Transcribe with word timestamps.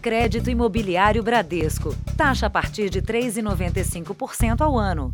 Crédito 0.00 0.48
Imobiliário 0.48 1.22
Bradesco. 1.22 1.94
Taxa 2.16 2.46
a 2.46 2.50
partir 2.50 2.88
de 2.88 3.02
3,95% 3.02 4.62
ao 4.62 4.78
ano. 4.78 5.12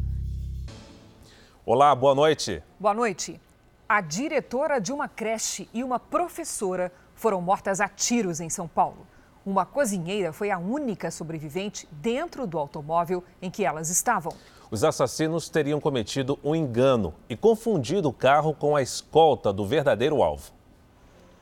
Olá, 1.65 1.93
boa 1.93 2.15
noite. 2.15 2.63
Boa 2.79 2.95
noite. 2.95 3.41
A 3.89 4.01
diretora 4.01 4.81
de 4.81 4.93
uma 4.93 5.09
creche 5.09 5.69
e 5.75 5.83
uma 5.83 5.99
professora 5.99 6.93
foram 7.17 7.41
mortas 7.43 7.81
a 7.81 7.89
tiros 7.89 8.39
em 8.39 8.49
São 8.49 8.69
Paulo. 8.69 9.05
Uma 9.45 9.67
cozinheira 9.67 10.33
foi 10.33 10.53
a 10.53 10.59
única 10.59 11.11
sobrevivente 11.11 11.89
dentro 11.91 12.47
do 12.47 12.57
automóvel 12.57 13.25
em 13.43 13.51
que 13.51 13.65
elas 13.65 13.91
estavam. 13.91 14.33
Os 14.71 14.85
assassinos 14.85 15.49
teriam 15.49 15.81
cometido 15.81 16.39
um 16.45 16.55
engano 16.55 17.13
e 17.29 17.37
confundido 17.37 18.09
o 18.09 18.13
carro 18.13 18.55
com 18.55 18.77
a 18.77 18.83
escolta 18.83 19.53
do 19.53 19.67
verdadeiro 19.67 20.23
alvo. 20.23 20.56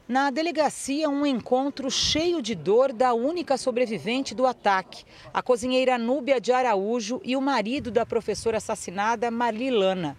Na 0.06 0.30
delegacia, 0.30 1.08
um 1.08 1.24
encontro 1.24 1.90
cheio 1.90 2.42
de 2.42 2.54
dor 2.54 2.92
da 2.92 3.14
única 3.14 3.56
sobrevivente 3.56 4.34
do 4.34 4.46
ataque, 4.46 5.04
a 5.32 5.42
cozinheira 5.42 5.96
Núbia 5.96 6.38
de 6.38 6.52
Araújo 6.52 7.22
e 7.24 7.34
o 7.34 7.40
marido 7.40 7.90
da 7.90 8.04
professora 8.04 8.58
assassinada, 8.58 9.30
Marilana. 9.30 10.14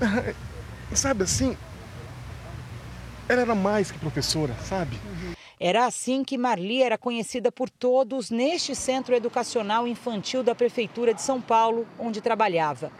Sabe 0.92 1.22
assim, 1.22 1.56
ela 3.28 3.42
era 3.42 3.54
mais 3.54 3.90
que 3.90 3.98
professora, 3.98 4.54
sabe? 4.64 4.98
Era 5.58 5.86
assim 5.86 6.22
que 6.22 6.36
Marli 6.36 6.82
era 6.82 6.98
conhecida 6.98 7.50
por 7.50 7.70
todos 7.70 8.30
neste 8.30 8.74
centro 8.74 9.14
educacional 9.14 9.88
infantil 9.88 10.42
da 10.42 10.54
Prefeitura 10.54 11.14
de 11.14 11.22
São 11.22 11.40
Paulo, 11.40 11.86
onde 11.98 12.20
trabalhava. 12.20 12.92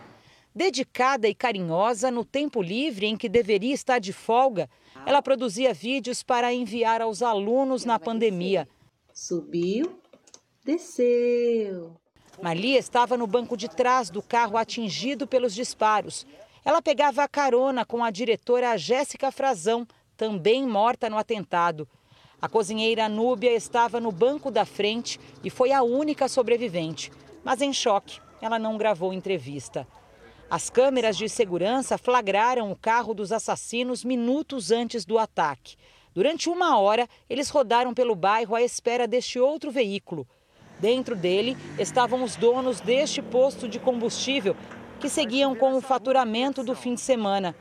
Dedicada 0.54 1.28
e 1.28 1.34
carinhosa 1.34 2.10
no 2.10 2.24
tempo 2.24 2.62
livre 2.62 3.06
em 3.06 3.16
que 3.16 3.28
deveria 3.28 3.74
estar 3.74 3.98
de 3.98 4.12
folga, 4.12 4.70
ela 5.06 5.22
produzia 5.22 5.74
vídeos 5.74 6.22
para 6.22 6.52
enviar 6.52 7.02
aos 7.02 7.22
alunos 7.22 7.84
na 7.84 7.98
pandemia. 7.98 8.68
Subiu, 9.12 9.98
desceu. 10.64 11.96
Marli 12.42 12.76
estava 12.76 13.16
no 13.16 13.26
banco 13.26 13.56
de 13.56 13.68
trás 13.68 14.10
do 14.10 14.20
carro 14.22 14.56
atingido 14.56 15.26
pelos 15.26 15.54
disparos. 15.54 16.26
Ela 16.64 16.82
pegava 16.82 17.22
a 17.22 17.28
carona 17.28 17.84
com 17.84 18.02
a 18.02 18.10
diretora 18.10 18.76
Jéssica 18.76 19.30
Frazão, 19.30 19.86
também 20.16 20.66
morta 20.66 21.10
no 21.10 21.18
atentado. 21.18 21.88
A 22.40 22.48
cozinheira 22.48 23.08
Núbia 23.08 23.54
estava 23.54 24.00
no 24.00 24.10
banco 24.10 24.50
da 24.50 24.64
frente 24.64 25.20
e 25.42 25.50
foi 25.50 25.72
a 25.72 25.82
única 25.82 26.28
sobrevivente. 26.28 27.12
Mas 27.44 27.60
em 27.60 27.72
choque, 27.72 28.20
ela 28.40 28.58
não 28.58 28.76
gravou 28.76 29.12
entrevista. 29.12 29.86
As 30.50 30.68
câmeras 30.68 31.16
de 31.16 31.28
segurança 31.28 31.96
flagraram 31.96 32.70
o 32.70 32.76
carro 32.76 33.14
dos 33.14 33.32
assassinos 33.32 34.04
minutos 34.04 34.70
antes 34.70 35.04
do 35.04 35.18
ataque. 35.18 35.76
Durante 36.12 36.48
uma 36.48 36.78
hora, 36.78 37.08
eles 37.28 37.48
rodaram 37.48 37.94
pelo 37.94 38.14
bairro 38.14 38.54
à 38.54 38.62
espera 38.62 39.08
deste 39.08 39.38
outro 39.38 39.70
veículo. 39.70 40.28
Dentro 40.78 41.16
dele 41.16 41.56
estavam 41.78 42.22
os 42.22 42.36
donos 42.36 42.80
deste 42.80 43.22
posto 43.22 43.68
de 43.68 43.80
combustível, 43.80 44.54
que 45.00 45.08
seguiam 45.08 45.56
com 45.56 45.74
o 45.74 45.80
faturamento 45.80 46.62
do 46.62 46.74
fim 46.74 46.94
de 46.94 47.00
semana. 47.00 47.56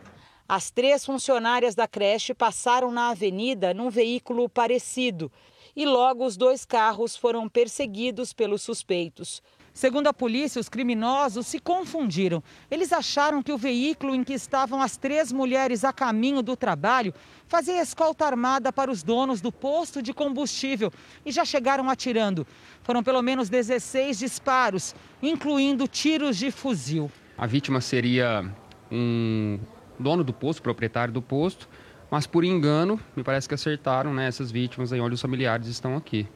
As 0.47 0.70
três 0.70 1.06
funcionárias 1.06 1.73
da 1.73 1.88
creche 1.88 2.34
passaram 2.34 2.92
na 2.92 3.09
avenida 3.09 3.73
num 3.73 3.90
veículo 3.90 4.50
parecido 4.50 5.31
e 5.75 5.86
logo 5.86 6.25
os 6.25 6.38
dois 6.38 6.66
carros 6.66 7.16
foram 7.16 7.50
perseguidos 7.50 8.34
pelos 8.34 8.62
suspeitos. 8.62 9.42
Segundo 9.74 10.06
a 10.06 10.14
polícia, 10.14 10.62
os 10.62 10.70
criminosos 10.70 11.48
se 11.48 11.60
confundiram. 11.60 12.44
Eles 12.70 12.94
acharam 12.94 13.42
que 13.42 13.52
o 13.52 13.58
veículo 13.58 14.14
em 14.14 14.24
que 14.24 14.34
estavam 14.34 14.80
as 14.80 14.98
três 14.98 15.32
mulheres 15.32 15.84
a 15.84 15.92
caminho 15.92 16.44
do 16.44 16.56
trabalho 16.56 17.12
fazia 17.48 17.82
escolta 17.82 18.24
armada 18.24 18.72
para 18.72 18.92
os 18.92 19.02
donos 19.02 19.42
do 19.42 19.52
posto 19.52 20.00
de 20.00 20.14
combustível 20.14 20.92
e 21.26 21.32
já 21.32 21.44
chegaram 21.44 21.90
atirando. 21.90 22.46
Foram 22.84 23.02
pelo 23.02 23.22
menos 23.24 23.50
16 23.50 24.20
disparos, 24.20 24.94
incluindo 25.24 25.88
tiros 25.88 26.38
de 26.38 26.52
fuzil. 26.52 27.12
A 27.36 27.48
vítima 27.48 27.82
seria 27.82 28.46
um 28.92 29.59
dono 30.00 30.24
do 30.24 30.31
posto, 30.31 30.62
proprietário 30.62 31.12
do 31.12 31.22
posto, 31.22 31.68
mas 32.12 32.28
por 32.28 32.44
engano, 32.44 33.00
me 33.16 33.24
parece 33.24 33.47
que 33.47 33.56
acertaram 33.56 34.14
né, 34.14 34.28
essas 34.28 34.52
vítimas 34.52 34.94
aí 34.94 35.02
onde 35.02 35.16
os 35.16 35.22
familiares 35.22 35.66
estão 35.66 35.96
aqui. 35.96 36.28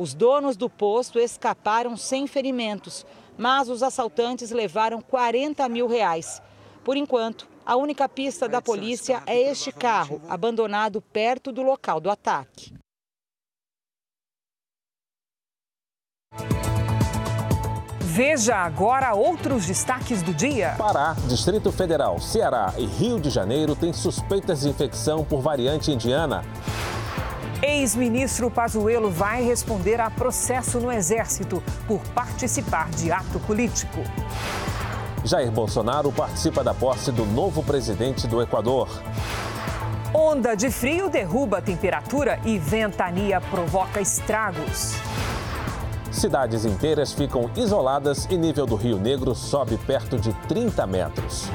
Os 0.00 0.14
donos 0.14 0.56
do 0.56 0.70
posto 0.70 1.18
escaparam 1.18 1.94
sem 1.94 2.26
ferimentos, 2.26 3.04
mas 3.36 3.68
os 3.68 3.82
assaltantes 3.82 4.50
levaram 4.50 5.02
40 5.02 5.68
mil 5.68 5.86
reais. 5.86 6.40
Por 6.82 6.96
enquanto, 6.96 7.46
a 7.66 7.76
única 7.76 8.08
pista 8.08 8.48
da 8.48 8.62
polícia 8.62 9.22
é 9.26 9.38
este 9.38 9.70
carro, 9.70 10.22
abandonado 10.26 11.02
perto 11.02 11.52
do 11.52 11.60
local 11.60 12.00
do 12.00 12.08
ataque. 12.08 12.72
Veja 18.00 18.56
agora 18.56 19.14
outros 19.14 19.66
destaques 19.66 20.22
do 20.22 20.32
dia. 20.32 20.76
Pará, 20.78 21.14
Distrito 21.28 21.70
Federal, 21.70 22.18
Ceará 22.18 22.72
e 22.78 22.86
Rio 22.86 23.20
de 23.20 23.28
Janeiro 23.28 23.76
têm 23.76 23.92
suspeitas 23.92 24.62
de 24.62 24.70
infecção 24.70 25.22
por 25.22 25.42
variante 25.42 25.92
indiana. 25.92 26.42
Ex-ministro 27.62 28.50
Pazuello 28.50 29.10
vai 29.10 29.42
responder 29.42 30.00
a 30.00 30.10
processo 30.10 30.80
no 30.80 30.90
Exército 30.90 31.62
por 31.86 32.00
participar 32.14 32.88
de 32.90 33.12
ato 33.12 33.38
político. 33.40 34.00
Jair 35.22 35.50
Bolsonaro 35.50 36.10
participa 36.10 36.64
da 36.64 36.72
posse 36.72 37.12
do 37.12 37.26
novo 37.26 37.62
presidente 37.62 38.26
do 38.26 38.40
Equador. 38.40 38.88
Onda 40.14 40.54
de 40.54 40.70
frio 40.70 41.10
derruba 41.10 41.58
a 41.58 41.62
temperatura 41.62 42.40
e 42.46 42.58
ventania 42.58 43.42
provoca 43.42 44.00
estragos. 44.00 44.94
Cidades 46.10 46.64
inteiras 46.64 47.12
ficam 47.12 47.50
isoladas 47.54 48.26
e 48.30 48.38
nível 48.38 48.64
do 48.64 48.74
Rio 48.74 48.98
Negro 48.98 49.34
sobe 49.34 49.76
perto 49.76 50.18
de 50.18 50.32
30 50.48 50.86
metros. 50.86 51.50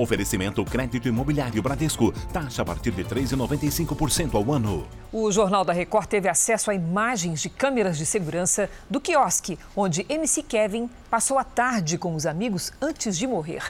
Oferecimento 0.00 0.64
crédito 0.64 1.08
imobiliário 1.08 1.62
Bradesco. 1.62 2.10
Taxa 2.32 2.62
a 2.62 2.64
partir 2.64 2.90
de 2.90 3.04
3,95% 3.04 4.34
ao 4.34 4.50
ano. 4.50 4.88
O 5.12 5.30
Jornal 5.30 5.62
da 5.62 5.74
Record 5.74 6.06
teve 6.06 6.26
acesso 6.26 6.70
a 6.70 6.74
imagens 6.74 7.42
de 7.42 7.50
câmeras 7.50 7.98
de 7.98 8.06
segurança 8.06 8.70
do 8.88 8.98
quiosque 8.98 9.58
onde 9.76 10.06
MC 10.08 10.42
Kevin 10.42 10.88
passou 11.10 11.36
a 11.36 11.44
tarde 11.44 11.98
com 11.98 12.14
os 12.14 12.24
amigos 12.24 12.72
antes 12.80 13.18
de 13.18 13.26
morrer. 13.26 13.62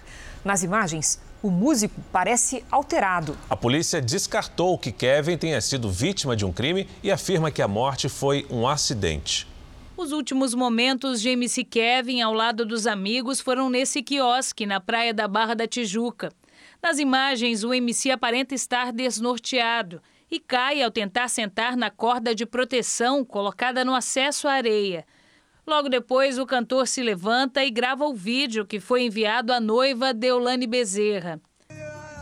Nas 0.44 0.62
imagens, 0.62 1.20
o 1.42 1.50
músico 1.50 2.00
parece 2.12 2.64
alterado. 2.70 3.36
A 3.48 3.56
polícia 3.56 4.00
descartou 4.00 4.78
que 4.78 4.92
Kevin 4.92 5.36
tenha 5.36 5.60
sido 5.60 5.90
vítima 5.90 6.36
de 6.36 6.44
um 6.44 6.52
crime 6.52 6.88
e 7.02 7.10
afirma 7.10 7.50
que 7.50 7.60
a 7.60 7.66
morte 7.66 8.08
foi 8.08 8.46
um 8.48 8.68
acidente. 8.68 9.49
Os 10.00 10.12
últimos 10.12 10.54
momentos 10.54 11.20
de 11.20 11.28
MC 11.28 11.62
Kevin 11.62 12.22
ao 12.22 12.32
lado 12.32 12.64
dos 12.64 12.86
amigos 12.86 13.38
foram 13.38 13.68
nesse 13.68 14.02
quiosque 14.02 14.64
na 14.64 14.80
praia 14.80 15.12
da 15.12 15.28
Barra 15.28 15.54
da 15.54 15.66
Tijuca. 15.66 16.32
Nas 16.82 16.98
imagens, 16.98 17.64
o 17.64 17.74
MC 17.74 18.10
aparenta 18.10 18.54
estar 18.54 18.94
desnorteado 18.94 20.00
e 20.30 20.40
cai 20.40 20.82
ao 20.82 20.90
tentar 20.90 21.28
sentar 21.28 21.76
na 21.76 21.90
corda 21.90 22.34
de 22.34 22.46
proteção 22.46 23.22
colocada 23.22 23.84
no 23.84 23.94
acesso 23.94 24.48
à 24.48 24.52
areia. 24.52 25.04
Logo 25.66 25.90
depois, 25.90 26.38
o 26.38 26.46
cantor 26.46 26.88
se 26.88 27.02
levanta 27.02 27.62
e 27.62 27.70
grava 27.70 28.06
o 28.06 28.14
vídeo 28.14 28.64
que 28.64 28.80
foi 28.80 29.02
enviado 29.02 29.52
à 29.52 29.60
noiva 29.60 30.14
Deolane 30.14 30.66
Bezerra. 30.66 31.38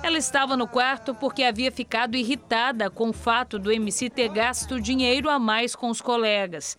Ela 0.03 0.19
estava 0.19 0.57
no 0.57 0.67
quarto 0.67 1.15
porque 1.15 1.45
havia 1.45 1.71
ficado 1.71 2.17
irritada 2.17 2.91
com 2.91 3.11
o 3.11 3.13
fato 3.13 3.57
do 3.57 3.71
MC 3.71 4.11
ter 4.11 4.31
gasto 4.31 4.81
dinheiro 4.81 5.31
a 5.31 5.39
mais 5.39 5.77
com 5.77 5.89
os 5.89 6.01
colegas. 6.01 6.77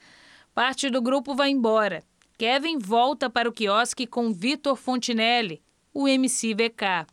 Parte 0.60 0.90
do 0.90 1.02
grupo 1.02 1.34
vai 1.34 1.52
embora. 1.52 2.04
Kevin 2.38 2.80
volta 2.80 3.30
para 3.30 3.48
o 3.48 3.54
quiosque 3.54 4.06
com 4.06 4.34
Vitor 4.34 4.76
Fontinelli, 4.76 5.64
o 5.94 6.06
MC 6.06 6.54
VK. 6.54 7.08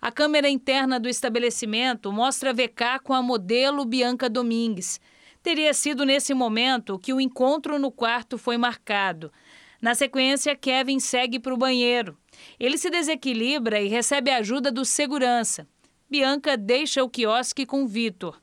A 0.00 0.10
câmera 0.10 0.48
interna 0.48 0.98
do 0.98 1.06
estabelecimento 1.06 2.10
mostra 2.10 2.54
VK 2.54 3.00
com 3.04 3.12
a 3.12 3.20
modelo 3.20 3.84
Bianca 3.84 4.30
Domingues. 4.30 4.98
Teria 5.42 5.74
sido 5.74 6.06
nesse 6.06 6.32
momento 6.32 6.98
que 6.98 7.12
o 7.12 7.20
encontro 7.20 7.78
no 7.78 7.92
quarto 7.92 8.38
foi 8.38 8.56
marcado. 8.56 9.30
Na 9.78 9.94
sequência, 9.94 10.56
Kevin 10.56 11.00
segue 11.00 11.38
para 11.38 11.52
o 11.52 11.58
banheiro. 11.58 12.16
Ele 12.58 12.78
se 12.78 12.88
desequilibra 12.88 13.78
e 13.78 13.88
recebe 13.88 14.30
a 14.30 14.38
ajuda 14.38 14.72
do 14.72 14.86
segurança. 14.86 15.68
Bianca 16.08 16.56
deixa 16.56 17.04
o 17.04 17.10
quiosque 17.10 17.66
com 17.66 17.86
Vitor. 17.86 18.40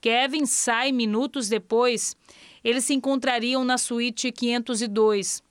Kevin 0.00 0.46
sai 0.46 0.92
minutos 0.92 1.48
depois 1.48 2.16
eles 2.62 2.84
se 2.84 2.94
encontrariam 2.94 3.64
na 3.64 3.78
suíte 3.78 4.30
502. 4.30 5.42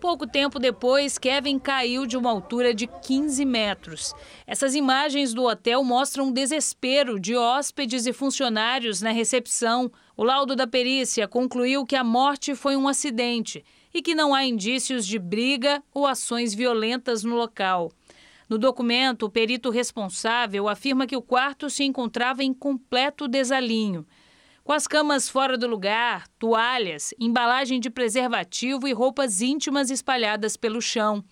Pouco 0.00 0.28
tempo 0.28 0.60
depois, 0.60 1.18
Kevin 1.18 1.58
caiu 1.58 2.06
de 2.06 2.16
uma 2.16 2.30
altura 2.30 2.72
de 2.72 2.86
15 2.86 3.44
metros. 3.44 4.14
Essas 4.46 4.76
imagens 4.76 5.34
do 5.34 5.42
hotel 5.44 5.82
mostram 5.82 6.28
o 6.28 6.32
desespero 6.32 7.18
de 7.18 7.36
hóspedes 7.36 8.06
e 8.06 8.12
funcionários 8.12 9.02
na 9.02 9.10
recepção. 9.10 9.90
O 10.16 10.22
laudo 10.22 10.54
da 10.54 10.68
perícia 10.68 11.26
concluiu 11.26 11.84
que 11.84 11.96
a 11.96 12.04
morte 12.04 12.54
foi 12.54 12.76
um 12.76 12.86
acidente 12.86 13.64
e 13.92 14.00
que 14.00 14.14
não 14.14 14.32
há 14.32 14.44
indícios 14.44 15.04
de 15.04 15.18
briga 15.18 15.82
ou 15.92 16.06
ações 16.06 16.54
violentas 16.54 17.24
no 17.24 17.34
local. 17.34 17.90
No 18.48 18.56
documento, 18.56 19.26
o 19.26 19.30
perito 19.30 19.68
responsável 19.68 20.68
afirma 20.68 21.06
que 21.06 21.16
o 21.16 21.22
quarto 21.22 21.68
se 21.68 21.84
encontrava 21.84 22.42
em 22.42 22.54
completo 22.54 23.28
desalinho. 23.28 24.06
Com 24.64 24.72
as 24.72 24.86
camas 24.86 25.28
fora 25.28 25.56
do 25.56 25.66
lugar, 25.66 26.26
toalhas, 26.38 27.14
embalagem 27.18 27.78
de 27.78 27.90
preservativo 27.90 28.88
e 28.88 28.92
roupas 28.92 29.40
íntimas 29.40 29.90
espalhadas 29.90 30.56
pelo 30.56 30.80
chão. 30.80 31.24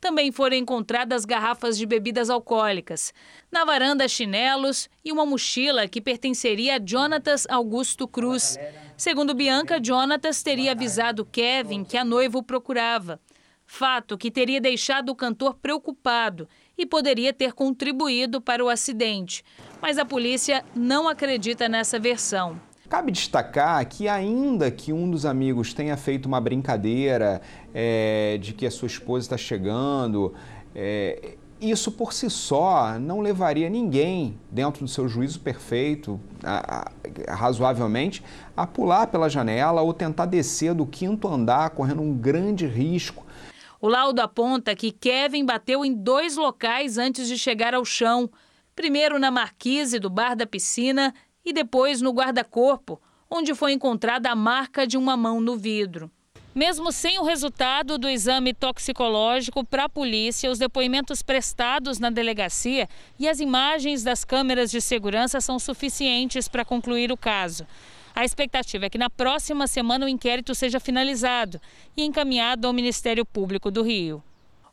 Também 0.00 0.30
foram 0.30 0.56
encontradas 0.56 1.24
garrafas 1.24 1.78
de 1.78 1.86
bebidas 1.86 2.30
alcoólicas. 2.30 3.14
Na 3.50 3.64
varanda, 3.64 4.06
chinelos 4.06 4.88
e 5.04 5.10
uma 5.10 5.24
mochila 5.24 5.88
que 5.88 6.00
pertenceria 6.00 6.76
a 6.76 6.80
Jonatas 6.84 7.46
Augusto 7.48 8.06
Cruz. 8.06 8.58
Segundo 8.96 9.34
Bianca, 9.34 9.80
Jonatas 9.82 10.42
teria 10.42 10.72
avisado 10.72 11.24
Kevin 11.24 11.82
que 11.82 11.96
a 11.96 12.04
noiva 12.04 12.38
o 12.38 12.42
procurava. 12.42 13.20
Fato 13.66 14.16
que 14.16 14.30
teria 14.30 14.60
deixado 14.60 15.10
o 15.10 15.14
cantor 15.14 15.54
preocupado 15.54 16.48
e 16.78 16.86
poderia 16.86 17.32
ter 17.32 17.52
contribuído 17.52 18.40
para 18.40 18.64
o 18.64 18.68
acidente. 18.68 19.44
Mas 19.82 19.98
a 19.98 20.04
polícia 20.04 20.64
não 20.74 21.08
acredita 21.08 21.68
nessa 21.68 21.98
versão. 21.98 22.60
Cabe 22.88 23.10
destacar 23.10 23.84
que, 23.86 24.08
ainda 24.08 24.70
que 24.70 24.92
um 24.92 25.10
dos 25.10 25.26
amigos 25.26 25.74
tenha 25.74 25.96
feito 25.96 26.26
uma 26.26 26.40
brincadeira 26.40 27.42
é, 27.74 28.38
de 28.40 28.52
que 28.52 28.64
a 28.64 28.70
sua 28.70 28.86
esposa 28.86 29.26
está 29.26 29.36
chegando, 29.36 30.32
é, 30.72 31.34
isso 31.60 31.90
por 31.90 32.12
si 32.12 32.30
só 32.30 32.96
não 32.98 33.20
levaria 33.20 33.68
ninguém, 33.68 34.38
dentro 34.50 34.84
do 34.84 34.88
seu 34.88 35.08
juízo 35.08 35.40
perfeito, 35.40 36.20
a, 36.44 36.88
a, 37.28 37.34
razoavelmente, 37.34 38.22
a 38.56 38.66
pular 38.66 39.08
pela 39.08 39.28
janela 39.28 39.82
ou 39.82 39.92
tentar 39.92 40.26
descer 40.26 40.72
do 40.72 40.86
quinto 40.86 41.26
andar, 41.26 41.70
correndo 41.70 42.02
um 42.02 42.14
grande 42.14 42.66
risco. 42.66 43.25
O 43.80 43.88
laudo 43.88 44.20
aponta 44.20 44.74
que 44.74 44.90
Kevin 44.90 45.44
bateu 45.44 45.84
em 45.84 45.92
dois 45.92 46.36
locais 46.36 46.98
antes 46.98 47.28
de 47.28 47.38
chegar 47.38 47.74
ao 47.74 47.84
chão. 47.84 48.30
Primeiro 48.74 49.18
na 49.18 49.30
marquise 49.30 49.98
do 49.98 50.10
bar 50.10 50.34
da 50.34 50.46
piscina 50.46 51.14
e 51.44 51.52
depois 51.52 52.00
no 52.00 52.10
guarda-corpo, 52.10 53.00
onde 53.30 53.54
foi 53.54 53.72
encontrada 53.72 54.30
a 54.30 54.36
marca 54.36 54.86
de 54.86 54.96
uma 54.96 55.16
mão 55.16 55.40
no 55.40 55.56
vidro. 55.56 56.10
Mesmo 56.54 56.90
sem 56.90 57.18
o 57.18 57.22
resultado 57.22 57.98
do 57.98 58.08
exame 58.08 58.54
toxicológico 58.54 59.62
para 59.62 59.84
a 59.84 59.88
polícia, 59.90 60.50
os 60.50 60.58
depoimentos 60.58 61.20
prestados 61.20 61.98
na 61.98 62.08
delegacia 62.08 62.88
e 63.18 63.28
as 63.28 63.40
imagens 63.40 64.02
das 64.02 64.24
câmeras 64.24 64.70
de 64.70 64.80
segurança 64.80 65.38
são 65.38 65.58
suficientes 65.58 66.48
para 66.48 66.64
concluir 66.64 67.12
o 67.12 67.16
caso. 67.16 67.66
A 68.16 68.24
expectativa 68.24 68.86
é 68.86 68.88
que 68.88 68.96
na 68.96 69.10
próxima 69.10 69.66
semana 69.66 70.06
o 70.06 70.08
inquérito 70.08 70.54
seja 70.54 70.80
finalizado 70.80 71.60
e 71.94 72.02
encaminhado 72.02 72.66
ao 72.66 72.72
Ministério 72.72 73.26
Público 73.26 73.70
do 73.70 73.82
Rio. 73.82 74.24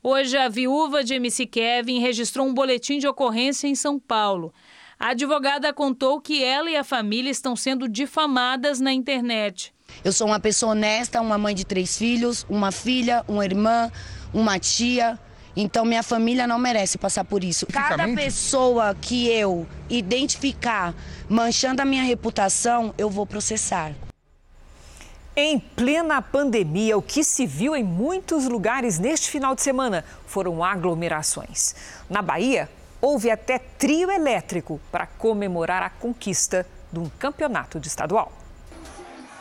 Hoje, 0.01 0.37
a 0.37 0.47
viúva 0.47 1.03
de 1.03 1.15
MC 1.15 1.45
Kevin 1.47 1.99
registrou 1.99 2.47
um 2.47 2.53
boletim 2.53 2.99
de 2.99 3.07
ocorrência 3.07 3.67
em 3.67 3.75
São 3.75 3.99
Paulo. 3.99 4.53
A 4.97 5.09
advogada 5.09 5.73
contou 5.73 6.21
que 6.21 6.41
ela 6.41 6.69
e 6.69 6.77
a 6.77 6.85
família 6.85 7.29
estão 7.29 7.53
sendo 7.53 7.89
difamadas 7.89 8.79
na 8.79 8.93
internet. 8.93 9.73
Eu 10.05 10.13
sou 10.13 10.27
uma 10.27 10.39
pessoa 10.39 10.71
honesta, 10.71 11.19
uma 11.19 11.37
mãe 11.37 11.53
de 11.53 11.65
três 11.65 11.97
filhos, 11.97 12.45
uma 12.49 12.71
filha, 12.71 13.25
uma 13.27 13.43
irmã, 13.43 13.91
uma 14.33 14.57
tia. 14.57 15.19
Então 15.55 15.85
minha 15.85 16.01
família 16.01 16.47
não 16.47 16.57
merece 16.57 16.97
passar 16.97 17.25
por 17.25 17.43
isso. 17.43 17.67
Cada 17.67 18.07
pessoa 18.07 18.95
que 18.95 19.27
eu 19.27 19.67
identificar 19.89 20.95
manchando 21.33 21.81
a 21.81 21.85
minha 21.85 22.03
reputação, 22.03 22.93
eu 22.95 23.09
vou 23.09 23.25
processar. 23.25 23.91
Em 25.35 25.57
plena 25.57 26.21
pandemia, 26.21 26.95
o 26.95 27.01
que 27.01 27.23
se 27.23 27.47
viu 27.47 27.75
em 27.75 27.83
muitos 27.83 28.45
lugares 28.45 28.99
neste 28.99 29.31
final 29.31 29.55
de 29.55 29.63
semana 29.63 30.05
foram 30.27 30.63
aglomerações. 30.63 31.73
Na 32.07 32.21
Bahia, 32.21 32.69
houve 33.01 33.31
até 33.31 33.57
trio 33.57 34.11
elétrico 34.11 34.79
para 34.91 35.07
comemorar 35.07 35.81
a 35.81 35.89
conquista 35.89 36.67
de 36.91 36.99
um 36.99 37.09
campeonato 37.09 37.79
de 37.79 37.87
estadual. 37.87 38.31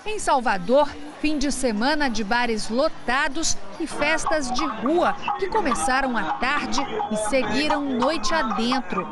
Em 0.06 0.18
Salvador, 0.18 0.88
fim 1.20 1.36
de 1.36 1.52
semana 1.52 2.08
de 2.08 2.24
bares 2.24 2.70
lotados 2.70 3.54
e 3.78 3.86
festas 3.86 4.50
de 4.50 4.64
rua 4.64 5.14
que 5.38 5.46
começaram 5.48 6.16
à 6.16 6.32
tarde 6.38 6.80
e 7.10 7.16
seguiram 7.28 7.84
noite 7.84 8.32
adentro. 8.32 9.06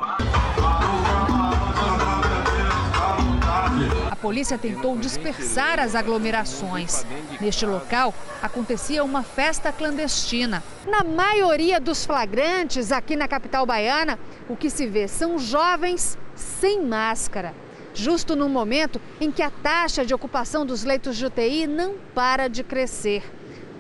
A 4.11 4.17
polícia 4.17 4.59
tentou 4.59 4.97
dispersar 4.97 5.79
as 5.79 5.94
aglomerações. 5.94 7.05
Neste 7.41 7.65
local, 7.65 8.15
acontecia 8.43 9.03
uma 9.03 9.23
festa 9.23 9.73
clandestina. 9.73 10.62
Na 10.87 11.03
maioria 11.03 11.81
dos 11.81 12.05
flagrantes 12.05 12.93
aqui 12.93 13.17
na 13.17 13.29
capital 13.29 13.65
baiana, 13.65 14.19
o 14.49 14.56
que 14.56 14.69
se 14.69 14.87
vê 14.87 15.09
são 15.09 15.38
jovens 15.38 16.19
sem 16.35 16.82
máscara. 16.82 17.55
Justo 17.94 18.37
no 18.37 18.49
momento 18.49 19.00
em 19.21 19.31
que 19.31 19.43
a 19.43 19.50
taxa 19.50 20.05
de 20.05 20.15
ocupação 20.15 20.65
dos 20.65 20.85
leitos 20.85 21.17
de 21.17 21.27
UTI 21.27 21.67
não 21.67 21.94
para 22.15 22.49
de 22.49 22.62
crescer. 22.62 23.23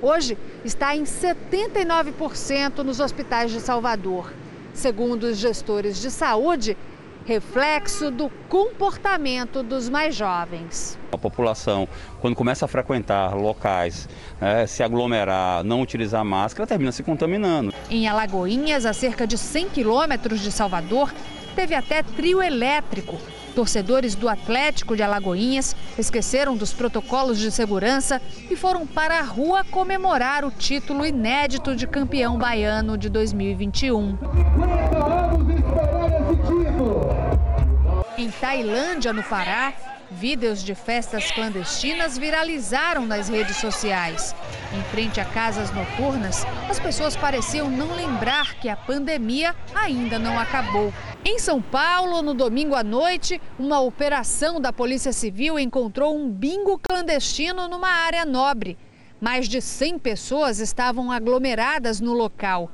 Hoje 0.02 0.36
está 0.64 0.96
em 0.96 1.04
79% 1.04 2.78
nos 2.78 3.00
hospitais 3.00 3.50
de 3.50 3.60
Salvador. 3.60 4.32
Segundo 4.72 5.24
os 5.24 5.36
gestores 5.36 6.00
de 6.00 6.10
saúde, 6.10 6.76
reflexo 7.30 8.10
do 8.10 8.28
comportamento 8.48 9.62
dos 9.62 9.88
mais 9.88 10.16
jovens. 10.16 10.98
A 11.12 11.16
população, 11.16 11.86
quando 12.20 12.34
começa 12.34 12.64
a 12.64 12.68
frequentar 12.68 13.36
locais, 13.36 14.08
é, 14.40 14.66
se 14.66 14.82
aglomerar, 14.82 15.62
não 15.62 15.80
utilizar 15.80 16.24
máscara, 16.24 16.66
termina 16.66 16.90
se 16.90 17.04
contaminando. 17.04 17.72
Em 17.88 18.08
Alagoinhas, 18.08 18.84
a 18.84 18.92
cerca 18.92 19.28
de 19.28 19.38
100 19.38 19.68
quilômetros 19.68 20.40
de 20.40 20.50
Salvador, 20.50 21.14
teve 21.54 21.72
até 21.72 22.02
trio 22.02 22.42
elétrico. 22.42 23.16
Torcedores 23.54 24.16
do 24.16 24.28
Atlético 24.28 24.96
de 24.96 25.02
Alagoinhas 25.04 25.76
esqueceram 25.96 26.56
dos 26.56 26.72
protocolos 26.72 27.38
de 27.38 27.52
segurança 27.52 28.20
e 28.50 28.56
foram 28.56 28.84
para 28.88 29.20
a 29.20 29.22
rua 29.22 29.62
comemorar 29.70 30.44
o 30.44 30.50
título 30.50 31.06
inédito 31.06 31.76
de 31.76 31.86
campeão 31.86 32.36
baiano 32.36 32.98
de 32.98 33.08
2021. 33.08 34.18
Em 38.20 38.30
Tailândia, 38.30 39.14
no 39.14 39.22
Pará, 39.22 39.72
vídeos 40.10 40.62
de 40.62 40.74
festas 40.74 41.30
clandestinas 41.30 42.18
viralizaram 42.18 43.06
nas 43.06 43.30
redes 43.30 43.56
sociais. 43.56 44.36
Em 44.74 44.82
frente 44.90 45.18
a 45.18 45.24
casas 45.24 45.72
noturnas, 45.72 46.44
as 46.68 46.78
pessoas 46.78 47.16
pareciam 47.16 47.70
não 47.70 47.96
lembrar 47.96 48.56
que 48.56 48.68
a 48.68 48.76
pandemia 48.76 49.56
ainda 49.74 50.18
não 50.18 50.38
acabou. 50.38 50.92
Em 51.24 51.38
São 51.38 51.62
Paulo, 51.62 52.20
no 52.20 52.34
domingo 52.34 52.74
à 52.74 52.84
noite, 52.84 53.40
uma 53.58 53.80
operação 53.80 54.60
da 54.60 54.70
Polícia 54.70 55.14
Civil 55.14 55.58
encontrou 55.58 56.14
um 56.14 56.30
bingo 56.30 56.78
clandestino 56.78 57.68
numa 57.68 57.88
área 57.88 58.26
nobre. 58.26 58.76
Mais 59.18 59.48
de 59.48 59.62
100 59.62 59.98
pessoas 59.98 60.58
estavam 60.58 61.10
aglomeradas 61.10 62.02
no 62.02 62.12
local. 62.12 62.70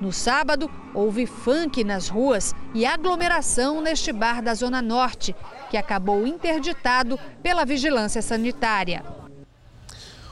No 0.00 0.12
sábado, 0.12 0.70
houve 0.94 1.26
funk 1.26 1.82
nas 1.82 2.08
ruas 2.08 2.54
e 2.72 2.86
aglomeração 2.86 3.80
neste 3.80 4.12
bar 4.12 4.40
da 4.40 4.54
Zona 4.54 4.80
Norte, 4.80 5.34
que 5.70 5.76
acabou 5.76 6.24
interditado 6.24 7.18
pela 7.42 7.64
vigilância 7.64 8.22
sanitária. 8.22 9.04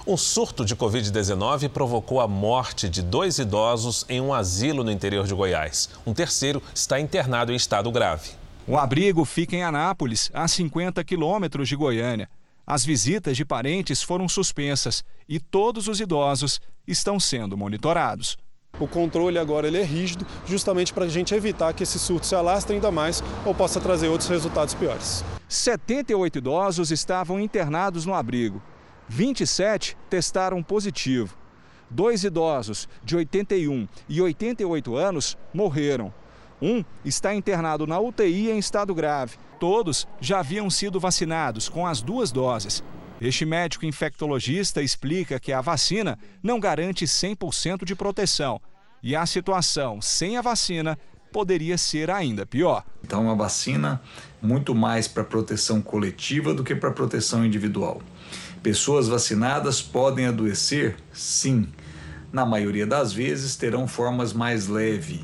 Um 0.06 0.16
surto 0.16 0.64
de 0.64 0.76
Covid-19 0.76 1.68
provocou 1.68 2.20
a 2.20 2.28
morte 2.28 2.88
de 2.88 3.02
dois 3.02 3.40
idosos 3.40 4.06
em 4.08 4.20
um 4.20 4.32
asilo 4.32 4.84
no 4.84 4.90
interior 4.92 5.26
de 5.26 5.34
Goiás. 5.34 5.90
Um 6.06 6.14
terceiro 6.14 6.62
está 6.72 7.00
internado 7.00 7.50
em 7.52 7.56
estado 7.56 7.90
grave. 7.90 8.30
O 8.68 8.76
abrigo 8.76 9.24
fica 9.24 9.56
em 9.56 9.64
Anápolis, 9.64 10.30
a 10.32 10.46
50 10.46 11.02
quilômetros 11.02 11.68
de 11.68 11.74
Goiânia. 11.74 12.30
As 12.64 12.84
visitas 12.84 13.36
de 13.36 13.44
parentes 13.44 14.00
foram 14.00 14.28
suspensas 14.28 15.04
e 15.28 15.40
todos 15.40 15.88
os 15.88 15.98
idosos 15.98 16.60
estão 16.86 17.18
sendo 17.18 17.56
monitorados. 17.56 18.36
O 18.78 18.86
controle 18.86 19.38
agora 19.38 19.66
ele 19.66 19.78
é 19.78 19.84
rígido, 19.84 20.26
justamente 20.46 20.92
para 20.92 21.04
a 21.04 21.08
gente 21.08 21.34
evitar 21.34 21.72
que 21.72 21.82
esse 21.82 21.98
surto 21.98 22.26
se 22.26 22.34
alastre 22.34 22.74
ainda 22.74 22.90
mais 22.90 23.22
ou 23.44 23.54
possa 23.54 23.80
trazer 23.80 24.08
outros 24.08 24.28
resultados 24.28 24.74
piores. 24.74 25.24
78 25.48 26.38
idosos 26.38 26.90
estavam 26.90 27.40
internados 27.40 28.04
no 28.04 28.14
abrigo. 28.14 28.60
27 29.08 29.96
testaram 30.10 30.62
positivo. 30.62 31.36
Dois 31.88 32.24
idosos 32.24 32.88
de 33.04 33.16
81 33.16 33.86
e 34.08 34.20
88 34.20 34.96
anos 34.96 35.38
morreram. 35.54 36.12
Um 36.60 36.84
está 37.04 37.34
internado 37.34 37.86
na 37.86 38.00
UTI 38.00 38.50
em 38.50 38.58
estado 38.58 38.94
grave. 38.94 39.36
Todos 39.60 40.08
já 40.20 40.40
haviam 40.40 40.68
sido 40.68 40.98
vacinados 40.98 41.68
com 41.68 41.86
as 41.86 42.02
duas 42.02 42.32
doses. 42.32 42.82
Este 43.20 43.46
médico 43.46 43.86
infectologista 43.86 44.82
explica 44.82 45.40
que 45.40 45.52
a 45.52 45.60
vacina 45.60 46.18
não 46.42 46.60
garante 46.60 47.06
100% 47.06 47.84
de 47.84 47.94
proteção 47.94 48.60
e 49.02 49.16
a 49.16 49.24
situação 49.24 50.02
sem 50.02 50.36
a 50.36 50.42
vacina 50.42 50.98
poderia 51.32 51.78
ser 51.78 52.10
ainda 52.10 52.44
pior. 52.44 52.84
Então, 53.02 53.30
a 53.30 53.34
vacina 53.34 54.00
muito 54.40 54.74
mais 54.74 55.08
para 55.08 55.24
proteção 55.24 55.80
coletiva 55.80 56.52
do 56.52 56.62
que 56.62 56.74
para 56.74 56.90
proteção 56.90 57.44
individual. 57.44 58.02
Pessoas 58.62 59.08
vacinadas 59.08 59.80
podem 59.80 60.26
adoecer? 60.26 60.96
Sim. 61.12 61.68
Na 62.32 62.44
maioria 62.44 62.86
das 62.86 63.12
vezes 63.12 63.56
terão 63.56 63.86
formas 63.86 64.32
mais 64.32 64.66
leves. 64.66 65.20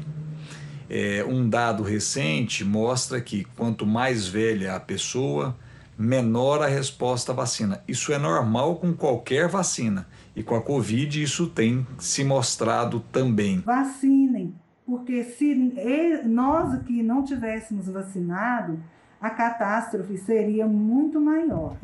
É, 0.88 1.24
um 1.26 1.48
dado 1.48 1.82
recente 1.82 2.64
mostra 2.64 3.20
que 3.20 3.44
quanto 3.56 3.86
mais 3.86 4.26
velha 4.26 4.76
a 4.76 4.80
pessoa, 4.80 5.56
menor 5.96 6.62
a 6.62 6.66
resposta 6.66 7.32
à 7.32 7.34
vacina. 7.34 7.82
Isso 7.86 8.12
é 8.12 8.18
normal 8.18 8.76
com 8.76 8.92
qualquer 8.92 9.48
vacina. 9.48 10.06
E 10.34 10.42
com 10.42 10.54
a 10.54 10.62
Covid 10.62 11.22
isso 11.22 11.48
tem 11.48 11.86
se 11.98 12.24
mostrado 12.24 13.00
também. 13.12 13.60
Vacinem, 13.60 14.54
porque 14.86 15.24
se 15.24 15.54
nós 16.24 16.72
aqui 16.74 17.02
não 17.02 17.22
tivéssemos 17.22 17.86
vacinado, 17.86 18.78
a 19.20 19.30
catástrofe 19.30 20.16
seria 20.18 20.66
muito 20.66 21.20
maior. 21.20 21.76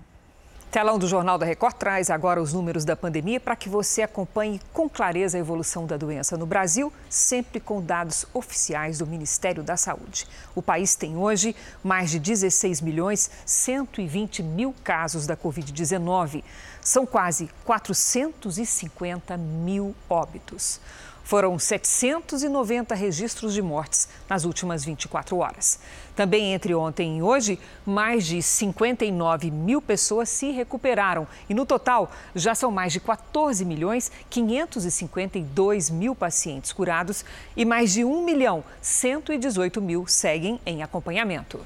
Telão 0.71 0.99
do 0.99 1.09
Jornal 1.09 1.39
da 1.39 1.47
Record 1.47 1.77
traz 1.77 2.11
agora 2.11 2.43
os 2.43 2.53
números 2.53 2.85
da 2.85 2.95
pandemia 2.95 3.41
para 3.41 3.57
que 3.57 3.71
você 3.71 4.03
acompanhe 4.03 4.61
com 4.71 4.87
clareza 4.87 5.39
a 5.39 5.41
evolução 5.41 5.87
da 5.87 5.97
doença 5.97 6.37
no 6.37 6.45
Brasil, 6.45 6.93
sempre 7.09 7.59
com 7.59 7.81
dados 7.81 8.27
oficiais 8.35 8.99
do 8.99 9.07
Ministério 9.07 9.63
da 9.63 9.79
Saúde. 9.79 10.27
O 10.55 10.61
país 10.61 10.95
tem 10.95 11.17
hoje 11.17 11.57
mais 11.83 12.11
de 12.11 12.19
16 12.19 12.83
milhões 12.83 13.31
120 13.47 14.43
mil 14.43 14.75
casos 14.85 15.27
da 15.27 15.35
Covid-19. 15.35 16.45
São 16.83 17.07
quase 17.07 17.49
450 17.65 19.39
mil 19.39 19.95
óbitos. 20.07 20.83
Foram 21.29 21.59
790 21.59 22.95
registros 22.95 23.53
de 23.53 23.61
mortes 23.61 24.09
nas 24.29 24.45
últimas 24.45 24.83
24 24.83 25.37
horas. 25.37 25.79
Também 26.19 26.53
entre 26.53 26.75
ontem 26.75 27.19
e 27.19 27.23
hoje, 27.23 27.61
mais 27.87 28.27
de 28.27 28.43
59 28.43 29.53
mil 29.53 29.81
pessoas 29.81 30.29
se 30.29 30.51
recuperaram. 30.51 31.29
E 31.49 31.55
no 31.55 31.65
total, 31.65 32.11
já 32.35 32.57
são 32.57 32.73
mais 32.73 32.93
de 32.93 32.99
14 32.99 33.65
milhões 33.65 34.11
552 34.29 35.91
mil 35.91 36.17
pacientes 36.17 36.73
curados 36.73 37.25
e 37.57 37.65
mais 37.65 37.93
de 37.93 38.05
1 38.05 38.25
milhão 38.25 38.65
118 38.83 39.81
mil 39.81 40.09
seguem 40.09 40.61
em 40.67 40.83
acompanhamento. 40.83 41.61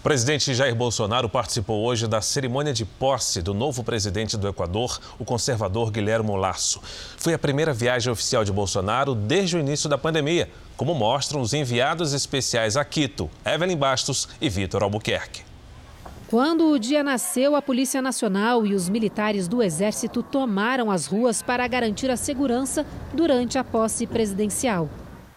O 0.00 0.02
presidente 0.02 0.52
Jair 0.52 0.74
Bolsonaro 0.74 1.28
participou 1.28 1.84
hoje 1.84 2.08
da 2.08 2.20
cerimônia 2.20 2.72
de 2.72 2.84
posse 2.84 3.40
do 3.40 3.54
novo 3.54 3.84
presidente 3.84 4.36
do 4.36 4.48
Equador, 4.48 5.00
o 5.16 5.24
conservador 5.24 5.92
Guilherme 5.92 6.36
Lasso. 6.36 6.82
Foi 7.16 7.32
a 7.32 7.38
primeira 7.38 7.72
viagem 7.72 8.12
oficial 8.12 8.42
de 8.42 8.50
Bolsonaro 8.50 9.14
desde 9.14 9.56
o 9.56 9.60
início 9.60 9.88
da 9.88 9.96
pandemia, 9.96 10.50
como 10.76 10.94
mostram 10.94 11.40
os 11.40 11.52
enviados 11.52 12.12
especiais 12.12 12.76
a 12.76 12.84
Quito, 12.84 13.30
Evelyn 13.44 13.76
Bastos 13.76 14.28
e 14.40 14.48
Vitor 14.48 14.82
Albuquerque. 14.82 15.42
Quando 16.32 16.70
o 16.70 16.78
dia 16.78 17.02
nasceu, 17.02 17.54
a 17.54 17.60
Polícia 17.60 18.00
Nacional 18.00 18.64
e 18.64 18.74
os 18.74 18.88
militares 18.88 19.46
do 19.46 19.62
Exército 19.62 20.22
tomaram 20.22 20.90
as 20.90 21.06
ruas 21.06 21.42
para 21.42 21.68
garantir 21.68 22.10
a 22.10 22.16
segurança 22.16 22.86
durante 23.12 23.58
a 23.58 23.64
posse 23.64 24.06
presidencial. 24.06 24.88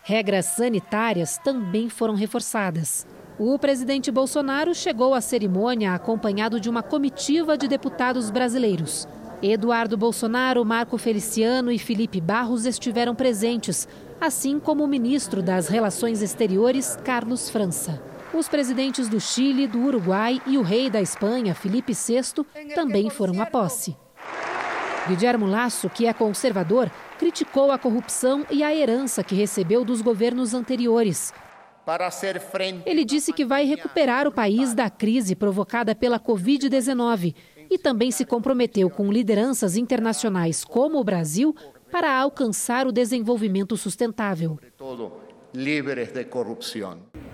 Regras 0.01 0.46
sanitárias 0.46 1.38
também 1.38 1.89
foram 1.89 2.15
reforçadas. 2.15 3.06
O 3.38 3.60
presidente 3.60 4.10
Bolsonaro 4.10 4.74
chegou 4.74 5.13
à 5.13 5.20
cerimônia 5.20 5.94
acompanhado 5.94 6.62
de 6.62 6.70
uma 6.70 6.82
comitiva 6.82 7.58
de 7.58 7.68
deputados 7.68 8.30
brasileiros. 8.30 9.06
Eduardo 9.42 9.98
Bolsonaro, 9.98 10.63
Marco 10.63 10.98
Feliciano 10.98 11.72
e 11.72 11.77
Felipe 11.77 12.22
Barros 12.22 12.65
estiveram 12.65 13.13
presentes, 13.13 13.88
assim 14.20 14.60
como 14.60 14.84
o 14.84 14.88
ministro 14.88 15.44
das 15.44 15.68
Relações 15.68 16.22
Exteriores, 16.22 16.98
Carlos 17.04 17.50
França. 17.50 18.01
Os 18.34 18.48
presidentes 18.48 19.10
do 19.10 19.20
Chile, 19.20 19.68
do 19.68 19.80
Uruguai 19.80 20.42
e 20.48 20.58
o 20.58 20.62
rei 20.62 20.89
da 20.89 21.01
Espanha, 21.01 21.54
Felipe 21.54 21.94
VI, 21.94 22.46
também 22.74 23.10
foram 23.10 23.42
à 23.42 23.46
posse. 23.46 23.96
Guilherme 25.08 25.46
Lasso, 25.46 25.89
que 25.89 26.08
é 26.08 26.13
conservador, 26.13 26.89
criticou 27.20 27.72
a 27.72 27.77
corrupção 27.77 28.46
e 28.50 28.63
a 28.63 28.74
herança 28.74 29.24
que 29.24 29.36
recebeu 29.36 29.86
dos 29.86 30.01
governos 30.01 30.54
anteriores 30.54 31.32
ele 32.86 33.06
disse 33.06 33.32
que 33.32 33.46
vai 33.46 33.63
recuperar 33.63 34.27
o 34.27 34.32
país 34.32 34.74
da 34.74 34.89
crise 34.89 35.36
provocada 35.36 35.94
pela 35.94 36.20
Covid-19 36.20 37.36
e 37.69 37.77
também 37.77 38.12
se 38.12 38.25
comprometeu 38.25 38.89
com 38.89 39.12
lideranças 39.12 39.75
internacionais 39.75 40.63
como 40.63 41.00
o 41.00 41.03
Brasil 41.03 41.55
para 41.91 42.17
alcançar 42.17 42.88
o 42.88 42.91
desenvolvimento 42.91 43.77
sustentável. 43.77 44.60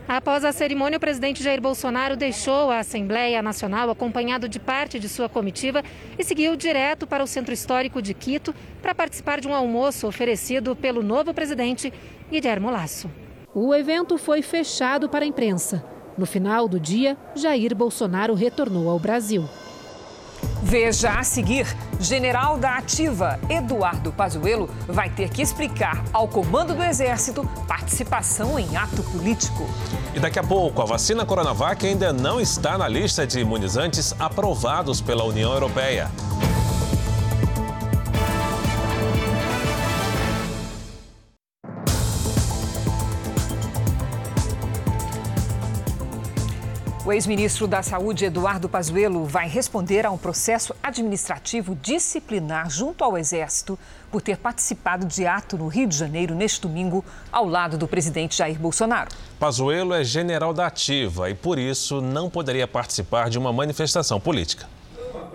Após 0.07 0.43
a 0.43 0.51
cerimônia, 0.51 0.97
o 0.97 0.99
presidente 0.99 1.41
Jair 1.41 1.61
Bolsonaro 1.61 2.17
deixou 2.17 2.69
a 2.69 2.79
Assembleia 2.79 3.41
Nacional 3.41 3.89
acompanhado 3.89 4.49
de 4.49 4.59
parte 4.59 4.99
de 4.99 5.07
sua 5.07 5.29
comitiva 5.29 5.83
e 6.19 6.23
seguiu 6.23 6.55
direto 6.55 7.07
para 7.07 7.23
o 7.23 7.27
Centro 7.27 7.53
Histórico 7.53 8.01
de 8.01 8.13
Quito 8.13 8.53
para 8.81 8.93
participar 8.93 9.39
de 9.39 9.47
um 9.47 9.55
almoço 9.55 10.07
oferecido 10.07 10.75
pelo 10.75 11.01
novo 11.01 11.33
presidente 11.33 11.93
Guilherme 12.29 12.67
Lasso. 12.67 13.09
O 13.53 13.73
evento 13.73 14.17
foi 14.17 14.41
fechado 14.41 15.09
para 15.09 15.23
a 15.23 15.27
imprensa. 15.27 15.83
No 16.17 16.25
final 16.25 16.67
do 16.67 16.79
dia, 16.79 17.17
Jair 17.35 17.73
Bolsonaro 17.73 18.33
retornou 18.33 18.89
ao 18.89 18.99
Brasil. 18.99 19.47
Veja 20.61 21.19
a 21.19 21.23
seguir: 21.23 21.65
general 21.99 22.57
da 22.57 22.77
Ativa, 22.77 23.39
Eduardo 23.49 24.11
Pazuello, 24.11 24.69
vai 24.87 25.09
ter 25.09 25.29
que 25.29 25.41
explicar 25.41 26.03
ao 26.13 26.27
comando 26.27 26.73
do 26.75 26.83
Exército 26.83 27.43
participação 27.67 28.59
em 28.59 28.77
ato 28.77 29.01
político. 29.03 29.67
E 30.13 30.19
daqui 30.19 30.37
a 30.37 30.43
pouco, 30.43 30.81
a 30.81 30.85
vacina 30.85 31.25
Coronavac 31.25 31.85
ainda 31.85 32.13
não 32.13 32.39
está 32.39 32.77
na 32.77 32.87
lista 32.87 33.25
de 33.25 33.39
imunizantes 33.39 34.13
aprovados 34.19 35.01
pela 35.01 35.23
União 35.23 35.51
Europeia. 35.51 36.09
O 47.11 47.13
ex-ministro 47.13 47.67
da 47.67 47.83
Saúde, 47.83 48.23
Eduardo 48.23 48.69
Pazuello, 48.69 49.25
vai 49.25 49.45
responder 49.45 50.05
a 50.05 50.11
um 50.11 50.17
processo 50.17 50.73
administrativo 50.81 51.75
disciplinar 51.75 52.69
junto 52.69 53.03
ao 53.03 53.17
Exército 53.17 53.77
por 54.09 54.21
ter 54.21 54.37
participado 54.37 55.05
de 55.05 55.27
ato 55.27 55.57
no 55.57 55.67
Rio 55.67 55.89
de 55.89 55.97
Janeiro 55.97 56.33
neste 56.33 56.61
domingo, 56.61 57.03
ao 57.29 57.45
lado 57.45 57.77
do 57.77 57.85
presidente 57.85 58.37
Jair 58.37 58.57
Bolsonaro. 58.57 59.11
Pazuello 59.37 59.93
é 59.93 60.05
general 60.05 60.53
da 60.53 60.67
ativa 60.67 61.29
e, 61.29 61.35
por 61.35 61.59
isso, 61.59 61.99
não 61.99 62.29
poderia 62.29 62.65
participar 62.65 63.29
de 63.29 63.37
uma 63.37 63.51
manifestação 63.51 64.17
política. 64.17 64.65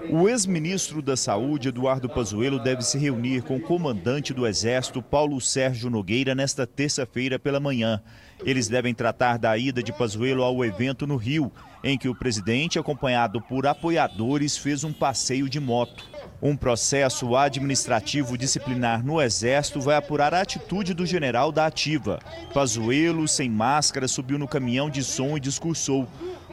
O 0.09 0.31
ex-ministro 0.31 1.03
da 1.03 1.15
Saúde, 1.15 1.69
Eduardo 1.69 2.09
Pazuello, 2.09 2.59
deve 2.59 2.81
se 2.81 2.97
reunir 2.97 3.43
com 3.43 3.57
o 3.57 3.61
comandante 3.61 4.33
do 4.33 4.47
Exército, 4.47 5.03
Paulo 5.03 5.39
Sérgio 5.43 5.91
Nogueira, 5.91 6.35
nesta 6.35 6.67
terça-feira 6.67 7.39
pela 7.39 7.61
manhã. 7.61 8.01
Eles 8.45 8.69
devem 8.69 8.95
tratar 8.95 9.39
da 9.39 9.57
ida 9.57 9.83
de 9.83 9.93
Pazuello 9.93 10.43
ao 10.43 10.65
evento 10.65 11.07
no 11.07 11.17
Rio, 11.17 11.51
em 11.83 11.97
que 11.97 12.09
o 12.09 12.15
presidente, 12.15 12.79
acompanhado 12.79 13.41
por 13.41 13.67
apoiadores, 13.67 14.57
fez 14.57 14.85
um 14.85 14.93
passeio 14.93 15.49
de 15.49 15.61
moto. 15.61 16.05
Um 16.43 16.57
processo 16.57 17.35
administrativo 17.37 18.37
disciplinar 18.37 19.05
no 19.05 19.21
Exército 19.21 19.81
vai 19.81 19.97
apurar 19.97 20.35
a 20.35 20.41
atitude 20.41 20.93
do 20.93 21.07
general 21.07 21.51
da 21.51 21.67
ativa. 21.67 22.19
Pazuello, 22.53 23.27
sem 23.27 23.49
máscara, 23.49 24.07
subiu 24.07 24.39
no 24.39 24.49
caminhão 24.49 24.91
de 24.91 25.03
som 25.03 25.37
e 25.37 25.41
discursou. 25.41 26.07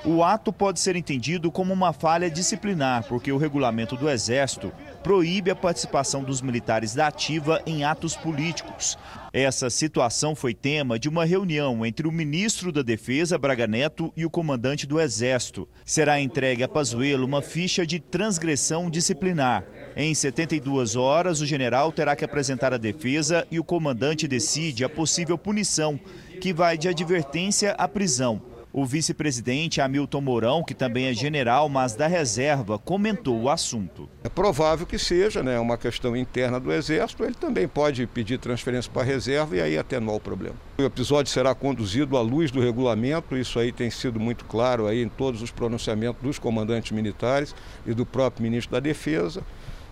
O 0.05 0.21
ato 0.21 0.51
pode 0.51 0.81
ser 0.81 0.97
entendido 0.97 1.49
como 1.49 1.71
uma 1.71 1.93
falha 1.93 2.29
disciplinar, 2.29 3.05
porque 3.07 3.31
o 3.31 3.37
regulamento 3.37 3.95
do 3.95 4.09
Exército 4.09 4.69
proíbe 5.01 5.49
a 5.49 5.55
participação 5.55 6.25
dos 6.25 6.41
militares 6.41 6.93
da 6.93 7.07
ativa 7.07 7.61
em 7.65 7.85
atos 7.85 8.13
políticos. 8.13 8.97
Essa 9.31 9.69
situação 9.69 10.35
foi 10.35 10.53
tema 10.53 10.99
de 10.99 11.07
uma 11.07 11.23
reunião 11.23 11.85
entre 11.85 12.05
o 12.05 12.11
ministro 12.11 12.69
da 12.69 12.81
Defesa, 12.81 13.37
Braga 13.37 13.65
Neto, 13.65 14.11
e 14.15 14.25
o 14.25 14.29
comandante 14.29 14.85
do 14.85 14.99
Exército. 14.99 15.69
Será 15.85 16.19
entregue 16.19 16.63
a 16.63 16.67
Pazuello 16.67 17.25
uma 17.25 17.41
ficha 17.41 17.87
de 17.87 17.97
transgressão 17.97 18.89
disciplinar. 18.89 19.63
Em 19.95 20.13
72 20.13 20.97
horas, 20.97 21.39
o 21.39 21.45
general 21.45 21.93
terá 21.93 22.13
que 22.13 22.25
apresentar 22.25 22.73
a 22.73 22.77
defesa 22.77 23.47
e 23.49 23.57
o 23.57 23.63
comandante 23.63 24.27
decide 24.27 24.83
a 24.83 24.89
possível 24.89 25.37
punição, 25.37 25.97
que 26.41 26.51
vai 26.51 26.77
de 26.77 26.89
advertência 26.89 27.71
à 27.77 27.87
prisão. 27.87 28.52
O 28.75 28.87
vice-presidente 28.87 29.79
Hamilton 29.79 30.19
Mourão, 30.19 30.63
que 30.63 30.73
também 30.73 31.05
é 31.05 31.13
general, 31.13 31.69
mas 31.69 31.93
da 31.93 32.07
reserva, 32.07 32.79
comentou 32.79 33.39
o 33.39 33.47
assunto. 33.47 34.09
É 34.23 34.29
provável 34.29 34.87
que 34.87 34.97
seja 34.97 35.43
né, 35.43 35.59
uma 35.59 35.77
questão 35.77 36.17
interna 36.17 36.59
do 36.59 36.73
Exército, 36.73 37.23
ele 37.23 37.35
também 37.35 37.67
pode 37.67 38.07
pedir 38.07 38.39
transferência 38.39 38.91
para 38.91 39.03
a 39.03 39.05
reserva 39.05 39.55
e 39.55 39.61
aí 39.61 39.77
atenuar 39.77 40.15
o 40.15 40.19
problema. 40.19 40.55
O 40.79 40.81
episódio 40.81 41.31
será 41.31 41.53
conduzido 41.53 42.17
à 42.17 42.21
luz 42.21 42.49
do 42.49 42.59
regulamento, 42.59 43.37
isso 43.37 43.59
aí 43.59 43.71
tem 43.71 43.91
sido 43.91 44.19
muito 44.19 44.43
claro 44.45 44.87
aí 44.87 45.03
em 45.03 45.09
todos 45.09 45.43
os 45.43 45.51
pronunciamentos 45.51 46.23
dos 46.23 46.39
comandantes 46.39 46.91
militares 46.93 47.53
e 47.85 47.93
do 47.93 48.07
próprio 48.07 48.41
ministro 48.41 48.71
da 48.71 48.79
Defesa. 48.79 49.43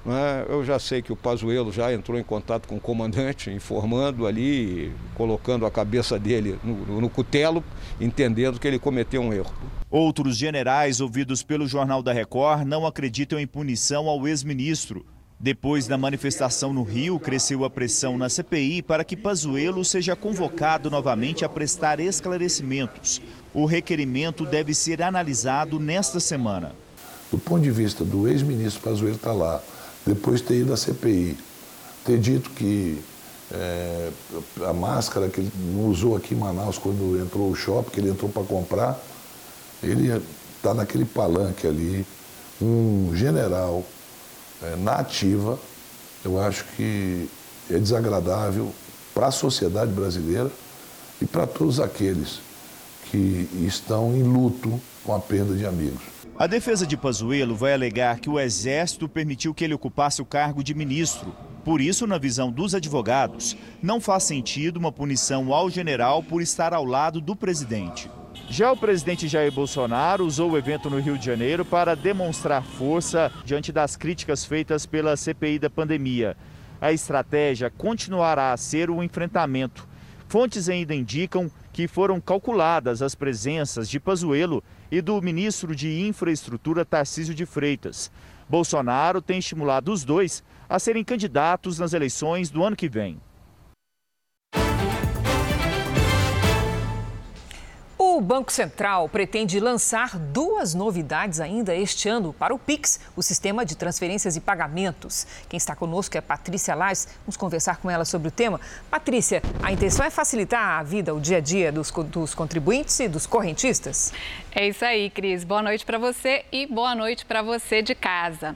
Né? 0.05 0.46
Eu 0.50 0.63
já 0.63 0.79
sei 0.79 1.01
que 1.01 1.13
o 1.13 1.15
Pazuello 1.15 1.72
já 1.72 1.93
entrou 1.93 2.17
em 2.17 2.24
contato 2.24 2.67
com 2.67 2.77
o 2.77 2.79
comandante, 2.79 3.51
informando 3.51 4.25
ali, 4.25 4.91
colocando 5.15 5.65
a 5.65 5.72
cabeça 5.72 6.17
dele 6.17 6.60
no, 6.63 7.01
no 7.01 7.10
cutelo, 7.10 7.63
entendendo 8.00 8.60
que 8.60 8.67
ele 8.67 8.79
cometeu 8.79 9.22
um 9.22 9.34
erro. 9.34 9.53
Outros 9.89 10.38
generais 10.38 11.01
ouvidos 11.01 11.43
pelo 11.43 11.67
Jornal 11.67 12.01
da 12.01 12.13
Record 12.13 12.65
não 12.65 12.86
acreditam 12.86 13.39
em 13.39 13.46
punição 13.46 14.08
ao 14.08 14.27
ex-ministro. 14.27 15.05
Depois 15.43 15.88
da 15.88 15.98
manifestação 15.98 16.72
no 16.72 16.84
Rio, 16.84 17.20
cresceu 17.20 17.65
a 17.65 17.70
pressão 17.70 18.15
na 18.15 18.29
CPI 18.29 18.84
para 18.84 19.03
que 19.03 19.17
Pazuello 19.17 19.84
seja 19.84 20.15
convocado 20.15 20.89
novamente 20.91 21.43
a 21.43 21.50
prestar 21.50 22.00
esclarecimentos. 22.00 23.20
O 23.51 23.65
requerimento 23.65 24.46
deve 24.46 24.75
ser 24.75 25.01
analisado 25.01 25.79
nesta 25.79 26.20
semana. 26.20 26.74
Do 27.31 27.39
ponto 27.39 27.63
de 27.63 27.72
vista 27.72 28.05
do 28.05 28.27
ex-ministro 28.27 28.84
Pazuello 28.84 29.15
estar 29.15 29.31
tá 29.31 29.36
lá, 29.36 29.63
depois 30.05 30.41
ter 30.41 30.60
ido 30.60 30.74
à 30.74 30.77
CPI, 30.77 31.38
ter 32.05 32.17
dito 32.17 32.50
que 32.51 33.01
é, 33.51 34.10
a 34.65 34.74
máscara 34.74 35.29
que 35.29 35.41
ele 35.41 35.51
usou 35.86 36.15
aqui 36.15 36.34
em 36.34 36.38
Manaus 36.38 36.77
quando 36.77 37.20
entrou 37.22 37.50
o 37.50 37.55
shopping, 37.55 37.91
que 37.91 38.00
ele 38.00 38.10
entrou 38.10 38.29
para 38.29 38.43
comprar, 38.43 39.00
ele 39.84 40.22
está 40.55 40.74
naquele 40.74 41.05
palanque 41.05 41.67
ali, 41.67 42.05
um 42.62 43.12
general 43.15 43.84
é, 44.62 44.75
na 44.77 44.96
ativa, 44.96 45.60
eu 46.24 46.39
acho 46.39 46.63
que 46.75 47.27
é 47.70 47.77
desagradável 47.77 48.72
para 49.13 49.27
a 49.27 49.31
sociedade 49.31 49.91
brasileira 49.91 50.51
e 51.22 51.25
para 51.25 51.46
todos 51.46 51.79
aqueles 51.79 52.39
que 53.10 53.50
estão 53.65 54.15
em 54.15 54.24
luto 54.24 54.79
com 55.03 55.13
a 55.13 55.20
perda 55.20 55.55
de 55.55 55.65
amigos. 55.65 56.01
A 56.38 56.48
defesa 56.48 56.88
de 56.88 56.98
Pazuello 56.98 57.55
vai 57.55 57.74
alegar 57.74 58.20
que 58.20 58.29
o 58.29 58.39
Exército 58.39 59.08
permitiu 59.08 59.53
que 59.53 59.63
ele 59.63 59.74
ocupasse 59.74 60.22
o 60.22 60.25
cargo 60.25 60.63
de 60.63 60.74
ministro. 60.74 61.36
Por 61.63 61.79
isso, 61.79 62.08
na 62.08 62.17
visão 62.17 62.51
dos 62.51 62.74
advogados, 62.74 63.55
não 63.81 64.01
faz 64.01 64.24
sentido 64.24 64.77
uma 64.77 64.91
punição 64.91 65.53
ao 65.53 65.70
general 65.70 66.24
por 66.24 66.41
estar 66.41 66.74
ao 66.74 66.84
lado 66.84 67.22
do 67.22 67.36
presidente. 67.36 68.10
Já 68.50 68.72
o 68.72 68.77
presidente 68.77 69.27
Jair 69.27 69.51
Bolsonaro 69.51 70.25
usou 70.25 70.51
o 70.51 70.58
evento 70.58 70.89
no 70.89 71.00
Rio 71.00 71.17
de 71.17 71.25
Janeiro 71.25 71.63
para 71.63 71.96
demonstrar 71.96 72.63
força 72.63 73.31
diante 73.46 73.72
das 73.72 73.96
críticas 73.96 74.43
feitas 74.43 74.86
pela 74.86 75.15
CPI 75.15 75.60
da 75.60 75.70
pandemia. 75.70 76.36
A 76.81 76.91
estratégia 76.91 77.70
continuará 77.70 78.51
a 78.51 78.58
ser 78.58 78.89
o 78.89 79.03
enfrentamento. 79.03 79.88
Fontes 80.27 80.67
ainda 80.67 80.96
indicam 80.96 81.51
que 81.74 81.88
foram 81.88 82.20
calculadas 82.20 83.01
as 83.01 83.16
presenças 83.16 83.90
de 83.90 84.00
Pazuello 84.00 84.63
e 84.92 85.01
do 85.01 85.22
ministro 85.22 85.75
de 85.75 86.01
Infraestrutura 86.01 86.84
Tarcísio 86.84 87.34
de 87.34 87.46
Freitas. 87.46 88.12
Bolsonaro 88.50 89.22
tem 89.22 89.40
estimulado 89.40 89.92
os 89.92 90.04
dois 90.04 90.44
a 90.68 90.78
serem 90.80 91.04
candidatos 91.04 91.80
nas 91.80 91.94
eleições 91.94 92.50
do 92.50 92.63
ano 92.63 92.75
que 92.75 92.90
vem. 92.90 93.20
O 98.22 98.24
Banco 98.24 98.51
Central 98.51 99.10
pretende 99.10 99.60
lançar 99.60 100.16
duas 100.16 100.75
novidades 100.75 101.40
ainda 101.40 101.75
este 101.75 102.08
ano 102.08 102.32
para 102.32 102.54
o 102.54 102.60
Pix, 102.60 103.00
o 103.16 103.24
sistema 103.24 103.66
de 103.66 103.75
transferências 103.75 104.36
e 104.36 104.40
pagamentos. 104.40 105.25
Quem 105.50 105.58
está 105.58 105.75
conosco 105.75 106.16
é 106.16 106.22
Patrícia 106.22 106.75
Lais. 106.75 107.08
Vamos 107.22 107.36
conversar 107.36 107.78
com 107.78 107.90
ela 107.90 108.06
sobre 108.06 108.28
o 108.28 108.32
tema. 108.32 108.62
Patrícia, 108.92 109.42
a 109.63 109.72
intenção 109.72 110.06
é 110.06 110.12
facilitar 110.12 110.80
a 110.80 110.84
vida, 110.84 111.16
o 111.16 111.20
dia 111.20 111.38
a 111.38 111.40
dia 111.40 111.72
dos, 111.72 111.90
dos 111.90 112.36
contribuintes 112.36 113.00
e 113.00 113.08
dos 113.08 113.25
correntistas? 113.25 114.13
É 114.51 114.68
isso 114.68 114.86
aí, 114.86 115.10
Cris. 115.10 115.44
Boa 115.44 115.63
noite 115.63 115.84
para 115.84 115.98
você 115.98 116.46
e 116.51 116.68
boa 116.68 116.94
noite 116.94 117.25
para 117.25 117.42
você 117.42 117.82
de 117.82 117.96
casa. 117.96 118.56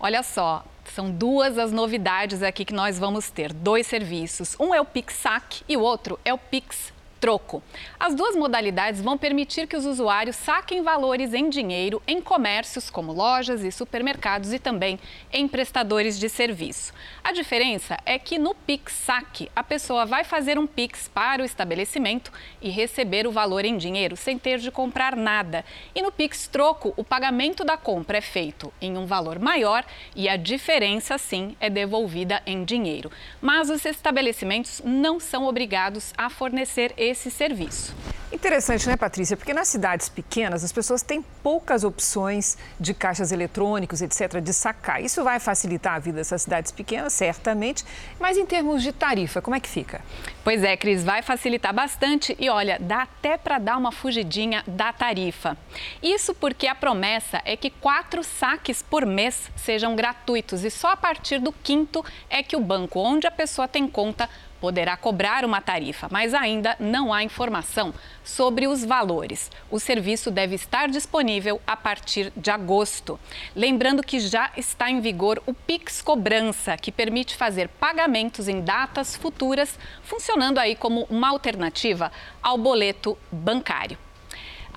Olha 0.00 0.24
só, 0.24 0.64
são 0.92 1.12
duas 1.12 1.56
as 1.58 1.70
novidades 1.70 2.42
aqui 2.42 2.64
que 2.64 2.74
nós 2.74 2.98
vamos 2.98 3.30
ter, 3.30 3.52
dois 3.52 3.86
serviços. 3.86 4.56
Um 4.58 4.74
é 4.74 4.80
o 4.80 4.84
Pix 4.84 5.14
Sac 5.14 5.62
e 5.68 5.76
o 5.76 5.80
outro 5.80 6.18
é 6.24 6.34
o 6.34 6.38
Pix 6.38 6.95
troco. 7.26 7.60
As 7.98 8.14
duas 8.14 8.36
modalidades 8.36 9.00
vão 9.00 9.18
permitir 9.18 9.66
que 9.66 9.76
os 9.76 9.84
usuários 9.84 10.36
saquem 10.36 10.80
valores 10.80 11.34
em 11.34 11.50
dinheiro 11.50 12.00
em 12.06 12.20
comércios 12.20 12.88
como 12.88 13.12
lojas 13.12 13.64
e 13.64 13.72
supermercados 13.72 14.52
e 14.52 14.60
também 14.60 14.96
em 15.32 15.48
prestadores 15.48 16.20
de 16.20 16.28
serviço. 16.28 16.94
A 17.24 17.32
diferença 17.32 17.98
é 18.06 18.16
que 18.16 18.38
no 18.38 18.54
Pix 18.54 18.92
Saque, 18.92 19.50
a 19.56 19.64
pessoa 19.64 20.06
vai 20.06 20.22
fazer 20.22 20.56
um 20.56 20.68
Pix 20.68 21.10
para 21.12 21.42
o 21.42 21.44
estabelecimento 21.44 22.30
e 22.62 22.70
receber 22.70 23.26
o 23.26 23.32
valor 23.32 23.64
em 23.64 23.76
dinheiro 23.76 24.14
sem 24.16 24.38
ter 24.38 24.60
de 24.60 24.70
comprar 24.70 25.16
nada. 25.16 25.64
E 25.96 26.02
no 26.02 26.12
Pix 26.12 26.46
Troco, 26.46 26.94
o 26.96 27.02
pagamento 27.02 27.64
da 27.64 27.76
compra 27.76 28.18
é 28.18 28.20
feito 28.20 28.72
em 28.80 28.96
um 28.96 29.04
valor 29.04 29.40
maior 29.40 29.84
e 30.14 30.28
a 30.28 30.36
diferença, 30.36 31.18
sim, 31.18 31.56
é 31.58 31.68
devolvida 31.68 32.40
em 32.46 32.64
dinheiro. 32.64 33.10
Mas 33.40 33.68
os 33.68 33.84
estabelecimentos 33.84 34.80
não 34.84 35.18
são 35.18 35.48
obrigados 35.48 36.14
a 36.16 36.30
fornecer 36.30 36.94
esse 36.96 37.15
serviço. 37.30 37.94
Interessante, 38.32 38.88
né, 38.88 38.96
Patrícia? 38.96 39.36
Porque 39.36 39.54
nas 39.54 39.68
cidades 39.68 40.08
pequenas 40.08 40.64
as 40.64 40.72
pessoas 40.72 41.00
têm 41.00 41.22
poucas 41.42 41.84
opções 41.84 42.58
de 42.78 42.92
caixas 42.92 43.30
eletrônicos, 43.30 44.02
etc., 44.02 44.40
de 44.40 44.52
sacar. 44.52 45.00
Isso 45.00 45.22
vai 45.22 45.38
facilitar 45.38 45.94
a 45.94 45.98
vida 46.00 46.16
dessas 46.16 46.42
cidades 46.42 46.72
pequenas, 46.72 47.12
certamente, 47.12 47.84
mas 48.18 48.36
em 48.36 48.44
termos 48.44 48.82
de 48.82 48.92
tarifa, 48.92 49.40
como 49.40 49.54
é 49.54 49.60
que 49.60 49.68
fica? 49.68 50.00
Pois 50.42 50.64
é, 50.64 50.76
Cris, 50.76 51.04
vai 51.04 51.22
facilitar 51.22 51.72
bastante 51.72 52.36
e 52.38 52.50
olha, 52.50 52.78
dá 52.80 53.02
até 53.02 53.38
para 53.38 53.58
dar 53.58 53.76
uma 53.76 53.92
fugidinha 53.92 54.64
da 54.66 54.92
tarifa. 54.92 55.56
Isso 56.02 56.34
porque 56.34 56.66
a 56.66 56.74
promessa 56.74 57.40
é 57.44 57.56
que 57.56 57.70
quatro 57.70 58.24
saques 58.24 58.82
por 58.82 59.06
mês 59.06 59.50
sejam 59.56 59.94
gratuitos 59.94 60.64
e 60.64 60.70
só 60.70 60.90
a 60.90 60.96
partir 60.96 61.38
do 61.38 61.52
quinto 61.52 62.04
é 62.28 62.42
que 62.42 62.56
o 62.56 62.60
banco 62.60 62.98
onde 62.98 63.26
a 63.26 63.30
pessoa 63.30 63.68
tem 63.68 63.86
conta 63.86 64.28
poderá 64.60 64.96
cobrar 64.96 65.44
uma 65.44 65.60
tarifa, 65.60 66.08
mas 66.10 66.34
ainda 66.34 66.76
não 66.78 67.12
há 67.12 67.22
informação 67.22 67.92
sobre 68.24 68.66
os 68.66 68.84
valores. 68.84 69.50
O 69.70 69.78
serviço 69.78 70.30
deve 70.30 70.54
estar 70.54 70.88
disponível 70.88 71.60
a 71.66 71.76
partir 71.76 72.32
de 72.36 72.50
agosto. 72.50 73.18
Lembrando 73.54 74.02
que 74.02 74.20
já 74.20 74.50
está 74.56 74.90
em 74.90 75.00
vigor 75.00 75.42
o 75.46 75.54
Pix 75.54 76.02
Cobrança, 76.02 76.76
que 76.76 76.92
permite 76.92 77.36
fazer 77.36 77.68
pagamentos 77.68 78.48
em 78.48 78.60
datas 78.60 79.16
futuras, 79.16 79.78
funcionando 80.02 80.58
aí 80.58 80.74
como 80.74 81.06
uma 81.10 81.28
alternativa 81.28 82.10
ao 82.42 82.58
boleto 82.58 83.16
bancário. 83.30 83.98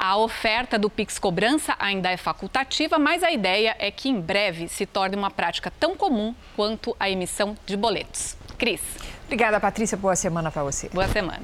A 0.01 0.15
oferta 0.15 0.79
do 0.79 0.89
Pix 0.89 1.19
Cobrança 1.19 1.75
ainda 1.77 2.09
é 2.09 2.15
facultativa, 2.15 2.97
mas 2.97 3.21
a 3.21 3.31
ideia 3.31 3.75
é 3.77 3.91
que 3.91 4.07
em 4.07 4.17
breve 4.17 4.69
se 4.69 4.85
torne 4.85 5.17
uma 5.17 5.29
prática 5.29 5.69
tão 5.77 5.93
comum 5.93 6.33
quanto 6.55 6.95
a 6.97 7.09
emissão 7.09 7.57
de 7.65 7.75
boletos. 7.75 8.37
Cris. 8.57 9.18
Obrigada, 9.29 9.59
Patrícia. 9.59 9.95
Boa 9.95 10.15
semana 10.15 10.49
para 10.49 10.63
você. 10.63 10.89
Boa 10.91 11.07
semana. 11.07 11.41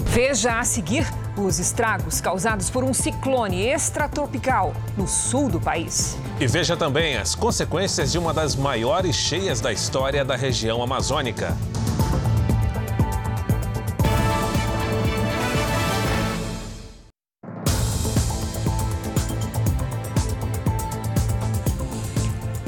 Veja 0.00 0.58
a 0.58 0.64
seguir 0.64 1.06
os 1.36 1.60
estragos 1.60 2.20
causados 2.20 2.68
por 2.68 2.82
um 2.82 2.92
ciclone 2.92 3.64
extratropical 3.64 4.74
no 4.96 5.06
sul 5.06 5.48
do 5.48 5.60
país. 5.60 6.18
E 6.40 6.48
veja 6.48 6.76
também 6.76 7.16
as 7.16 7.36
consequências 7.36 8.10
de 8.10 8.18
uma 8.18 8.34
das 8.34 8.56
maiores 8.56 9.14
cheias 9.14 9.60
da 9.60 9.72
história 9.72 10.24
da 10.24 10.34
região 10.34 10.82
amazônica. 10.82 11.56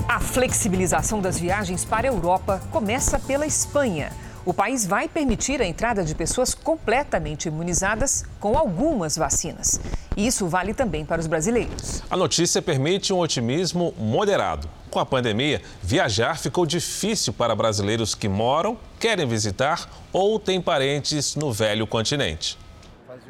A 0.08 0.20
flexibilização 0.20 1.20
das 1.20 1.40
viagens 1.40 1.84
para 1.84 2.08
a 2.08 2.12
Europa 2.12 2.62
começa 2.70 3.18
pela 3.18 3.44
Espanha 3.44 4.12
o 4.44 4.54
país 4.54 4.86
vai 4.86 5.08
permitir 5.08 5.60
a 5.60 5.66
entrada 5.66 6.02
de 6.02 6.14
pessoas 6.14 6.54
completamente 6.54 7.48
imunizadas 7.48 8.24
com 8.38 8.56
algumas 8.56 9.16
vacinas. 9.16 9.80
Isso 10.16 10.48
vale 10.48 10.74
também 10.74 11.04
para 11.04 11.20
os 11.20 11.26
brasileiros. 11.26 12.02
A 12.10 12.16
notícia 12.16 12.62
permite 12.62 13.12
um 13.12 13.18
otimismo 13.18 13.94
moderado. 13.98 14.68
Com 14.90 14.98
a 14.98 15.06
pandemia, 15.06 15.62
viajar 15.82 16.38
ficou 16.38 16.66
difícil 16.66 17.32
para 17.32 17.54
brasileiros 17.54 18.14
que 18.14 18.28
moram, 18.28 18.76
querem 18.98 19.26
visitar 19.26 19.88
ou 20.12 20.38
têm 20.38 20.60
parentes 20.60 21.36
no 21.36 21.52
velho 21.52 21.86
continente. 21.86 22.58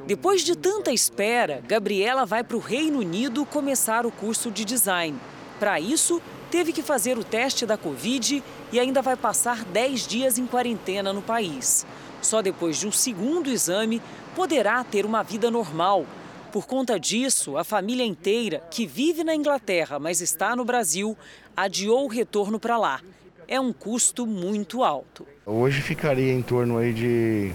Depois 0.06 0.42
de 0.42 0.56
tanta 0.56 0.90
espera, 0.92 1.62
Gabriela 1.66 2.24
vai 2.24 2.42
para 2.42 2.56
o 2.56 2.60
Reino 2.60 3.00
Unido 3.00 3.44
começar 3.44 4.06
o 4.06 4.10
curso 4.10 4.50
de 4.50 4.64
design. 4.64 5.18
Para 5.58 5.78
isso, 5.78 6.22
teve 6.50 6.72
que 6.72 6.82
fazer 6.82 7.16
o 7.16 7.24
teste 7.24 7.64
da 7.64 7.78
Covid 7.78 8.42
e 8.72 8.80
ainda 8.80 9.00
vai 9.00 9.16
passar 9.16 9.64
10 9.64 10.06
dias 10.06 10.38
em 10.38 10.46
quarentena 10.46 11.12
no 11.12 11.22
país. 11.22 11.86
Só 12.20 12.42
depois 12.42 12.78
de 12.78 12.86
um 12.86 12.92
segundo 12.92 13.48
exame 13.48 14.02
poderá 14.34 14.82
ter 14.84 15.06
uma 15.06 15.22
vida 15.22 15.50
normal. 15.50 16.04
Por 16.52 16.66
conta 16.66 16.98
disso, 16.98 17.56
a 17.56 17.62
família 17.62 18.04
inteira, 18.04 18.60
que 18.70 18.84
vive 18.84 19.22
na 19.22 19.34
Inglaterra, 19.34 19.98
mas 20.00 20.20
está 20.20 20.56
no 20.56 20.64
Brasil, 20.64 21.16
adiou 21.56 22.04
o 22.04 22.08
retorno 22.08 22.58
para 22.58 22.76
lá. 22.76 23.00
É 23.46 23.60
um 23.60 23.72
custo 23.72 24.26
muito 24.26 24.82
alto. 24.82 25.26
Hoje 25.46 25.80
ficaria 25.80 26.32
em 26.32 26.42
torno 26.42 26.78
aí 26.78 26.92
de, 26.92 27.52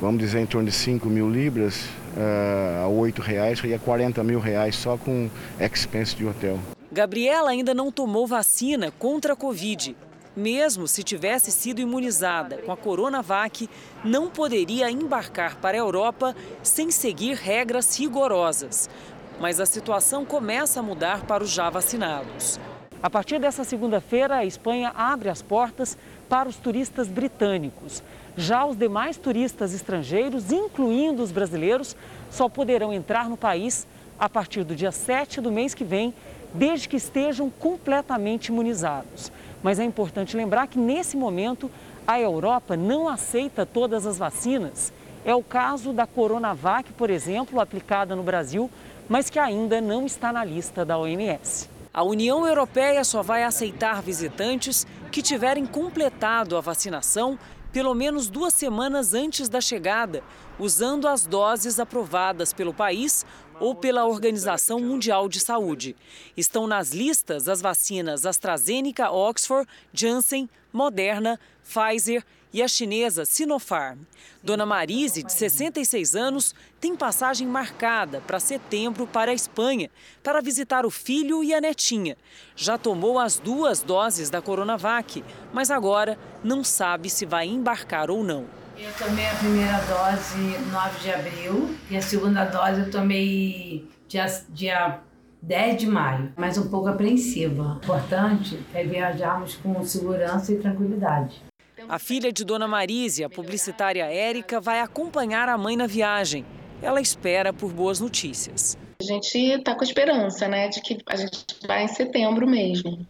vamos 0.00 0.20
dizer, 0.20 0.40
em 0.40 0.46
torno 0.46 0.68
de 0.68 0.74
5 0.74 1.08
mil 1.08 1.28
libras 1.28 1.86
uh, 2.16 2.84
a 2.84 2.88
8 2.88 3.20
reais, 3.20 3.58
seria 3.58 3.78
40 3.78 4.22
mil 4.22 4.38
reais 4.38 4.76
só 4.76 4.96
com 4.96 5.28
expense 5.58 6.14
de 6.14 6.24
hotel. 6.24 6.58
Gabriela 6.92 7.50
ainda 7.50 7.72
não 7.72 7.92
tomou 7.92 8.26
vacina 8.26 8.90
contra 8.90 9.34
a 9.34 9.36
Covid. 9.36 9.96
Mesmo 10.36 10.88
se 10.88 11.04
tivesse 11.04 11.52
sido 11.52 11.80
imunizada 11.80 12.58
com 12.58 12.72
a 12.72 12.76
Coronavac, 12.76 13.70
não 14.04 14.28
poderia 14.28 14.90
embarcar 14.90 15.56
para 15.56 15.76
a 15.76 15.80
Europa 15.80 16.34
sem 16.64 16.90
seguir 16.90 17.36
regras 17.36 17.96
rigorosas. 17.96 18.90
Mas 19.38 19.60
a 19.60 19.66
situação 19.66 20.24
começa 20.24 20.80
a 20.80 20.82
mudar 20.82 21.26
para 21.26 21.44
os 21.44 21.50
já 21.50 21.70
vacinados. 21.70 22.58
A 23.00 23.08
partir 23.08 23.38
dessa 23.38 23.62
segunda-feira, 23.62 24.36
a 24.36 24.44
Espanha 24.44 24.92
abre 24.94 25.28
as 25.28 25.40
portas 25.40 25.96
para 26.28 26.48
os 26.48 26.56
turistas 26.56 27.06
britânicos. 27.06 28.02
Já 28.36 28.66
os 28.66 28.76
demais 28.76 29.16
turistas 29.16 29.72
estrangeiros, 29.72 30.50
incluindo 30.50 31.22
os 31.22 31.30
brasileiros, 31.30 31.96
só 32.30 32.48
poderão 32.48 32.92
entrar 32.92 33.28
no 33.28 33.36
país 33.36 33.86
a 34.20 34.28
partir 34.28 34.62
do 34.62 34.76
dia 34.76 34.92
7 34.92 35.40
do 35.40 35.50
mês 35.50 35.72
que 35.72 35.82
vem, 35.82 36.12
desde 36.52 36.86
que 36.86 36.96
estejam 36.96 37.48
completamente 37.48 38.48
imunizados. 38.48 39.32
Mas 39.62 39.78
é 39.78 39.84
importante 39.84 40.36
lembrar 40.36 40.66
que 40.66 40.78
nesse 40.78 41.16
momento 41.16 41.70
a 42.06 42.20
Europa 42.20 42.76
não 42.76 43.08
aceita 43.08 43.64
todas 43.64 44.06
as 44.06 44.18
vacinas. 44.18 44.92
É 45.24 45.34
o 45.34 45.42
caso 45.42 45.92
da 45.92 46.06
Coronavac, 46.06 46.92
por 46.92 47.08
exemplo, 47.08 47.60
aplicada 47.60 48.14
no 48.14 48.22
Brasil, 48.22 48.70
mas 49.08 49.30
que 49.30 49.38
ainda 49.38 49.80
não 49.80 50.04
está 50.04 50.32
na 50.32 50.44
lista 50.44 50.84
da 50.84 50.98
OMS. 50.98 51.68
A 51.92 52.02
União 52.02 52.46
Europeia 52.46 53.02
só 53.02 53.22
vai 53.22 53.42
aceitar 53.42 54.02
visitantes 54.02 54.86
que 55.10 55.22
tiverem 55.22 55.66
completado 55.66 56.56
a 56.56 56.60
vacinação 56.60 57.38
pelo 57.72 57.94
menos 57.94 58.28
duas 58.28 58.52
semanas 58.52 59.14
antes 59.14 59.48
da 59.48 59.60
chegada, 59.60 60.22
usando 60.58 61.06
as 61.06 61.24
doses 61.24 61.78
aprovadas 61.78 62.52
pelo 62.52 62.74
país 62.74 63.24
ou 63.60 63.74
pela 63.74 64.06
Organização 64.06 64.80
Mundial 64.80 65.28
de 65.28 65.38
Saúde. 65.38 65.94
Estão 66.36 66.66
nas 66.66 66.90
listas 66.90 67.46
as 67.46 67.60
vacinas 67.60 68.26
AstraZeneca, 68.26 69.12
Oxford, 69.12 69.68
Janssen, 69.92 70.48
Moderna, 70.72 71.38
Pfizer 71.62 72.24
e 72.52 72.62
a 72.62 72.68
chinesa 72.68 73.24
Sinopharm. 73.24 73.98
Dona 74.42 74.66
Marise, 74.66 75.22
de 75.22 75.32
66 75.32 76.16
anos, 76.16 76.54
tem 76.80 76.96
passagem 76.96 77.46
marcada 77.46 78.20
para 78.26 78.40
setembro 78.40 79.06
para 79.06 79.30
a 79.30 79.34
Espanha 79.34 79.90
para 80.22 80.40
visitar 80.40 80.84
o 80.84 80.90
filho 80.90 81.44
e 81.44 81.54
a 81.54 81.60
netinha. 81.60 82.16
Já 82.56 82.76
tomou 82.76 83.18
as 83.18 83.38
duas 83.38 83.82
doses 83.82 84.30
da 84.30 84.42
Coronavac, 84.42 85.22
mas 85.52 85.70
agora 85.70 86.18
não 86.42 86.64
sabe 86.64 87.08
se 87.08 87.24
vai 87.26 87.46
embarcar 87.46 88.10
ou 88.10 88.24
não. 88.24 88.59
Eu 88.82 88.90
tomei 88.94 89.26
a 89.26 89.34
primeira 89.34 89.78
dose 89.80 90.58
9 90.72 91.00
de 91.00 91.10
abril 91.10 91.76
e 91.90 91.98
a 91.98 92.00
segunda 92.00 92.46
dose 92.46 92.80
eu 92.80 92.90
tomei 92.90 93.86
dia, 94.08 94.24
dia 94.48 95.00
10 95.42 95.76
de 95.76 95.86
maio, 95.86 96.32
mas 96.34 96.56
um 96.56 96.70
pouco 96.70 96.88
apreensiva. 96.88 97.74
O 97.74 97.76
importante 97.76 98.58
é 98.72 98.82
viajarmos 98.82 99.56
com 99.56 99.84
segurança 99.84 100.52
e 100.52 100.56
tranquilidade. 100.56 101.42
A 101.86 101.98
filha 101.98 102.32
de 102.32 102.42
Dona 102.42 102.66
Marise, 102.66 103.22
a 103.22 103.28
publicitária 103.28 104.04
Érica, 104.04 104.62
vai 104.62 104.80
acompanhar 104.80 105.46
a 105.50 105.58
mãe 105.58 105.76
na 105.76 105.86
viagem. 105.86 106.46
Ela 106.80 107.02
espera 107.02 107.52
por 107.52 107.70
boas 107.74 108.00
notícias. 108.00 108.78
A 108.98 109.04
gente 109.04 109.36
está 109.36 109.74
com 109.74 109.84
esperança, 109.84 110.48
né, 110.48 110.68
de 110.68 110.80
que 110.80 110.96
a 111.04 111.16
gente 111.16 111.44
vai 111.66 111.84
em 111.84 111.88
setembro 111.88 112.48
mesmo. 112.48 113.06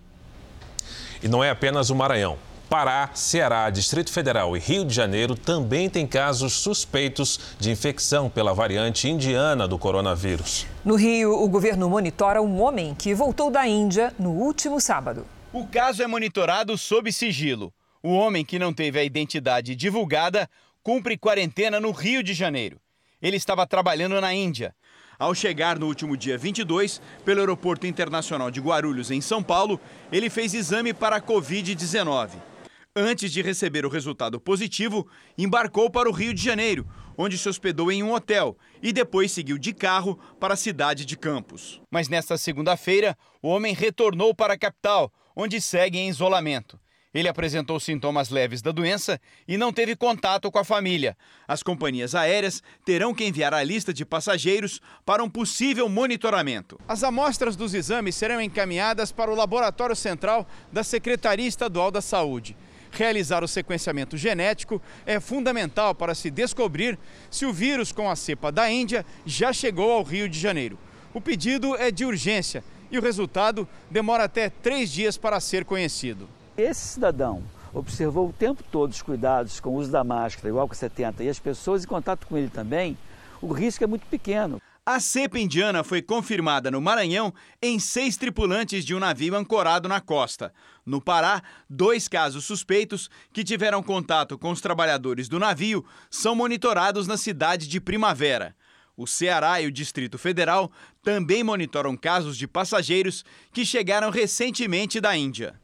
E 1.23 1.29
não 1.29 1.45
é 1.45 1.51
apenas 1.51 1.91
o 1.91 1.95
Maranhão. 1.95 2.50
Pará, 2.71 3.11
Ceará, 3.15 3.69
Distrito 3.69 4.13
Federal 4.13 4.57
e 4.57 4.61
Rio 4.61 4.85
de 4.85 4.95
Janeiro 4.95 5.35
também 5.35 5.91
têm 5.91 6.07
casos 6.07 6.53
suspeitos 6.53 7.57
de 7.59 7.69
infecção 7.69 8.31
pela 8.31 8.55
variante 8.55 9.09
indiana 9.09 9.67
do 9.67 9.77
coronavírus. 9.77 10.69
No 10.85 10.95
Rio, 10.95 11.33
o 11.33 11.49
governo 11.49 11.91
monitora 11.91 12.41
um 12.41 12.63
homem 12.63 12.95
que 12.95 13.13
voltou 13.13 13.51
da 13.51 13.67
Índia 13.67 14.15
no 14.17 14.31
último 14.31 14.81
sábado. 14.81 15.27
O 15.53 15.67
caso 15.67 16.01
é 16.01 16.07
monitorado 16.07 16.79
sob 16.79 17.11
sigilo. 17.11 17.75
O 18.01 18.13
homem 18.13 18.45
que 18.45 18.57
não 18.57 18.73
teve 18.73 19.01
a 19.01 19.05
identidade 19.05 19.75
divulgada 19.75 20.49
cumpre 20.81 21.19
quarentena 21.19 21.81
no 21.81 21.91
Rio 21.91 22.23
de 22.23 22.33
Janeiro. 22.33 22.81
Ele 23.21 23.37
estava 23.37 23.67
trabalhando 23.67 24.21
na 24.21 24.33
Índia. 24.33 24.73
Ao 25.19 25.35
chegar 25.35 25.77
no 25.77 25.87
último 25.87 26.17
dia 26.17 26.39
22, 26.39 27.03
pelo 27.25 27.41
Aeroporto 27.41 27.85
Internacional 27.85 28.49
de 28.49 28.61
Guarulhos, 28.61 29.11
em 29.11 29.21
São 29.21 29.43
Paulo, 29.43 29.81
ele 30.13 30.31
fez 30.31 30.55
exame 30.55 30.95
para 30.95 31.17
a 31.17 31.21
Covid-19. 31.21 32.50
Antes 32.97 33.31
de 33.31 33.41
receber 33.41 33.87
o 33.87 33.89
resultado 33.89 34.41
positivo, 34.41 35.07
embarcou 35.39 35.89
para 35.89 36.11
o 36.11 36.13
Rio 36.13 36.35
de 36.35 36.43
Janeiro, 36.43 36.85
onde 37.17 37.39
se 37.39 37.49
hospedou 37.49 37.93
em 37.93 38.03
um 38.03 38.13
hotel 38.13 38.59
e 38.83 38.93
depois 38.93 39.31
seguiu 39.31 39.57
de 39.59 39.73
carro 39.73 40.19
para 40.41 40.55
a 40.55 40.57
cidade 40.57 41.05
de 41.05 41.17
Campos. 41.17 41.81
Mas 41.89 42.09
nesta 42.09 42.37
segunda-feira, 42.37 43.17
o 43.41 43.49
homem 43.49 43.75
retornou 43.75 44.35
para 44.35 44.55
a 44.55 44.59
capital, 44.59 45.13
onde 45.37 45.61
segue 45.61 45.99
em 45.99 46.09
isolamento. 46.09 46.81
Ele 47.15 47.29
apresentou 47.29 47.79
sintomas 47.79 48.29
leves 48.29 48.61
da 48.61 48.73
doença 48.73 49.21
e 49.47 49.57
não 49.57 49.73
teve 49.73 49.95
contato 49.95 50.51
com 50.51 50.59
a 50.59 50.65
família. 50.65 51.17
As 51.47 51.63
companhias 51.63 52.17
aéreas 52.17 52.61
terão 52.85 53.15
que 53.15 53.25
enviar 53.25 53.55
a 53.55 53.63
lista 53.63 53.95
de 53.95 54.05
passageiros 54.05 54.81
para 55.07 55.23
um 55.23 55.31
possível 55.31 55.89
monitoramento. 55.89 56.77
As 56.89 57.05
amostras 57.05 57.55
dos 57.55 57.73
exames 57.73 58.17
serão 58.17 58.41
encaminhadas 58.41 59.13
para 59.13 59.31
o 59.31 59.37
Laboratório 59.37 59.95
Central 59.95 60.45
da 60.73 60.83
Secretaria 60.83 61.47
Estadual 61.47 61.93
da 61.93 62.01
Saúde. 62.01 62.57
Realizar 62.91 63.45
o 63.45 63.49
sequenciamento 63.49 64.17
genético 64.17 64.81
é 65.07 65.21
fundamental 65.21 65.95
para 65.95 66.15
se 66.15 66.31
descobrir 66.31 66.99
se 67.31 67.47
o 67.47 67.53
vírus 67.53 67.93
com 67.93 68.11
a 68.11 68.17
cepa 68.17 68.51
da 68.51 68.71
Índia 68.71 69.07
já 69.25 69.53
chegou 69.53 69.93
ao 69.93 70.03
Rio 70.03 70.29
de 70.29 70.39
Janeiro. 70.39 70.79
O 71.15 71.21
pedido 71.21 71.77
é 71.77 71.91
de 71.91 72.05
urgência 72.05 72.63
e 72.91 72.99
o 72.99 73.03
resultado 73.03 73.69
demora 73.91 74.25
até 74.25 74.51
três 74.51 74.91
dias 74.91 75.17
para 75.17 75.41
ser 75.41 75.65
conhecido. 75.65 76.29
Esse 76.57 76.81
cidadão 76.81 77.43
observou 77.73 78.29
o 78.29 78.33
tempo 78.33 78.63
todo 78.71 78.91
os 78.91 79.03
cuidados 79.03 79.61
com 79.61 79.71
o 79.71 79.77
uso 79.77 79.91
da 79.91 80.03
máscara, 80.03 80.49
igual 80.49 80.69
com 80.69 80.75
70, 80.75 81.23
e 81.23 81.29
as 81.29 81.39
pessoas 81.39 81.85
em 81.85 81.87
contato 81.87 82.27
com 82.27 82.37
ele 82.37 82.51
também, 82.51 82.99
o 83.41 83.53
risco 83.53 83.85
é 83.85 83.87
muito 83.87 84.07
pequeno. 84.07 84.61
A 84.85 84.99
cepa 84.99 85.39
indiana 85.39 85.85
foi 85.85 86.01
confirmada 86.01 86.71
no 86.71 86.81
Maranhão 86.81 87.35
em 87.61 87.79
seis 87.79 88.17
tripulantes 88.17 88.85
de 88.85 88.95
um 88.95 88.99
navio 88.99 89.37
ancorado 89.37 89.89
na 89.89 90.01
costa. 90.01 90.53
No 90.87 91.03
Pará, 91.03 91.43
dois 91.69 92.09
casos 92.09 92.47
suspeitos 92.47 93.11
que 93.31 93.45
tiveram 93.45 93.83
contato 93.83 94.39
com 94.39 94.51
os 94.51 94.61
trabalhadores 94.61 95.29
do 95.29 95.39
navio 95.39 95.85
são 96.11 96.35
monitorados 96.35 97.07
na 97.07 97.19
cidade 97.19 97.69
de 97.69 97.79
Primavera. 97.79 98.57
O 98.97 99.07
Ceará 99.07 99.61
e 99.61 99.67
o 99.67 99.73
Distrito 99.73 100.19
Federal 100.19 100.73
também 101.03 101.45
monitoram 101.45 101.95
casos 101.97 102.37
de 102.37 102.49
passageiros 102.49 103.25
que 103.53 103.67
chegaram 103.67 104.11
recentemente 104.11 104.99
da 104.99 105.15
Índia. 105.15 105.60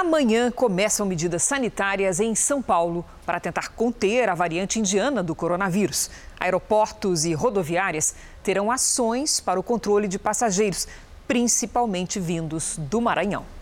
Amanhã 0.00 0.48
começam 0.48 1.04
medidas 1.04 1.42
sanitárias 1.42 2.20
em 2.20 2.32
São 2.32 2.62
Paulo 2.62 3.04
para 3.26 3.40
tentar 3.40 3.70
conter 3.70 4.28
a 4.28 4.34
variante 4.36 4.78
indiana 4.78 5.24
do 5.24 5.34
coronavírus. 5.34 6.08
Aeroportos 6.38 7.24
e 7.24 7.34
rodoviárias 7.34 8.14
terão 8.40 8.70
ações 8.70 9.40
para 9.40 9.58
o 9.58 9.62
controle 9.62 10.06
de 10.06 10.16
passageiros, 10.16 10.86
principalmente 11.26 12.20
vindos 12.20 12.76
do 12.78 13.00
Maranhão. 13.00 13.57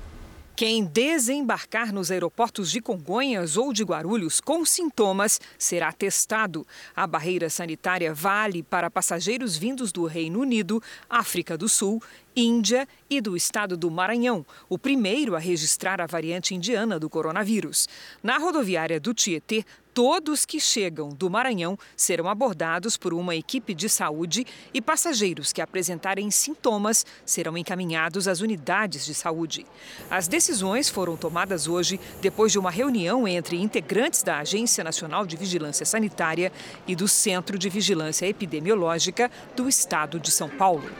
Quem 0.57 0.87
desembarcar 0.87 1.93
nos 1.93 2.11
aeroportos 2.11 2.71
de 2.71 2.81
Congonhas 2.81 3.59
ou 3.59 3.75
de 3.75 3.85
Guarulhos 3.85 4.41
com 4.41 4.65
sintomas 4.65 5.39
será 5.59 5.93
testado. 5.93 6.67
A 6.97 7.07
barreira 7.07 7.51
sanitária 7.51 8.15
vale 8.15 8.63
para 8.63 8.91
passageiros 8.91 9.55
vindos 9.55 9.93
do 9.93 10.07
Reino 10.07 10.41
Unido, 10.41 10.83
África 11.11 11.59
do 11.59 11.69
Sul, 11.69 12.03
Índia 12.35 12.89
e 13.11 13.21
do 13.21 13.37
estado 13.37 13.77
do 13.77 13.91
Maranhão, 13.91 14.47
o 14.67 14.79
primeiro 14.79 15.37
a 15.37 15.39
registrar 15.39 16.01
a 16.01 16.07
variante 16.07 16.55
indiana 16.55 16.99
do 16.99 17.11
coronavírus. 17.11 17.87
Na 18.23 18.39
rodoviária 18.39 18.99
do 18.99 19.13
Tietê, 19.13 19.63
todos 19.97 20.45
que 20.45 20.61
chegam 20.61 21.09
do 21.09 21.31
Maranhão 21.31 21.79
serão 21.97 22.29
abordados 22.29 22.99
por 22.99 23.15
uma 23.15 23.35
equipe 23.35 23.73
de 23.73 23.89
saúde 23.89 24.47
e 24.75 24.83
passageiros 24.83 25.55
que 25.55 25.63
apresentarem 25.63 26.31
sintomas 26.31 27.07
serão 27.25 27.57
encaminhados 27.57 28.29
às 28.29 28.43
unidades 28.43 29.07
de 29.07 29.15
saúde. 29.15 29.65
As 30.11 30.29
decisões 30.29 30.91
foram 30.91 31.17
tomadas 31.17 31.67
hoje 31.67 31.99
depois 32.21 32.53
de 32.53 32.59
uma 32.59 32.71
reunião 32.71 33.27
entre 33.27 33.57
integrantes 33.57 34.23
da 34.23 34.41
Agência 34.41 34.85
Nacional 34.85 35.25
de 35.25 35.35
Vigilância 35.35 35.87
Sanitária 35.87 36.53
e 36.87 36.95
do 36.95 37.09
Centro 37.09 37.59
de 37.59 37.71
Vigilância 37.71 38.27
Epidemiológica 38.27 39.31
do 39.57 39.67
Estado 39.67 40.21
de 40.21 40.31
São 40.31 40.51
Paulo. 40.51 40.93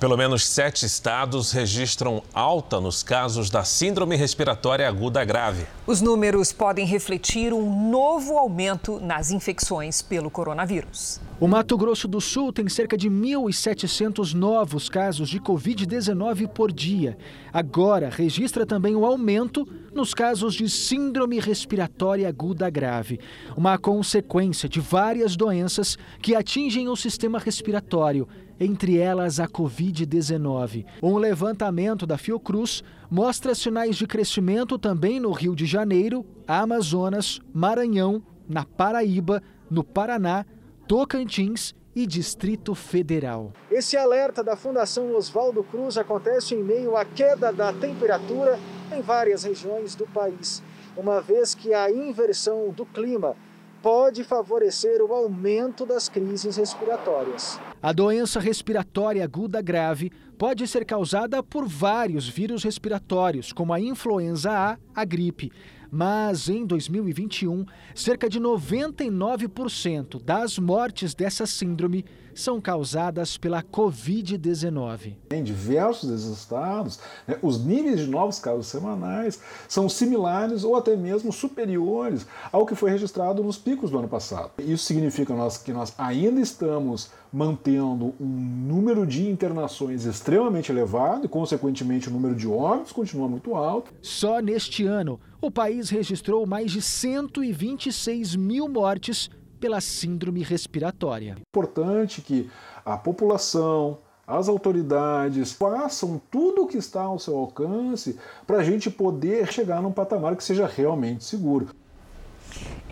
Pelo 0.00 0.16
menos 0.16 0.46
sete 0.46 0.86
estados 0.86 1.52
registram 1.52 2.22
alta 2.32 2.80
nos 2.80 3.02
casos 3.02 3.50
da 3.50 3.64
Síndrome 3.64 4.16
Respiratória 4.16 4.88
Aguda 4.88 5.22
Grave. 5.26 5.66
Os 5.86 6.00
números 6.00 6.54
podem 6.54 6.86
refletir 6.86 7.52
um 7.52 7.90
novo 7.90 8.38
aumento 8.38 8.98
nas 8.98 9.30
infecções 9.30 10.00
pelo 10.00 10.30
coronavírus. 10.30 11.20
O 11.38 11.46
Mato 11.46 11.76
Grosso 11.76 12.08
do 12.08 12.18
Sul 12.18 12.50
tem 12.50 12.66
cerca 12.66 12.96
de 12.96 13.10
1.700 13.10 14.32
novos 14.32 14.88
casos 14.88 15.28
de 15.28 15.38
Covid-19 15.38 16.48
por 16.48 16.72
dia. 16.72 17.18
Agora 17.52 18.08
registra 18.08 18.64
também 18.64 18.94
o 18.94 19.00
um 19.00 19.04
aumento 19.04 19.68
nos 19.92 20.14
casos 20.14 20.54
de 20.54 20.66
Síndrome 20.70 21.38
Respiratória 21.38 22.26
Aguda 22.26 22.70
Grave, 22.70 23.20
uma 23.54 23.76
consequência 23.76 24.66
de 24.66 24.80
várias 24.80 25.36
doenças 25.36 25.98
que 26.22 26.34
atingem 26.34 26.88
o 26.88 26.96
sistema 26.96 27.38
respiratório 27.38 28.26
entre 28.60 28.98
elas 28.98 29.40
a 29.40 29.48
Covid-19. 29.48 30.84
Um 31.02 31.16
levantamento 31.16 32.06
da 32.06 32.18
Fiocruz 32.18 32.84
mostra 33.10 33.54
sinais 33.54 33.96
de 33.96 34.06
crescimento 34.06 34.78
também 34.78 35.18
no 35.18 35.32
Rio 35.32 35.56
de 35.56 35.64
Janeiro, 35.64 36.26
Amazonas, 36.46 37.40
Maranhão, 37.54 38.22
na 38.46 38.64
Paraíba, 38.64 39.42
no 39.70 39.82
Paraná, 39.82 40.44
Tocantins 40.86 41.74
e 41.96 42.06
Distrito 42.06 42.74
Federal. 42.74 43.52
Esse 43.70 43.96
alerta 43.96 44.44
da 44.44 44.56
Fundação 44.56 45.14
Oswaldo 45.16 45.64
Cruz 45.64 45.96
acontece 45.96 46.54
em 46.54 46.62
meio 46.62 46.96
à 46.96 47.04
queda 47.04 47.52
da 47.52 47.72
temperatura 47.72 48.58
em 48.92 49.00
várias 49.00 49.44
regiões 49.44 49.94
do 49.94 50.06
país, 50.06 50.62
uma 50.96 51.20
vez 51.20 51.54
que 51.54 51.72
a 51.72 51.90
inversão 51.90 52.70
do 52.70 52.84
clima 52.84 53.34
pode 53.82 54.24
favorecer 54.24 55.02
o 55.02 55.12
aumento 55.12 55.86
das 55.86 56.08
crises 56.08 56.56
respiratórias. 56.56 57.58
A 57.82 57.92
doença 57.92 58.38
respiratória 58.38 59.24
aguda 59.24 59.62
grave 59.62 60.12
pode 60.36 60.66
ser 60.68 60.84
causada 60.84 61.42
por 61.42 61.66
vários 61.66 62.28
vírus 62.28 62.62
respiratórios, 62.62 63.52
como 63.52 63.72
a 63.72 63.80
influenza 63.80 64.50
A, 64.50 64.78
a 64.94 65.04
gripe. 65.04 65.50
Mas 65.90 66.48
em 66.48 66.64
2021, 66.64 67.66
cerca 67.94 68.28
de 68.28 68.40
99% 68.40 70.22
das 70.22 70.58
mortes 70.58 71.14
dessa 71.14 71.46
síndrome 71.46 72.04
são 72.34 72.60
causadas 72.60 73.36
pela 73.36 73.62
Covid-19. 73.62 75.14
Em 75.30 75.42
diversos 75.42 76.24
estados, 76.24 77.00
né, 77.26 77.36
os 77.42 77.64
níveis 77.64 78.00
de 78.00 78.06
novos 78.06 78.38
casos 78.38 78.66
semanais 78.66 79.40
são 79.68 79.88
similares 79.88 80.64
ou 80.64 80.76
até 80.76 80.96
mesmo 80.96 81.32
superiores 81.32 82.26
ao 82.52 82.64
que 82.64 82.74
foi 82.74 82.90
registrado 82.90 83.42
nos 83.42 83.58
picos 83.58 83.90
do 83.90 83.98
ano 83.98 84.08
passado. 84.08 84.52
Isso 84.58 84.84
significa 84.84 85.34
nós, 85.34 85.58
que 85.58 85.72
nós 85.72 85.92
ainda 85.98 86.40
estamos 86.40 87.10
mantendo 87.32 88.14
um 88.20 88.26
número 88.26 89.06
de 89.06 89.28
internações 89.28 90.04
extremamente 90.04 90.72
elevado 90.72 91.26
e, 91.26 91.28
consequentemente, 91.28 92.08
o 92.08 92.12
número 92.12 92.34
de 92.34 92.48
óbitos 92.48 92.92
continua 92.92 93.28
muito 93.28 93.54
alto. 93.54 93.92
Só 94.02 94.40
neste 94.40 94.84
ano, 94.84 95.20
o 95.40 95.50
país 95.50 95.88
registrou 95.88 96.46
mais 96.46 96.70
de 96.70 96.82
126 96.82 98.36
mil 98.36 98.68
mortes 98.68 99.30
pela 99.58 99.80
síndrome 99.80 100.42
respiratória. 100.42 101.36
É 101.36 101.40
importante 101.40 102.20
que 102.20 102.50
a 102.84 102.96
população, 102.96 103.98
as 104.26 104.48
autoridades 104.48 105.52
façam 105.52 106.20
tudo 106.30 106.62
o 106.62 106.66
que 106.66 106.76
está 106.76 107.02
ao 107.02 107.18
seu 107.18 107.36
alcance 107.36 108.18
para 108.46 108.58
a 108.58 108.64
gente 108.64 108.90
poder 108.90 109.50
chegar 109.52 109.82
num 109.82 109.92
patamar 109.92 110.36
que 110.36 110.44
seja 110.44 110.66
realmente 110.66 111.24
seguro. 111.24 111.68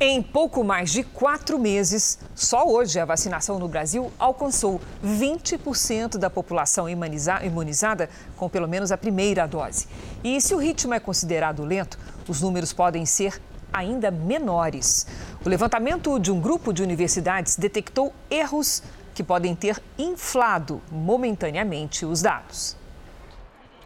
Em 0.00 0.22
pouco 0.22 0.62
mais 0.62 0.92
de 0.92 1.02
quatro 1.02 1.58
meses, 1.58 2.20
só 2.32 2.64
hoje 2.68 3.00
a 3.00 3.04
vacinação 3.04 3.58
no 3.58 3.66
Brasil 3.66 4.12
alcançou 4.16 4.80
20% 5.04 6.18
da 6.18 6.30
população 6.30 6.87
imunizada 6.88 8.08
com 8.37 8.48
pelo 8.48 8.68
menos 8.68 8.92
a 8.92 8.96
primeira 8.96 9.44
dose. 9.48 9.88
E 10.22 10.40
se 10.40 10.54
o 10.54 10.58
ritmo 10.58 10.94
é 10.94 11.00
considerado 11.00 11.64
lento, 11.64 11.98
os 12.28 12.40
números 12.40 12.72
podem 12.72 13.06
ser 13.06 13.40
ainda 13.72 14.10
menores. 14.10 15.06
O 15.44 15.48
levantamento 15.48 16.18
de 16.18 16.30
um 16.30 16.40
grupo 16.40 16.72
de 16.72 16.82
universidades 16.82 17.56
detectou 17.56 18.14
erros 18.30 18.82
que 19.14 19.22
podem 19.22 19.54
ter 19.54 19.82
inflado 19.98 20.80
momentaneamente 20.90 22.04
os 22.04 22.22
dados. 22.22 22.76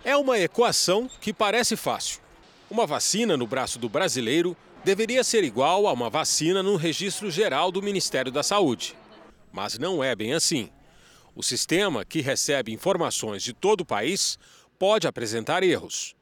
É 0.05 0.17
uma 0.17 0.39
equação 0.39 1.09
que 1.21 1.33
parece 1.33 1.77
fácil. 1.77 2.21
Uma 2.71 2.87
vacina 2.87 3.37
no 3.37 3.47
braço 3.47 3.79
do 3.79 3.89
brasileiro 3.89 4.57
deveria 4.85 5.23
ser 5.23 5.45
igual 5.45 5.87
a 5.87 5.93
uma 5.93 6.11
vacina 6.11 6.63
no 6.63 6.77
registro 6.77 7.31
geral 7.31 7.71
do 7.71 7.83
Ministério 7.83 8.33
da 8.33 8.43
Saúde. 8.43 8.97
Mas 9.53 9.79
não 9.79 10.03
é 10.03 10.15
bem 10.17 10.35
assim. 10.35 10.71
O 11.35 11.43
sistema, 11.43 12.05
que 12.05 12.21
recebe 12.21 12.73
informações 12.73 13.43
de 13.43 13.53
todo 13.53 13.83
o 13.83 13.87
país, 13.87 14.39
pode 14.79 15.07
apresentar 15.07 15.63
erros. 15.63 16.15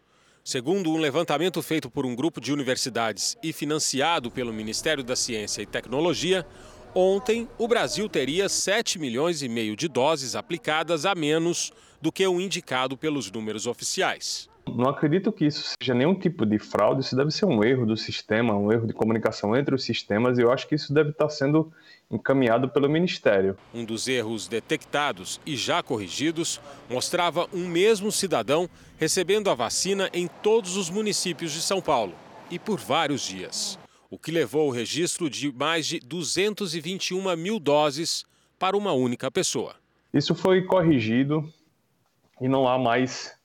Segundo 0.43 0.91
um 0.91 0.97
levantamento 0.97 1.63
feito 1.63 1.91
por 1.91 2.07
um 2.07 2.15
grupo 2.15 2.41
de 2.41 2.53
universidades 2.53 3.37
e 3.43 3.53
financiado 3.53 4.31
pelo 4.31 4.53
Ministério 4.53 5.05
da 5.05 5.15
Ciência 5.15 5.63
e 5.63 5.67
Tecnologia, 5.67 6.47
ontem 6.95 7.49
o 7.59 7.69
Brasil 7.69 8.09
teria 8.09 8.49
7 8.49 8.99
milhões 8.99 9.43
e 9.43 9.49
meio 9.49 9.77
de 9.77 9.87
doses 9.87 10.35
aplicadas 10.35 11.07
a 11.07 11.15
menos 11.15 11.73
do 12.01 12.11
que 12.11 12.27
o 12.27 12.41
indicado 12.41 12.97
pelos 12.97 13.31
números 13.31 13.67
oficiais. 13.67 14.50
Não 14.69 14.89
acredito 14.89 15.33
que 15.33 15.47
isso 15.47 15.75
seja 15.81 15.95
nenhum 15.95 16.15
tipo 16.15 16.45
de 16.47 16.59
fraude, 16.59 17.01
isso 17.01 17.17
deve 17.17 17.31
ser 17.31 17.47
um 17.47 17.65
erro 17.65 17.87
do 17.87 17.97
sistema, 17.97 18.55
um 18.55 18.71
erro 18.71 18.87
de 18.87 18.93
comunicação 18.93 19.57
entre 19.57 19.75
os 19.75 19.85
sistemas, 19.85 20.39
e 20.39 20.43
eu 20.43 20.53
acho 20.53 20.69
que 20.69 20.75
isso 20.75 20.93
deve 20.93 21.11
estar 21.11 21.29
sendo 21.29 21.73
encaminhado 22.11 22.69
pelo 22.69 22.89
Ministério. 22.89 23.57
Um 23.75 23.85
dos 23.85 24.07
erros 24.09 24.49
detectados 24.49 25.41
e 25.47 25.57
já 25.57 25.83
corrigidos 25.83 26.61
mostrava 26.89 27.49
um 27.53 27.67
mesmo 27.67 28.13
cidadão 28.13 28.69
recebendo 28.99 29.49
a 29.49 29.55
vacina 29.55 30.11
em 30.13 30.27
todos 30.27 30.77
os 30.77 30.91
municípios 30.91 31.53
de 31.53 31.63
São 31.63 31.81
Paulo 31.81 32.15
e 32.51 32.59
por 32.59 32.79
vários 32.79 33.23
dias, 33.23 33.79
o 34.11 34.19
que 34.19 34.33
levou 34.33 34.69
o 34.69 34.73
registro 34.73 35.31
de 35.31 35.53
mais 35.53 35.87
de 35.87 36.01
221 36.01 37.37
mil 37.37 37.61
doses 37.61 38.25
para 38.59 38.77
uma 38.77 38.93
única 38.93 39.31
pessoa. 39.31 39.77
Isso 40.13 40.35
foi 40.35 40.63
corrigido 40.63 41.49
e 42.41 42.49
não 42.49 42.67
há 42.67 42.77
mais 42.77 43.40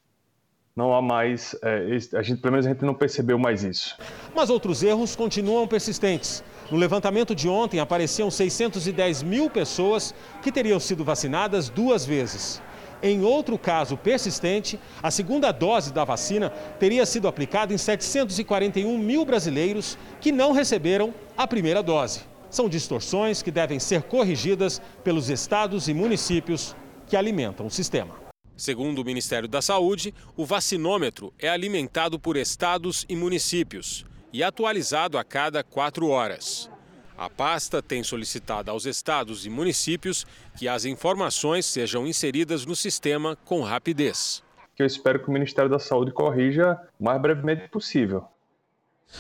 não 0.76 0.94
há 0.94 1.02
mais, 1.02 1.56
é, 1.64 1.98
a 2.18 2.22
gente, 2.22 2.42
pelo 2.42 2.52
menos 2.52 2.66
a 2.66 2.70
gente 2.70 2.84
não 2.84 2.94
percebeu 2.94 3.40
mais 3.40 3.64
isso. 3.64 3.98
Mas 4.36 4.50
outros 4.50 4.84
erros 4.84 5.16
continuam 5.16 5.66
persistentes. 5.66 6.44
No 6.70 6.78
levantamento 6.78 7.34
de 7.34 7.48
ontem 7.48 7.80
apareciam 7.80 8.30
610 8.30 9.24
mil 9.24 9.50
pessoas 9.50 10.14
que 10.42 10.52
teriam 10.52 10.80
sido 10.80 11.06
vacinadas 11.06 11.70
duas 11.70 12.06
vezes. 12.06 12.62
Em 13.02 13.24
outro 13.24 13.58
caso 13.58 13.96
persistente, 13.96 14.78
a 15.02 15.10
segunda 15.10 15.54
dose 15.54 15.94
da 15.94 16.04
vacina 16.04 16.50
teria 16.78 17.06
sido 17.06 17.30
aplicada 17.30 17.74
em 17.74 17.78
741 17.78 18.98
mil 18.98 19.24
brasileiros 19.24 19.98
que 20.20 20.32
não 20.32 20.52
receberam 20.52 21.14
a 21.38 21.48
primeira 21.48 21.82
dose. 21.82 22.22
São 22.50 22.68
distorções 22.68 23.42
que 23.42 23.52
devem 23.52 23.80
ser 23.80 24.04
corrigidas 24.04 24.82
pelos 25.06 25.30
estados 25.30 25.88
e 25.88 25.94
municípios 25.94 26.76
que 27.08 27.16
alimentam 27.16 27.66
o 27.66 27.72
sistema. 27.72 28.25
Segundo 28.58 29.00
o 29.00 29.06
Ministério 29.06 29.48
da 29.48 29.62
Saúde, 29.62 30.14
o 30.36 30.46
vacinômetro 30.46 31.34
é 31.38 31.50
alimentado 31.50 32.20
por 32.20 32.38
estados 32.38 33.06
e 33.10 33.16
municípios 33.16 34.06
e 34.32 34.44
atualizado 34.44 35.18
a 35.18 35.24
cada 35.24 35.64
quatro 35.64 36.08
horas. 36.08 36.70
A 37.18 37.30
pasta 37.30 37.82
tem 37.82 38.04
solicitado 38.04 38.70
aos 38.70 38.86
estados 38.86 39.46
e 39.46 39.50
municípios 39.50 40.26
que 40.58 40.68
as 40.68 40.84
informações 40.84 41.66
sejam 41.66 42.06
inseridas 42.06 42.66
no 42.66 42.76
sistema 42.76 43.38
com 43.46 43.62
rapidez. 43.62 44.44
Eu 44.78 44.86
espero 44.86 45.22
que 45.22 45.30
o 45.30 45.32
Ministério 45.32 45.70
da 45.70 45.80
Saúde 45.80 46.12
corrija 46.12 46.78
o 47.00 47.06
mais 47.06 47.22
brevemente 47.22 47.70
possível. 47.70 48.26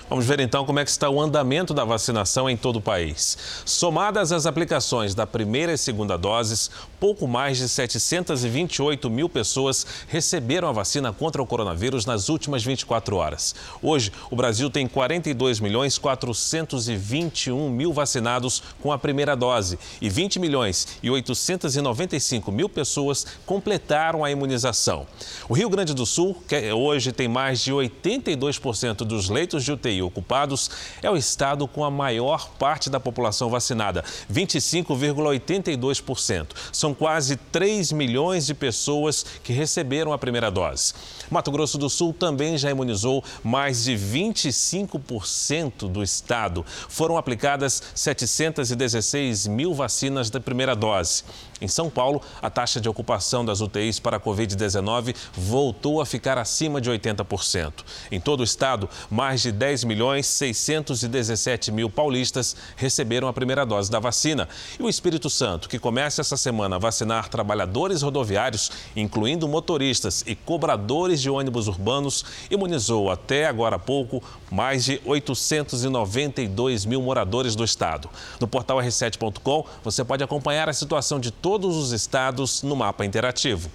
Vamos 0.07 0.25
ver 0.27 0.39
então 0.39 0.65
como 0.65 0.79
é 0.79 0.83
que 0.83 0.91
está 0.91 1.09
o 1.09 1.19
andamento 1.19 1.73
da 1.73 1.83
vacinação 1.83 2.47
em 2.47 2.55
todo 2.55 2.75
o 2.75 2.81
país. 2.81 3.37
Somadas 3.65 4.31
as 4.31 4.45
aplicações 4.45 5.15
da 5.15 5.25
primeira 5.25 5.73
e 5.73 5.77
segunda 5.79 6.15
doses, 6.15 6.69
pouco 6.99 7.27
mais 7.27 7.57
de 7.57 7.67
728 7.67 9.09
mil 9.09 9.27
pessoas 9.27 9.85
receberam 10.07 10.67
a 10.67 10.71
vacina 10.71 11.11
contra 11.11 11.41
o 11.41 11.47
coronavírus 11.47 12.05
nas 12.05 12.29
últimas 12.29 12.63
24 12.63 13.15
horas. 13.15 13.55
Hoje, 13.81 14.11
o 14.29 14.35
Brasil 14.35 14.69
tem 14.69 14.87
42 14.87 15.59
milhões 15.59 15.97
421 15.97 17.69
mil 17.71 17.91
vacinados 17.91 18.61
com 18.81 18.91
a 18.91 18.99
primeira 18.99 19.35
dose 19.35 19.79
e 19.99 20.07
20 20.07 20.37
milhões 20.37 20.99
e 21.01 21.09
895 21.09 22.51
mil 22.51 22.69
pessoas 22.69 23.25
completaram 23.43 24.23
a 24.23 24.29
imunização. 24.29 25.07
O 25.49 25.53
Rio 25.55 25.69
Grande 25.69 25.95
do 25.95 26.05
Sul, 26.05 26.41
que 26.47 26.71
hoje 26.71 27.11
tem 27.11 27.27
mais 27.27 27.59
de 27.59 27.71
82% 27.71 28.97
dos 28.97 29.29
leitos 29.29 29.63
de 29.63 29.74
UTI 29.75 30.01
ocupados, 30.01 30.69
é 31.01 31.09
o 31.09 31.15
estado 31.15 31.65
com 31.67 31.85
a 31.85 31.91
maior 31.91 32.49
parte 32.57 32.89
da 32.89 32.99
população 32.99 33.49
vacinada, 33.49 34.03
25,82%. 34.31 36.47
São 36.71 36.93
quase 36.93 37.35
3 37.37 37.91
milhões 37.91 38.45
de 38.45 38.53
pessoas 38.53 39.25
que 39.43 39.51
receberam 39.53 40.11
a 40.11 40.17
primeira 40.17 40.49
dose. 40.49 40.93
Mato 41.29 41.51
Grosso 41.51 41.77
do 41.77 41.89
Sul 41.89 42.13
também 42.13 42.57
já 42.57 42.71
imunizou 42.71 43.23
mais 43.43 43.83
de 43.83 43.93
25% 43.93 45.89
do 45.89 46.03
estado. 46.03 46.65
Foram 46.89 47.17
aplicadas 47.17 47.81
716 47.93 49.47
mil 49.47 49.73
vacinas 49.73 50.29
da 50.29 50.39
primeira 50.39 50.75
dose. 50.75 51.23
Em 51.61 51.69
São 51.69 51.89
Paulo, 51.89 52.21
a 52.41 52.49
taxa 52.49 52.81
de 52.81 52.89
ocupação 52.89 53.45
das 53.45 53.61
UTIs 53.61 53.97
para 53.97 54.17
a 54.17 54.19
Covid-19 54.19 55.15
voltou 55.33 56.01
a 56.01 56.05
ficar 56.05 56.37
acima 56.37 56.81
de 56.81 56.91
80%. 56.91 57.73
Em 58.11 58.19
todo 58.19 58.41
o 58.41 58.43
estado, 58.43 58.89
mais 59.09 59.41
de 59.41 59.53
10 59.53 59.85
milhões 59.85 60.27
617 60.27 61.71
mil 61.71 61.89
paulistas 61.89 62.57
receberam 62.75 63.29
a 63.29 63.33
primeira 63.33 63.65
dose 63.65 63.89
da 63.89 64.01
vacina. 64.01 64.49
E 64.77 64.83
o 64.83 64.89
Espírito 64.89 65.29
Santo, 65.29 65.69
que 65.69 65.79
começa 65.79 66.19
essa 66.19 66.35
semana 66.35 66.75
a 66.75 66.79
vacinar 66.79 67.29
trabalhadores 67.29 68.01
rodoviários, 68.01 68.69
incluindo 68.93 69.47
motoristas 69.47 70.25
e 70.27 70.35
cobradores 70.35 71.21
de 71.21 71.29
ônibus 71.29 71.69
urbanos, 71.69 72.25
imunizou 72.51 73.09
até 73.09 73.47
agora 73.47 73.77
há 73.77 73.79
pouco 73.79 74.21
mais 74.51 74.83
de 74.83 75.01
892 75.05 76.83
mil 76.83 77.01
moradores 77.01 77.55
do 77.55 77.63
estado. 77.63 78.09
No 78.41 78.47
portal 78.47 78.79
r7.com, 78.79 79.65
você 79.81 80.03
pode 80.03 80.21
acompanhar 80.21 80.67
a 80.67 80.73
situação 80.73 81.17
de 81.17 81.31
todos 81.45 81.75
os 81.75 81.91
estados 81.91 82.63
no 82.63 82.75
mapa 82.75 83.05
interativo. 83.05 83.69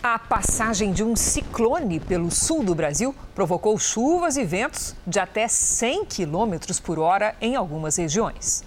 A 0.00 0.20
passagem 0.20 0.92
de 0.92 1.02
um 1.02 1.16
ciclone 1.16 1.98
pelo 1.98 2.30
sul 2.30 2.62
do 2.62 2.76
Brasil 2.76 3.12
provocou 3.34 3.76
chuvas 3.76 4.36
e 4.36 4.44
ventos 4.44 4.94
de 5.04 5.18
até 5.18 5.48
100 5.48 6.04
km 6.04 6.80
por 6.84 7.00
hora 7.00 7.34
em 7.40 7.56
algumas 7.56 7.96
regiões. 7.96 8.62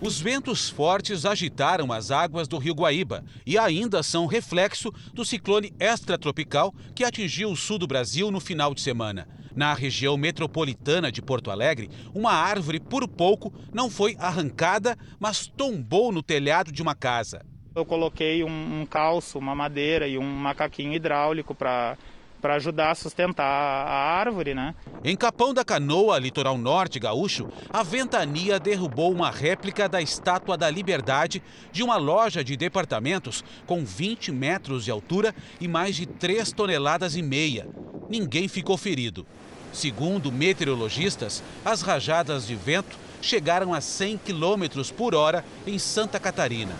Os 0.00 0.18
ventos 0.18 0.70
fortes 0.70 1.26
agitaram 1.26 1.92
as 1.92 2.10
águas 2.10 2.48
do 2.48 2.56
rio 2.56 2.72
Guaíba 2.72 3.22
e 3.44 3.58
ainda 3.58 4.02
são 4.02 4.24
reflexo 4.24 4.90
do 5.12 5.22
ciclone 5.22 5.74
extratropical 5.78 6.74
que 6.94 7.04
atingiu 7.04 7.50
o 7.50 7.56
sul 7.56 7.76
do 7.76 7.86
Brasil 7.86 8.30
no 8.30 8.40
final 8.40 8.74
de 8.74 8.80
semana. 8.80 9.28
Na 9.54 9.74
região 9.74 10.16
metropolitana 10.16 11.10
de 11.10 11.20
Porto 11.20 11.50
Alegre, 11.50 11.90
uma 12.14 12.32
árvore 12.32 12.80
por 12.80 13.06
pouco 13.08 13.52
não 13.72 13.90
foi 13.90 14.16
arrancada, 14.18 14.96
mas 15.18 15.46
tombou 15.46 16.12
no 16.12 16.22
telhado 16.22 16.72
de 16.72 16.82
uma 16.82 16.94
casa. 16.94 17.44
Eu 17.74 17.84
coloquei 17.84 18.42
um, 18.42 18.86
calço, 18.88 19.38
uma 19.38 19.54
madeira 19.54 20.08
e 20.08 20.18
um 20.18 20.24
macaquinho 20.24 20.92
hidráulico 20.92 21.54
para 21.54 21.96
para 22.40 22.54
ajudar 22.54 22.90
a 22.90 22.94
sustentar 22.94 23.44
a 23.44 24.18
árvore, 24.18 24.54
né? 24.54 24.74
Em 25.04 25.16
Capão 25.16 25.52
da 25.52 25.64
Canoa, 25.64 26.18
litoral 26.18 26.56
norte 26.56 26.98
gaúcho, 26.98 27.48
a 27.68 27.82
ventania 27.82 28.58
derrubou 28.58 29.12
uma 29.12 29.30
réplica 29.30 29.88
da 29.88 30.00
Estátua 30.00 30.56
da 30.56 30.70
Liberdade 30.70 31.42
de 31.70 31.82
uma 31.82 31.96
loja 31.96 32.42
de 32.42 32.56
departamentos 32.56 33.44
com 33.66 33.84
20 33.84 34.32
metros 34.32 34.84
de 34.84 34.90
altura 34.90 35.34
e 35.60 35.68
mais 35.68 35.96
de 35.96 36.06
3 36.06 36.50
toneladas 36.52 37.14
e 37.16 37.22
meia. 37.22 37.68
Ninguém 38.08 38.48
ficou 38.48 38.76
ferido. 38.76 39.26
Segundo 39.72 40.32
meteorologistas, 40.32 41.42
as 41.64 41.82
rajadas 41.82 42.46
de 42.46 42.56
vento 42.56 42.98
chegaram 43.22 43.72
a 43.72 43.80
100 43.80 44.18
km 44.18 44.82
por 44.96 45.14
hora 45.14 45.44
em 45.66 45.78
Santa 45.78 46.18
Catarina. 46.18 46.72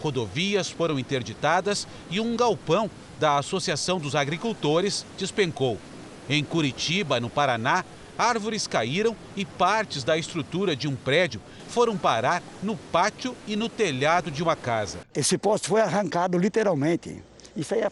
Rodovias 0.00 0.70
foram 0.70 0.98
interditadas 0.98 1.88
e 2.10 2.20
um 2.20 2.36
galpão 2.36 2.90
da 3.18 3.38
Associação 3.38 3.98
dos 3.98 4.14
Agricultores 4.14 5.04
despencou. 5.18 5.78
Em 6.28 6.44
Curitiba, 6.44 7.20
no 7.20 7.30
Paraná, 7.30 7.84
árvores 8.18 8.66
caíram 8.66 9.16
e 9.36 9.44
partes 9.44 10.02
da 10.02 10.16
estrutura 10.16 10.74
de 10.74 10.88
um 10.88 10.96
prédio 10.96 11.40
foram 11.68 11.96
parar 11.96 12.42
no 12.62 12.76
pátio 12.76 13.36
e 13.46 13.56
no 13.56 13.68
telhado 13.68 14.30
de 14.30 14.42
uma 14.42 14.56
casa. 14.56 14.98
Esse 15.14 15.36
poste 15.36 15.68
foi 15.68 15.80
arrancado 15.80 16.38
literalmente. 16.38 17.22
Isso 17.54 17.74
aí 17.74 17.82
é 17.82 17.90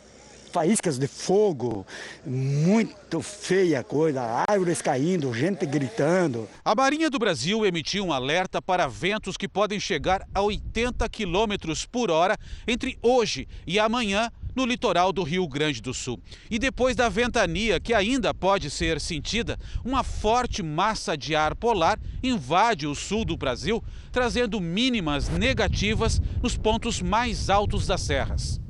faíscas 0.54 0.98
de 0.98 1.08
fogo, 1.08 1.84
muito 2.24 3.20
feia 3.20 3.82
coisa, 3.82 4.44
árvores 4.48 4.80
caindo, 4.80 5.34
gente 5.34 5.66
gritando. 5.66 6.48
A 6.64 6.76
Marinha 6.76 7.10
do 7.10 7.18
Brasil 7.18 7.66
emitiu 7.66 8.04
um 8.04 8.12
alerta 8.12 8.62
para 8.62 8.87
ventos 8.87 9.37
que 9.37 9.48
podem 9.48 9.80
chegar 9.80 10.24
a 10.32 10.40
80 10.40 11.08
quilômetros 11.08 11.84
por 11.84 12.08
hora 12.08 12.38
entre 12.68 12.96
hoje 13.02 13.48
e 13.66 13.80
amanhã 13.80 14.30
no 14.54 14.64
litoral 14.64 15.12
do 15.12 15.22
Rio 15.22 15.46
Grande 15.48 15.80
do 15.80 15.92
Sul. 15.92 16.20
E 16.50 16.58
depois 16.58 16.94
da 16.96 17.08
ventania, 17.08 17.80
que 17.80 17.94
ainda 17.94 18.32
pode 18.32 18.70
ser 18.70 19.00
sentida, 19.00 19.58
uma 19.84 20.02
forte 20.02 20.62
massa 20.62 21.16
de 21.16 21.34
ar 21.34 21.54
polar 21.54 21.98
invade 22.22 22.86
o 22.86 22.94
sul 22.94 23.24
do 23.24 23.36
Brasil, 23.36 23.82
trazendo 24.12 24.60
mínimas 24.60 25.28
negativas 25.28 26.20
nos 26.42 26.56
pontos 26.56 27.00
mais 27.02 27.50
altos 27.50 27.86
das 27.86 28.00
serras. 28.00 28.60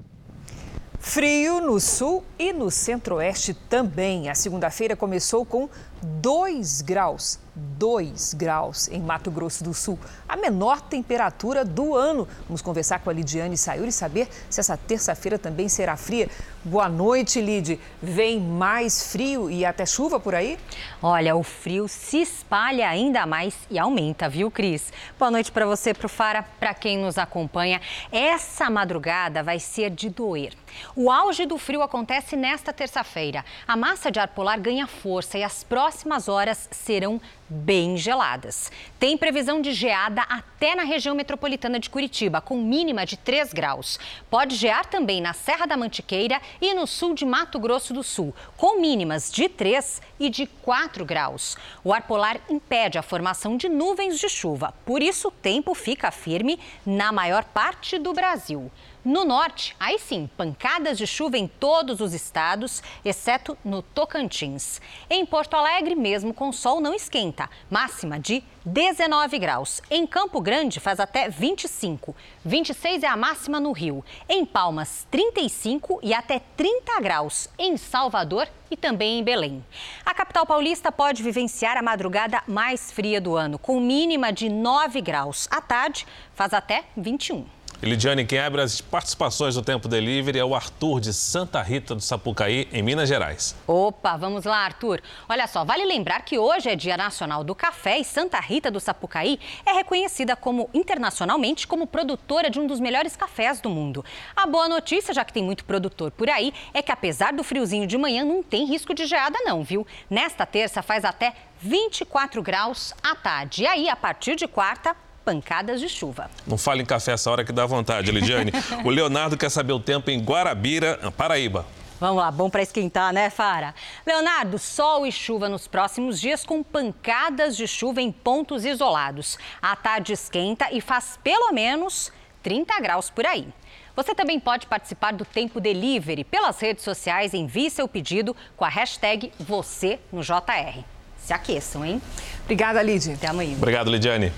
Frio 0.99 1.61
no 1.61 1.79
sul 1.79 2.25
e 2.38 2.51
no 2.51 2.70
centro-oeste 2.70 3.53
também. 3.53 4.31
A 4.31 4.35
segunda-feira 4.35 4.97
começou 4.97 5.44
com 5.44 5.68
2 6.05 6.83
graus 6.83 7.38
2 7.57 8.35
graus 8.35 8.88
em 8.88 9.01
Mato 9.01 9.31
Grosso 9.31 9.62
do 9.62 9.73
Sul, 9.73 9.99
a 10.29 10.37
menor 10.37 10.81
temperatura 10.81 11.64
do 11.64 11.95
ano. 11.95 12.27
Vamos 12.47 12.61
conversar 12.61 12.99
com 12.99 13.11
a 13.11 13.12
Lidiane 13.12 13.57
Sayuri 13.57 13.90
e 13.90 13.93
saber 13.93 14.29
se 14.51 14.59
essa 14.59 14.77
terça-feira 14.77 15.38
também 15.38 15.69
será 15.69 15.97
fria. 15.97 16.29
Boa 16.64 16.88
noite, 16.88 17.40
Lid. 17.40 17.79
Vem 18.03 18.40
mais 18.40 19.12
frio 19.12 19.51
e 19.51 19.64
até 19.64 19.87
chuva 19.87 20.19
por 20.19 20.35
aí? 20.35 20.59
Olha, 21.03 21.37
o 21.37 21.43
frio 21.43 21.87
se 21.87 22.23
espalha 22.23 22.88
ainda 22.88 23.27
mais 23.27 23.55
e 23.71 23.79
aumenta, 23.79 24.29
viu, 24.29 24.51
Cris? 24.51 24.93
Boa 25.19 25.31
noite 25.31 25.53
para 25.53 25.67
você, 25.67 25.95
para 25.95 26.07
o 26.07 26.09
Fara, 26.09 26.43
para 26.43 26.75
quem 26.75 26.99
nos 26.99 27.19
acompanha. 27.19 27.81
Essa 28.11 28.69
madrugada 28.71 29.43
vai 29.43 29.61
ser 29.61 29.90
de 29.90 30.09
doer. 30.09 30.55
O 30.97 31.11
auge 31.11 31.47
do 31.47 31.59
frio 31.59 31.83
acontece 31.83 32.35
nesta 32.35 32.73
terça-feira. 32.73 33.45
A 33.69 33.77
massa 33.77 34.11
de 34.11 34.19
ar 34.19 34.29
polar 34.29 34.59
ganha 34.59 34.87
força 34.87 35.38
e 35.38 35.45
as 35.45 35.62
próximas 35.62 35.94
horas 36.29 36.69
serão 36.71 37.21
bem 37.49 37.97
geladas. 37.97 38.73
Tem 38.99 39.17
previsão 39.17 39.61
de 39.61 39.73
geada 39.73 40.23
até 40.23 40.75
na 40.75 40.83
região 40.83 41.15
metropolitana 41.15 41.79
de 41.79 41.91
Curitiba, 41.91 42.41
com 42.41 42.57
mínima 42.57 43.05
de 43.05 43.17
3 43.17 43.53
graus. 43.53 43.99
Pode 44.31 44.57
gear 44.57 44.87
também 44.87 45.21
na 45.21 45.33
Serra 45.33 45.67
da 45.67 45.77
Mantiqueira 45.77 46.41
e 46.61 46.75
no 46.75 46.87
sul 46.87 47.15
de 47.15 47.25
Mato 47.25 47.59
Grosso 47.59 47.93
do 47.93 48.03
Sul, 48.03 48.35
com 48.57 48.81
mínimas 48.81 49.31
de 49.31 49.49
3 49.49 50.03
e 50.19 50.29
de 50.31 50.47
4 50.47 51.05
graus. 51.05 51.57
O 51.83 51.93
ar 51.93 52.03
polar 52.03 52.41
impede 52.49 52.99
a 52.99 53.03
formação 53.03 53.57
de 53.57 53.69
nuvens 53.69 54.19
de 54.19 54.29
chuva, 54.29 54.75
por 54.85 55.03
isso 55.03 55.29
o 55.29 55.31
tempo 55.31 55.75
fica 55.75 56.11
firme 56.11 56.59
na 56.85 57.13
maior 57.13 57.45
parte 57.45 57.99
do 57.99 58.13
Brasil. 58.13 58.71
No 59.05 59.23
norte, 59.23 59.77
aí 59.79 59.99
sim, 59.99 60.31
pancadas 60.35 60.97
de 60.97 61.07
chuva 61.07 61.37
em 61.37 61.47
todos 61.47 62.01
os 62.01 62.14
estados, 62.14 62.83
exceto 63.05 63.55
no 63.62 63.83
Tocantins. 63.83 64.81
Em 65.11 65.27
Porto 65.27 65.53
Alegre, 65.53 65.95
mesmo 65.95 66.33
com 66.33 66.51
sol, 66.51 66.81
não 66.81 66.95
esquenta, 66.95 67.51
máxima 67.71 68.19
de 68.19 68.43
19 68.64 69.38
graus. 69.38 69.83
Em 69.90 70.07
Campo 70.07 70.40
Grande, 70.40 70.81
faz 70.81 70.99
até 70.99 71.29
25. 71.29 72.17
26 72.47 73.03
é 73.03 73.07
a 73.07 73.14
máxima 73.14 73.61
no 73.61 73.73
Rio. 73.73 74.03
Em 74.27 74.43
Palmas, 74.43 75.07
35 75.11 76.01
e 76.03 76.14
até 76.14 76.40
30 76.57 76.99
graus. 77.03 77.51
Em 77.59 77.77
Salvador 77.77 78.49
e 78.71 78.77
também 78.77 79.19
em 79.19 79.23
Belém. 79.23 79.62
A 80.07 80.14
capital 80.14 80.47
paulista 80.47 80.90
pode 80.90 81.23
vivenciar 81.23 81.77
a 81.77 81.83
madrugada 81.83 82.43
mais 82.47 82.90
fria 82.90 83.21
do 83.21 83.37
ano, 83.37 83.59
com 83.59 83.79
mínima 83.79 84.33
de 84.33 84.49
9 84.49 85.03
graus. 85.03 85.47
À 85.51 85.61
tarde, 85.61 86.07
faz 86.35 86.55
até 86.55 86.85
21. 86.97 87.45
Lidiane, 87.83 88.25
quem 88.25 88.39
abre 88.39 88.63
as 88.63 88.81
participações 88.81 89.57
do 89.57 89.63
Tempo 89.63 89.89
Delivery 89.89 90.39
é 90.39 90.45
o 90.45 90.55
Arthur 90.55 91.01
de 91.01 91.13
Santa 91.13 91.61
Rita 91.61 91.95
do 91.95 92.01
Sapucaí, 92.01 92.67
em 92.73 92.83
Minas 92.83 93.09
Gerais. 93.09 93.55
Opa, 93.67 94.17
vamos 94.17 94.45
lá, 94.45 94.59
Arthur. 94.59 95.03
Olha 95.29 95.47
só, 95.47 95.65
vale 95.65 95.85
lembrar 95.85 96.23
que 96.23 96.39
hoje 96.39 96.71
é 96.71 96.77
Dia 96.77 96.97
Nacional 96.97 97.45
do 97.45 97.55
Café 97.55 97.99
e 97.99 98.05
Santa 98.05 98.41
Rita 98.41 98.71
do 98.71 98.81
Sapucaí 98.81 99.39
é 99.67 99.73
reconhecida 99.73 100.35
como 100.35 100.71
internacionalmente 100.73 101.67
como 101.67 101.87
produtora 101.87 102.49
de 102.49 102.59
um 102.59 102.67
dos 102.67 102.81
melhores 102.81 103.17
cafés 103.17 103.61
do 103.61 103.69
mundo. 103.69 104.05
A 104.35 104.47
boa 104.47 104.69
notícia, 104.69 105.13
já 105.13 105.25
que 105.25 105.33
tem 105.33 105.43
muito 105.43 105.65
produtor 105.65 106.11
por 106.11 106.31
aí, 106.31 106.55
é 106.73 106.81
que 106.81 106.93
apesar 106.93 107.35
do 107.35 107.45
friozinho 107.45 107.87
de 107.87 107.99
manhã, 107.99 108.25
não 108.25 108.43
tem 108.43 108.65
risco 108.65 108.95
de 108.95 109.05
geada 109.05 109.39
não, 109.45 109.63
viu? 109.63 109.87
Nesta 110.09 110.47
terça 110.47 110.81
faz 110.81 111.05
até 111.05 111.35
24 111.61 112.43
graus 112.43 112.95
à 113.03 113.15
tarde. 113.15 113.63
E 113.63 113.67
aí, 113.67 113.89
a 113.89 113.97
partir 113.97 114.37
de 114.37 114.47
quarta, 114.47 114.97
pancadas 115.25 115.81
de 115.81 115.89
chuva. 115.89 116.31
Não 116.47 116.59
fale 116.59 116.83
em 116.83 116.87
café 116.87 117.13
essa 117.13 117.31
hora 117.31 117.45
que 117.45 117.53
dá 117.53 117.67
vontade, 117.67 118.11
Lidiane. 118.11 118.53
o 118.85 118.91
Leonardo 118.91 119.37
quer 119.37 119.51
saber 119.51 119.73
o 119.73 119.81
tempo 119.81 120.11
em 120.11 120.21
Guarabira, 120.21 121.13
Paraíba. 121.17 121.65
Vamos 122.01 122.17
lá, 122.17 122.31
bom 122.31 122.51
para 122.51 122.61
esquentar, 122.61 123.13
né, 123.13 123.31
Fara? 123.31 123.75
Leonardo, 124.05 124.59
sol 124.59 125.07
e 125.07 125.13
chuva 125.13 125.49
nos 125.49 125.67
próximos 125.67 126.21
dias 126.21 126.45
com 126.45 126.63
pancadas 126.63 127.57
de 127.57 127.67
chuva 127.67 128.03
em 128.03 128.13
pontos 128.13 128.65
isolados. 128.65 129.39
A 129.63 129.75
tarde 129.75 130.13
esquenta 130.13 130.69
e 130.71 130.81
faz 130.81 131.19
pelo 131.23 131.53
menos 131.53 132.13
30 132.43 132.79
graus 132.81 133.11
por 133.11 133.25
aí. 133.25 133.49
Você 133.97 134.15
também 134.15 134.41
pode 134.41 134.67
participar 134.67 135.13
do 135.13 135.25
Tempo 135.25 135.61
Delivery 135.61 136.25
pelas 136.25 136.59
redes 136.61 136.83
sociais. 136.83 137.33
Envie 137.33 137.71
seu 137.71 137.87
pedido 137.87 138.37
com 138.57 138.65
a 138.65 138.69
hashtag 138.69 139.33
você 139.39 140.01
no 140.13 140.21
JR. 140.21 140.85
Se 141.17 141.33
aqueçam, 141.33 141.85
hein? 141.85 142.03
Obrigada, 142.43 142.83
Lidia. 142.83 143.15
Até 143.15 143.29
amanhã. 143.29 143.57
Obrigado, 143.57 143.91
Lidiane. 143.91 144.33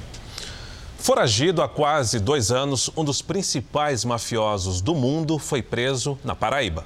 Foragido 0.98 1.62
há 1.62 1.68
quase 1.68 2.18
dois 2.18 2.50
anos, 2.50 2.90
um 2.96 3.04
dos 3.04 3.22
principais 3.22 4.04
mafiosos 4.04 4.80
do 4.80 4.94
mundo 4.94 5.38
foi 5.38 5.62
preso 5.62 6.18
na 6.24 6.34
Paraíba. 6.34 6.84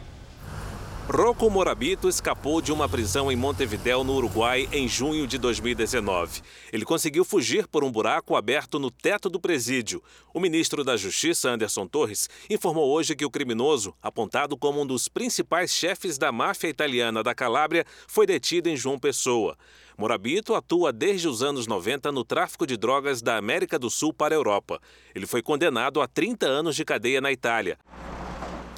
Rocco 1.12 1.50
Morabito 1.50 2.08
escapou 2.08 2.60
de 2.60 2.70
uma 2.70 2.88
prisão 2.88 3.32
em 3.32 3.34
Montevidéu, 3.34 4.04
no 4.04 4.14
Uruguai, 4.14 4.68
em 4.70 4.86
junho 4.86 5.26
de 5.26 5.38
2019. 5.38 6.40
Ele 6.72 6.84
conseguiu 6.84 7.24
fugir 7.24 7.66
por 7.66 7.82
um 7.82 7.90
buraco 7.90 8.36
aberto 8.36 8.78
no 8.78 8.92
teto 8.92 9.28
do 9.28 9.40
presídio. 9.40 10.00
O 10.32 10.38
ministro 10.38 10.84
da 10.84 10.96
Justiça, 10.96 11.50
Anderson 11.50 11.88
Torres, 11.88 12.30
informou 12.48 12.88
hoje 12.88 13.16
que 13.16 13.24
o 13.24 13.30
criminoso, 13.30 13.92
apontado 14.00 14.56
como 14.56 14.82
um 14.82 14.86
dos 14.86 15.08
principais 15.08 15.72
chefes 15.72 16.16
da 16.16 16.30
máfia 16.30 16.68
italiana 16.68 17.24
da 17.24 17.34
Calábria, 17.34 17.84
foi 18.06 18.24
detido 18.24 18.68
em 18.68 18.76
João 18.76 18.96
Pessoa. 18.96 19.56
Morabito 20.00 20.54
atua 20.54 20.94
desde 20.94 21.28
os 21.28 21.42
anos 21.42 21.66
90 21.66 22.10
no 22.10 22.24
tráfico 22.24 22.66
de 22.66 22.74
drogas 22.74 23.20
da 23.20 23.36
América 23.36 23.78
do 23.78 23.90
Sul 23.90 24.14
para 24.14 24.34
a 24.34 24.38
Europa. 24.38 24.80
Ele 25.14 25.26
foi 25.26 25.42
condenado 25.42 26.00
a 26.00 26.08
30 26.08 26.46
anos 26.46 26.74
de 26.74 26.86
cadeia 26.86 27.20
na 27.20 27.30
Itália. 27.30 27.78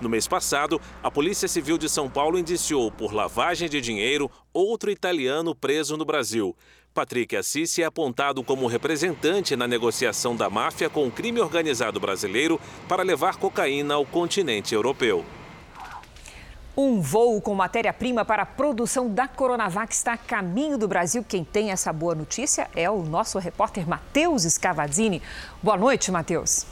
No 0.00 0.08
mês 0.08 0.26
passado, 0.26 0.80
a 1.00 1.12
Polícia 1.12 1.46
Civil 1.46 1.78
de 1.78 1.88
São 1.88 2.10
Paulo 2.10 2.40
indiciou 2.40 2.90
por 2.90 3.14
lavagem 3.14 3.68
de 3.68 3.80
dinheiro 3.80 4.28
outro 4.52 4.90
italiano 4.90 5.54
preso 5.54 5.96
no 5.96 6.04
Brasil. 6.04 6.56
Patrick 6.92 7.36
Assis 7.36 7.78
é 7.78 7.84
apontado 7.84 8.42
como 8.42 8.66
representante 8.66 9.54
na 9.54 9.68
negociação 9.68 10.34
da 10.34 10.50
máfia 10.50 10.90
com 10.90 11.06
o 11.06 11.12
crime 11.12 11.38
organizado 11.38 12.00
brasileiro 12.00 12.60
para 12.88 13.04
levar 13.04 13.36
cocaína 13.36 13.94
ao 13.94 14.04
continente 14.04 14.74
europeu. 14.74 15.24
Um 16.74 17.02
voo 17.02 17.38
com 17.38 17.54
matéria-prima 17.54 18.24
para 18.24 18.44
a 18.44 18.46
produção 18.46 19.06
da 19.06 19.28
Coronavac 19.28 19.92
está 19.92 20.14
a 20.14 20.16
caminho 20.16 20.78
do 20.78 20.88
Brasil. 20.88 21.22
Quem 21.22 21.44
tem 21.44 21.70
essa 21.70 21.92
boa 21.92 22.14
notícia 22.14 22.66
é 22.74 22.88
o 22.90 23.02
nosso 23.02 23.38
repórter 23.38 23.86
Matheus 23.86 24.44
Scavazini. 24.44 25.20
Boa 25.62 25.76
noite, 25.76 26.10
Matheus. 26.10 26.64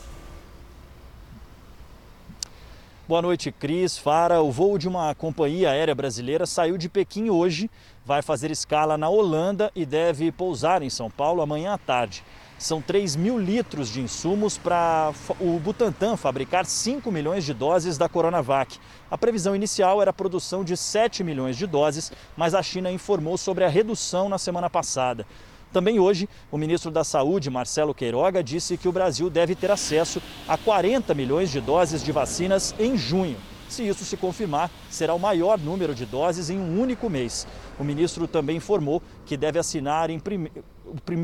Boa 3.07 3.20
noite, 3.20 3.53
Cris. 3.53 3.98
Fara, 3.98 4.40
o 4.40 4.51
voo 4.51 4.78
de 4.78 4.88
uma 4.88 5.14
companhia 5.14 5.70
aérea 5.70 5.94
brasileira 5.94 6.46
saiu 6.46 6.78
de 6.78 6.88
Pequim 6.88 7.28
hoje, 7.28 7.70
vai 8.07 8.22
fazer 8.22 8.51
escala 8.51 8.96
na 8.96 9.11
Holanda 9.11 9.70
e 9.76 9.84
deve 9.84 10.32
pousar 10.32 10.80
em 10.80 10.88
São 10.88 11.11
Paulo 11.11 11.42
amanhã 11.42 11.74
à 11.74 11.78
tarde. 11.78 12.24
São 12.61 12.83
3 12.83 13.17
mil 13.17 13.39
litros 13.39 13.89
de 13.89 14.03
insumos 14.03 14.59
para 14.59 15.15
o 15.41 15.59
Butantan 15.59 16.15
fabricar 16.15 16.67
5 16.67 17.11
milhões 17.11 17.43
de 17.43 17.55
doses 17.55 17.97
da 17.97 18.07
Coronavac. 18.07 18.79
A 19.11 19.17
previsão 19.17 19.57
inicial 19.57 20.03
era 20.03 20.11
a 20.11 20.13
produção 20.13 20.63
de 20.63 20.77
7 20.77 21.25
milhões 21.25 21.57
de 21.57 21.67
doses, 21.67 22.13
mas 22.37 22.55
a 22.55 22.63
China 22.63 22.93
informou 22.93 23.39
sobre 23.39 23.65
a 23.65 23.69
redução 23.69 24.29
na 24.29 24.37
semana 24.37 24.69
passada. 24.69 25.27
Também 25.73 25.99
hoje, 25.99 26.29
o 26.53 26.59
ministro 26.59 26.91
da 26.91 27.03
Saúde, 27.03 27.49
Marcelo 27.49 27.95
Queiroga, 27.95 28.45
disse 28.45 28.77
que 28.77 28.89
o 28.89 28.93
Brasil 28.93 29.31
deve 29.31 29.55
ter 29.55 29.71
acesso 29.71 30.21
a 30.47 30.59
40 30.59 31.15
milhões 31.15 31.51
de 31.51 31.63
doses 31.63 32.05
de 32.05 32.13
vacinas 32.13 32.75
em 32.79 32.95
junho. 32.95 33.39
Se 33.71 33.87
isso 33.87 34.05
se 34.05 34.16
confirmar, 34.16 34.68
será 34.91 35.14
o 35.14 35.18
maior 35.18 35.57
número 35.57 35.95
de 35.95 36.05
doses 36.05 36.51
em 36.51 36.59
um 36.59 36.81
único 36.81 37.09
mês. 37.09 37.47
O 37.79 37.85
ministro 37.85 38.27
também 38.27 38.57
informou 38.57 39.01
que 39.25 39.37
deve 39.37 39.61
assinar 39.61 40.11
em, 40.11 40.18
prime... 40.18 40.51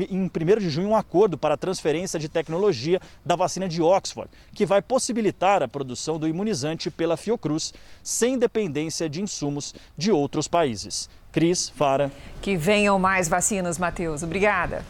em 0.09 0.31
1 0.33 0.59
de 0.59 0.69
junho 0.69 0.87
um 0.87 0.95
acordo 0.95 1.37
para 1.37 1.55
a 1.55 1.57
transferência 1.57 2.17
de 2.17 2.29
tecnologia 2.29 3.01
da 3.25 3.35
vacina 3.35 3.67
de 3.67 3.81
Oxford, 3.81 4.29
que 4.55 4.65
vai 4.65 4.81
possibilitar 4.81 5.61
a 5.61 5.67
produção 5.67 6.17
do 6.17 6.25
imunizante 6.25 6.89
pela 6.89 7.17
Fiocruz, 7.17 7.73
sem 8.01 8.39
dependência 8.39 9.09
de 9.09 9.21
insumos 9.21 9.75
de 9.97 10.09
outros 10.09 10.47
países. 10.47 11.09
Cris, 11.33 11.67
Fara. 11.69 12.09
Que 12.41 12.55
venham 12.55 12.97
mais 12.97 13.27
vacinas, 13.27 13.77
Matheus. 13.77 14.23
Obrigada. 14.23 14.85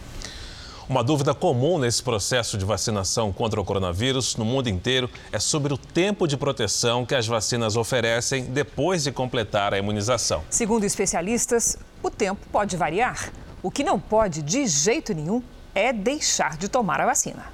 Uma 0.90 1.04
dúvida 1.04 1.36
comum 1.36 1.78
nesse 1.78 2.02
processo 2.02 2.58
de 2.58 2.64
vacinação 2.64 3.34
contra 3.34 3.60
o 3.60 3.66
coronavírus 3.66 4.38
no 4.38 4.46
mundo 4.46 4.70
inteiro 4.70 5.10
é 5.34 5.38
sobre 5.38 5.74
o 5.74 5.78
tempo 5.78 6.26
de 6.26 6.38
proteção 6.38 7.06
que 7.06 7.14
as 7.14 7.28
vacinas 7.28 7.76
oferecem 7.76 8.46
depois 8.46 9.04
de 9.04 9.12
completar 9.12 9.74
a 9.74 9.78
imunização. 9.78 10.46
Segundo 10.50 10.86
especialistas, 10.86 11.78
o 12.02 12.10
tempo 12.10 12.40
pode 12.54 12.78
variar. 12.78 13.34
O 13.62 13.70
que 13.70 13.84
não 13.84 14.00
pode, 14.00 14.42
de 14.42 14.66
jeito 14.66 15.14
nenhum, 15.14 15.44
é 15.76 15.92
deixar 15.92 16.56
de 16.56 16.70
tomar 16.70 17.02
a 17.02 17.06
vacina. 17.06 17.52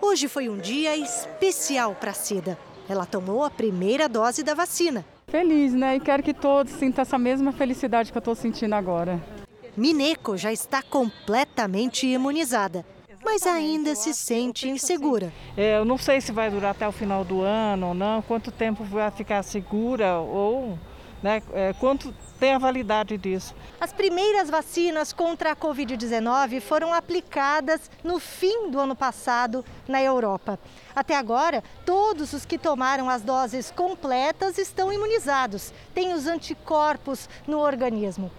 Hoje 0.00 0.28
foi 0.28 0.48
um 0.48 0.58
dia 0.58 0.96
especial 0.96 1.92
para 1.96 2.12
Cida. 2.12 2.56
Ela 2.88 3.04
tomou 3.04 3.42
a 3.42 3.50
primeira 3.50 4.08
dose 4.08 4.44
da 4.44 4.54
vacina. 4.54 5.04
Feliz, 5.26 5.74
né? 5.74 5.96
E 5.96 6.00
quero 6.00 6.22
que 6.22 6.32
todos 6.32 6.72
sintam 6.74 7.02
essa 7.02 7.18
mesma 7.18 7.50
felicidade 7.50 8.12
que 8.12 8.16
eu 8.16 8.20
estou 8.20 8.36
sentindo 8.36 8.76
agora. 8.76 9.20
Mineko 9.76 10.38
já 10.38 10.50
está 10.50 10.82
completamente 10.82 12.06
imunizada, 12.06 12.84
mas 13.22 13.46
ainda 13.46 13.94
se 13.94 14.14
sente 14.14 14.66
insegura. 14.66 15.30
É, 15.54 15.76
eu 15.76 15.84
não 15.84 15.98
sei 15.98 16.18
se 16.18 16.32
vai 16.32 16.50
durar 16.50 16.70
até 16.70 16.88
o 16.88 16.92
final 16.92 17.22
do 17.24 17.42
ano 17.42 17.88
ou 17.88 17.94
não, 17.94 18.22
quanto 18.22 18.50
tempo 18.50 18.82
vai 18.84 19.10
ficar 19.10 19.42
segura 19.42 20.18
ou 20.18 20.78
né, 21.22 21.42
é, 21.52 21.74
quanto 21.74 22.14
tem 22.40 22.54
a 22.54 22.58
validade 22.58 23.18
disso. 23.18 23.54
As 23.78 23.92
primeiras 23.92 24.48
vacinas 24.48 25.12
contra 25.12 25.52
a 25.52 25.56
Covid-19 25.56 26.60
foram 26.62 26.94
aplicadas 26.94 27.90
no 28.02 28.18
fim 28.18 28.70
do 28.70 28.80
ano 28.80 28.96
passado 28.96 29.62
na 29.86 30.02
Europa. 30.02 30.58
Até 30.94 31.16
agora, 31.16 31.62
todos 31.84 32.32
os 32.32 32.46
que 32.46 32.56
tomaram 32.56 33.10
as 33.10 33.20
doses 33.20 33.70
completas 33.70 34.56
estão 34.56 34.90
imunizados, 34.90 35.72
têm 35.94 36.14
os 36.14 36.26
anticorpos 36.26 37.28
no 37.46 37.58
organismo. 37.58 38.30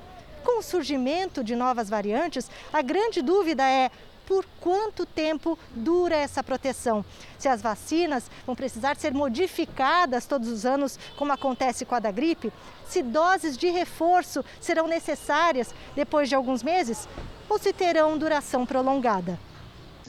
Com 0.47 0.59
o 0.59 0.63
surgimento 0.63 1.43
de 1.43 1.57
novas 1.57 1.89
variantes, 1.89 2.49
a 2.71 2.81
grande 2.81 3.21
dúvida 3.21 3.63
é 3.63 3.91
por 4.25 4.45
quanto 4.61 5.05
tempo 5.05 5.59
dura 5.75 6.15
essa 6.15 6.41
proteção. 6.41 7.03
Se 7.37 7.49
as 7.49 7.61
vacinas 7.61 8.31
vão 8.45 8.55
precisar 8.55 8.95
ser 8.95 9.13
modificadas 9.13 10.25
todos 10.25 10.47
os 10.47 10.65
anos, 10.65 10.97
como 11.17 11.33
acontece 11.33 11.83
com 11.83 11.95
a 11.95 11.99
da 11.99 12.11
gripe, 12.11 12.53
se 12.87 13.03
doses 13.03 13.57
de 13.57 13.69
reforço 13.69 14.43
serão 14.61 14.87
necessárias 14.87 15.75
depois 15.97 16.29
de 16.29 16.35
alguns 16.35 16.63
meses 16.63 17.09
ou 17.49 17.59
se 17.59 17.73
terão 17.73 18.17
duração 18.17 18.65
prolongada. 18.65 19.37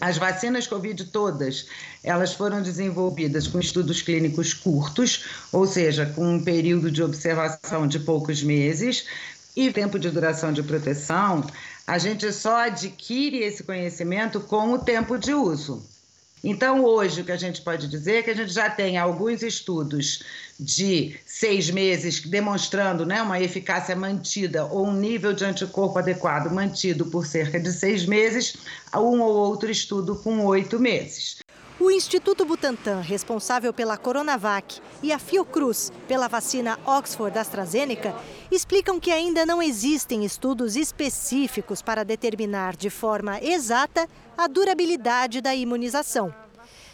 As 0.01 0.17
vacinas 0.17 0.69
Covid 0.69 1.07
todas, 1.07 1.67
elas 2.05 2.33
foram 2.33 2.63
desenvolvidas 2.63 3.49
com 3.49 3.59
estudos 3.59 4.01
clínicos 4.01 4.55
curtos, 4.55 5.25
ou 5.53 5.67
seja, 5.67 6.07
com 6.07 6.35
um 6.35 6.45
período 6.45 6.89
de 6.89 7.03
observação 7.03 7.89
de 7.89 7.99
poucos 7.99 8.41
meses, 8.41 9.05
e 9.59 9.73
tempo 9.73 9.99
de 9.99 10.09
duração 10.09 10.53
de 10.53 10.63
proteção, 10.63 11.45
a 11.85 11.99
gente 11.99 12.33
só 12.33 12.59
adquire 12.67 13.39
esse 13.39 13.65
conhecimento 13.65 14.39
com 14.39 14.73
o 14.73 14.79
tempo 14.79 15.19
de 15.19 15.35
uso. 15.35 15.85
Então, 16.45 16.85
hoje, 16.85 17.23
o 17.23 17.25
que 17.25 17.33
a 17.33 17.37
gente 17.37 17.61
pode 17.63 17.89
dizer 17.89 18.19
é 18.19 18.23
que 18.23 18.31
a 18.31 18.37
gente 18.37 18.53
já 18.53 18.71
tem 18.71 18.97
alguns 18.97 19.43
estudos 19.43 20.23
de 20.61 21.19
seis 21.27 21.71
meses 21.71 22.21
demonstrando 22.21 23.05
né, 23.05 23.21
uma 23.21 23.41
eficácia 23.41 23.97
mantida 23.97 24.65
ou 24.65 24.87
um 24.87 24.95
nível 24.95 25.33
de 25.33 25.45
anticorpo 25.45 25.99
adequado 25.99 26.53
mantido 26.53 27.07
por 27.07 27.27
cerca 27.27 27.59
de 27.59 27.73
seis 27.73 28.07
meses, 28.07 28.57
um 28.95 29.21
ou 29.21 29.35
outro 29.35 29.69
estudo 29.69 30.15
com 30.15 30.47
oito 30.47 30.79
meses. 30.79 31.39
O 31.81 31.93
Instituto 31.93 32.45
Butantan, 32.45 33.01
responsável 33.01 33.73
pela 33.73 33.97
Coronavac, 33.97 34.81
e 35.01 35.13
a 35.13 35.19
Fiocruz, 35.19 35.93
pela 36.09 36.27
vacina 36.27 36.77
Oxford 36.85 37.39
AstraZeneca, 37.39 38.17
explicam 38.51 38.99
que 38.99 39.13
ainda 39.13 39.47
não 39.47 39.63
existem 39.63 40.25
estudos 40.25 40.75
específicos 40.75 41.81
para 41.81 42.05
determinar 42.05 42.75
de 42.75 42.91
forma 42.91 43.41
exata 43.41 44.09
a 44.37 44.49
durabilidade 44.49 45.41
da 45.41 45.55
imunização. 45.55 46.35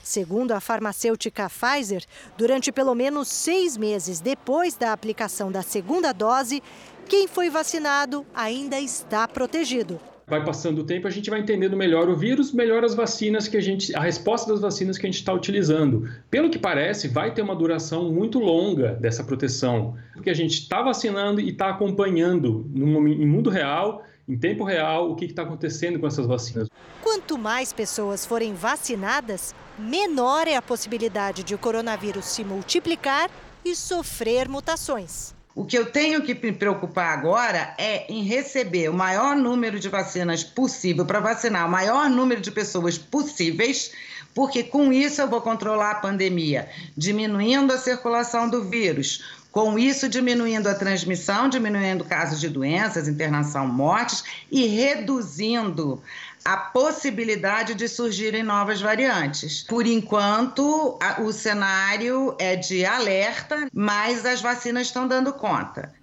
Segundo 0.02 0.52
a 0.52 0.60
farmacêutica 0.60 1.48
Pfizer, 1.48 2.04
durante 2.36 2.70
pelo 2.70 2.94
menos 2.94 3.28
seis 3.28 3.78
meses 3.78 4.20
depois 4.20 4.74
da 4.74 4.92
aplicação 4.92 5.50
da 5.50 5.62
segunda 5.62 6.12
dose, 6.12 6.62
quem 7.08 7.26
foi 7.26 7.48
vacinado 7.48 8.26
ainda 8.34 8.78
está 8.78 9.26
protegido 9.26 9.98
vai 10.26 10.44
passando 10.44 10.80
o 10.80 10.84
tempo, 10.84 11.06
a 11.06 11.10
gente 11.10 11.28
vai 11.28 11.40
entendendo 11.40 11.76
melhor 11.76 12.08
o 12.08 12.16
vírus, 12.16 12.52
melhor 12.52 12.84
as 12.84 12.94
vacinas 12.94 13.46
que 13.46 13.56
a 13.56 13.60
gente, 13.60 13.94
a 13.94 14.00
resposta 14.00 14.50
das 14.50 14.60
vacinas 14.60 14.96
que 14.96 15.06
a 15.06 15.10
gente 15.10 15.18
está 15.18 15.32
utilizando. 15.32 16.08
Pelo 16.30 16.50
que 16.50 16.58
parece, 16.58 17.08
vai 17.08 17.32
ter 17.34 17.42
uma 17.42 17.54
duração 17.54 18.12
muito 18.12 18.38
longa 18.38 18.94
dessa 18.94 19.22
proteção, 19.22 19.96
porque 20.12 20.30
a 20.30 20.34
gente 20.34 20.54
está 20.54 20.82
vacinando 20.82 21.40
e 21.40 21.50
está 21.50 21.68
acompanhando 21.68 22.64
no, 22.72 23.06
em 23.06 23.26
mundo 23.26 23.50
real, 23.50 24.02
em 24.26 24.38
tempo 24.38 24.64
real, 24.64 25.10
o 25.10 25.16
que 25.16 25.26
está 25.26 25.42
acontecendo 25.42 25.98
com 25.98 26.06
essas 26.06 26.26
vacinas. 26.26 26.68
Quanto 27.02 27.36
mais 27.36 27.72
pessoas 27.72 28.24
forem 28.24 28.54
vacinadas, 28.54 29.54
menor 29.78 30.48
é 30.48 30.56
a 30.56 30.62
possibilidade 30.62 31.42
de 31.42 31.54
o 31.54 31.58
coronavírus 31.58 32.24
se 32.24 32.42
multiplicar 32.42 33.30
e 33.62 33.76
sofrer 33.76 34.48
mutações. 34.48 35.33
O 35.56 35.64
que 35.64 35.78
eu 35.78 35.86
tenho 35.86 36.22
que 36.22 36.34
me 36.34 36.52
preocupar 36.52 37.16
agora 37.16 37.74
é 37.78 38.12
em 38.12 38.24
receber 38.24 38.88
o 38.88 38.94
maior 38.94 39.36
número 39.36 39.78
de 39.78 39.88
vacinas 39.88 40.42
possível 40.42 41.06
para 41.06 41.20
vacinar 41.20 41.68
o 41.68 41.70
maior 41.70 42.10
número 42.10 42.40
de 42.40 42.50
pessoas 42.50 42.98
possíveis, 42.98 43.92
porque 44.34 44.64
com 44.64 44.92
isso 44.92 45.20
eu 45.20 45.28
vou 45.28 45.40
controlar 45.40 45.92
a 45.92 46.00
pandemia, 46.00 46.68
diminuindo 46.96 47.72
a 47.72 47.78
circulação 47.78 48.48
do 48.50 48.64
vírus, 48.64 49.22
com 49.54 49.78
isso 49.78 50.08
diminuindo 50.08 50.68
a 50.68 50.74
transmissão, 50.74 51.48
diminuindo 51.48 52.04
casos 52.04 52.40
de 52.40 52.48
doenças, 52.48 53.06
internação, 53.06 53.68
mortes 53.68 54.24
e 54.50 54.66
reduzindo 54.66 56.02
a 56.44 56.56
possibilidade 56.56 57.76
de 57.76 57.86
surgirem 57.86 58.42
novas 58.42 58.80
variantes. 58.80 59.62
Por 59.62 59.86
enquanto, 59.86 60.98
a, 61.00 61.22
o 61.22 61.32
cenário 61.32 62.34
é 62.36 62.56
de 62.56 62.84
alerta, 62.84 63.68
mas 63.72 64.26
as 64.26 64.42
vacinas 64.42 64.88
estão 64.88 65.06
dando 65.06 65.32
conta. 65.32 65.94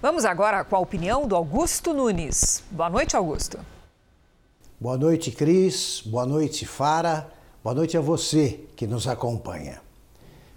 Vamos 0.00 0.24
agora 0.24 0.62
com 0.62 0.76
a 0.76 0.78
opinião 0.78 1.26
do 1.26 1.34
Augusto 1.34 1.92
Nunes. 1.92 2.62
Boa 2.70 2.88
noite, 2.88 3.16
Augusto. 3.16 3.58
Boa 4.78 4.96
noite, 4.96 5.32
Cris. 5.32 6.04
Boa 6.06 6.24
noite, 6.24 6.64
Fara. 6.64 7.28
Boa 7.64 7.74
noite 7.74 7.96
a 7.96 8.00
você 8.00 8.60
que 8.76 8.86
nos 8.86 9.08
acompanha. 9.08 9.87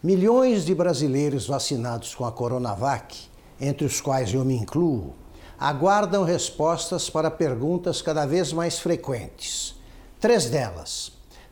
Milhões 0.03 0.65
de 0.65 0.73
brasileiros 0.73 1.45
vacinados 1.45 2.15
com 2.15 2.25
a 2.25 2.31
Coronavac, 2.31 3.15
entre 3.59 3.85
os 3.85 4.01
quais 4.01 4.33
eu 4.33 4.43
me 4.43 4.55
incluo, 4.55 5.13
aguardam 5.59 6.23
respostas 6.23 7.07
para 7.07 7.29
perguntas 7.29 8.01
cada 8.01 8.25
vez 8.25 8.51
mais 8.51 8.79
frequentes. 8.79 9.75
Três 10.19 10.49
delas. 10.49 11.11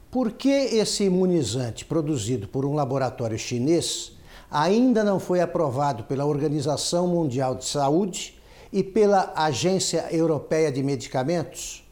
Por 0.10 0.32
que 0.32 0.50
esse 0.50 1.04
imunizante 1.04 1.86
produzido 1.86 2.48
por 2.48 2.66
um 2.66 2.74
laboratório 2.74 3.38
chinês 3.38 4.14
ainda 4.50 5.04
não 5.04 5.20
foi 5.20 5.42
aprovado 5.42 6.06
pela 6.06 6.26
Organização 6.26 7.06
Mundial 7.06 7.54
de 7.54 7.66
Saúde 7.66 8.42
e 8.74 8.82
pela 8.82 9.32
Agência 9.36 10.08
Europeia 10.10 10.72
de 10.72 10.82
Medicamentos? 10.82 11.88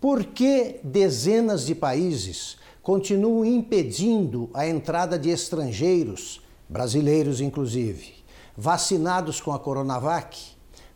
Por 0.00 0.24
que 0.24 0.80
dezenas 0.82 1.66
de 1.66 1.74
países 1.74 2.56
continuam 2.84 3.46
impedindo 3.46 4.50
a 4.52 4.68
entrada 4.68 5.18
de 5.18 5.30
estrangeiros, 5.30 6.42
brasileiros 6.68 7.40
inclusive, 7.40 8.12
vacinados 8.54 9.40
com 9.40 9.52
a 9.52 9.58
Coronavac. 9.58 10.38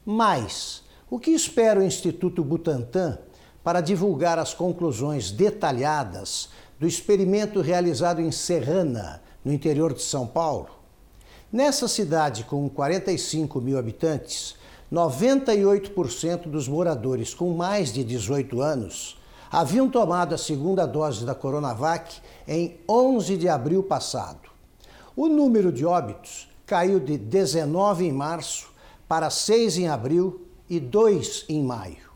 Mas 0.04 0.82
o 1.10 1.18
que 1.18 1.30
espera 1.30 1.80
o 1.80 1.82
Instituto 1.82 2.44
Butantan 2.44 3.18
para 3.64 3.80
divulgar 3.80 4.38
as 4.38 4.52
conclusões 4.52 5.30
detalhadas 5.30 6.50
do 6.78 6.86
experimento 6.86 7.62
realizado 7.62 8.20
em 8.20 8.30
Serrana, 8.30 9.22
no 9.42 9.50
interior 9.50 9.94
de 9.94 10.02
São 10.02 10.26
Paulo? 10.26 10.68
Nessa 11.50 11.88
cidade 11.88 12.44
com 12.44 12.68
45 12.68 13.62
mil 13.62 13.78
habitantes, 13.78 14.56
98% 14.92 16.48
dos 16.48 16.68
moradores 16.68 17.32
com 17.32 17.54
mais 17.54 17.90
de 17.90 18.04
18 18.04 18.60
anos 18.60 19.17
haviam 19.50 19.88
tomado 19.88 20.34
a 20.34 20.38
segunda 20.38 20.86
dose 20.86 21.24
da 21.24 21.34
Coronavac 21.34 22.20
em 22.46 22.78
11 22.88 23.36
de 23.36 23.48
abril 23.48 23.82
passado. 23.82 24.48
O 25.16 25.28
número 25.28 25.72
de 25.72 25.84
óbitos 25.84 26.48
caiu 26.66 27.00
de 27.00 27.16
19 27.16 28.06
em 28.06 28.12
março 28.12 28.68
para 29.08 29.30
6 29.30 29.78
em 29.78 29.88
abril 29.88 30.46
e 30.68 30.78
2 30.78 31.46
em 31.48 31.62
maio. 31.62 32.08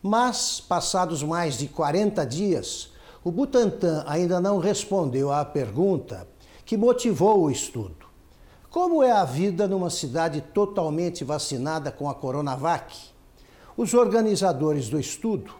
Mas, 0.00 0.60
passados 0.60 1.22
mais 1.22 1.58
de 1.58 1.66
40 1.66 2.24
dias, 2.24 2.92
o 3.24 3.32
Butantan 3.32 4.04
ainda 4.06 4.40
não 4.40 4.58
respondeu 4.58 5.32
à 5.32 5.44
pergunta 5.44 6.26
que 6.64 6.76
motivou 6.76 7.42
o 7.42 7.50
estudo. 7.50 8.06
Como 8.70 9.02
é 9.02 9.10
a 9.10 9.24
vida 9.24 9.66
numa 9.66 9.90
cidade 9.90 10.40
totalmente 10.40 11.24
vacinada 11.24 11.90
com 11.90 12.08
a 12.08 12.14
Coronavac? 12.14 12.96
Os 13.76 13.94
organizadores 13.94 14.88
do 14.88 15.00
estudo 15.00 15.52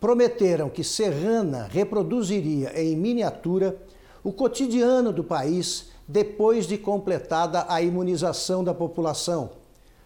prometeram 0.00 0.68
que 0.68 0.84
Serrana 0.84 1.68
reproduziria 1.70 2.72
em 2.80 2.96
miniatura 2.96 3.76
o 4.22 4.32
cotidiano 4.32 5.12
do 5.12 5.24
país 5.24 5.90
depois 6.06 6.66
de 6.66 6.78
completada 6.78 7.64
a 7.68 7.80
imunização 7.82 8.62
da 8.62 8.74
população. 8.74 9.50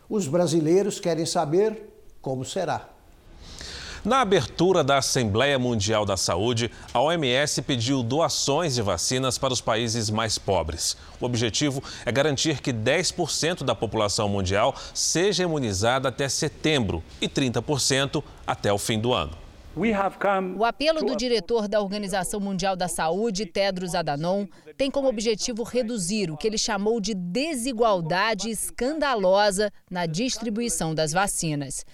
Os 0.09 0.27
brasileiros 0.27 0.99
querem 0.99 1.27
saber 1.27 1.91
como 2.21 2.45
será. 2.45 2.89
Na 4.03 4.23
abertura 4.23 4.83
da 4.83 4.97
Assembleia 4.97 5.59
Mundial 5.59 6.07
da 6.07 6.17
Saúde, 6.17 6.71
a 6.93 7.03
OMS 7.03 7.61
pediu 7.61 8.03
doações 8.03 8.75
de 8.75 8.81
vacinas 8.81 9.37
para 9.37 9.53
os 9.53 9.61
países 9.61 10.09
mais 10.09 10.39
pobres. 10.39 10.97
O 11.21 11.27
objetivo 11.27 11.83
é 12.07 12.11
garantir 12.11 12.63
que 12.63 12.73
10% 12.73 13.63
da 13.63 13.75
população 13.75 14.27
mundial 14.27 14.75
seja 14.95 15.43
imunizada 15.43 16.09
até 16.09 16.31
setembro 16.31 17.03
e 17.21 17.29
30% 17.29 18.25
até 18.47 18.73
o 18.73 18.79
fim 18.79 18.99
do 18.99 19.13
ano. 19.13 19.40
O 20.57 20.65
apelo 20.65 21.05
do 21.05 21.15
diretor 21.15 21.69
da 21.69 21.81
Organização 21.81 22.41
Mundial 22.41 22.75
da 22.75 22.89
Saúde, 22.89 23.47
Tedros 23.47 23.95
Adhanom, 23.95 24.47
tem 24.77 24.91
como 24.91 25.09
objetivo 25.09 25.63
reduzir 25.63 26.29
o 26.29 26.37
que 26.37 26.49
ele 26.49 26.59
chamou 26.59 27.01
de 27.01 27.15
desigualdade 27.15 28.51
escandalosa 28.51 29.71
na 29.89 30.07
distribuição 30.07 30.93
das 30.93 31.13
vacinas. 31.13 31.87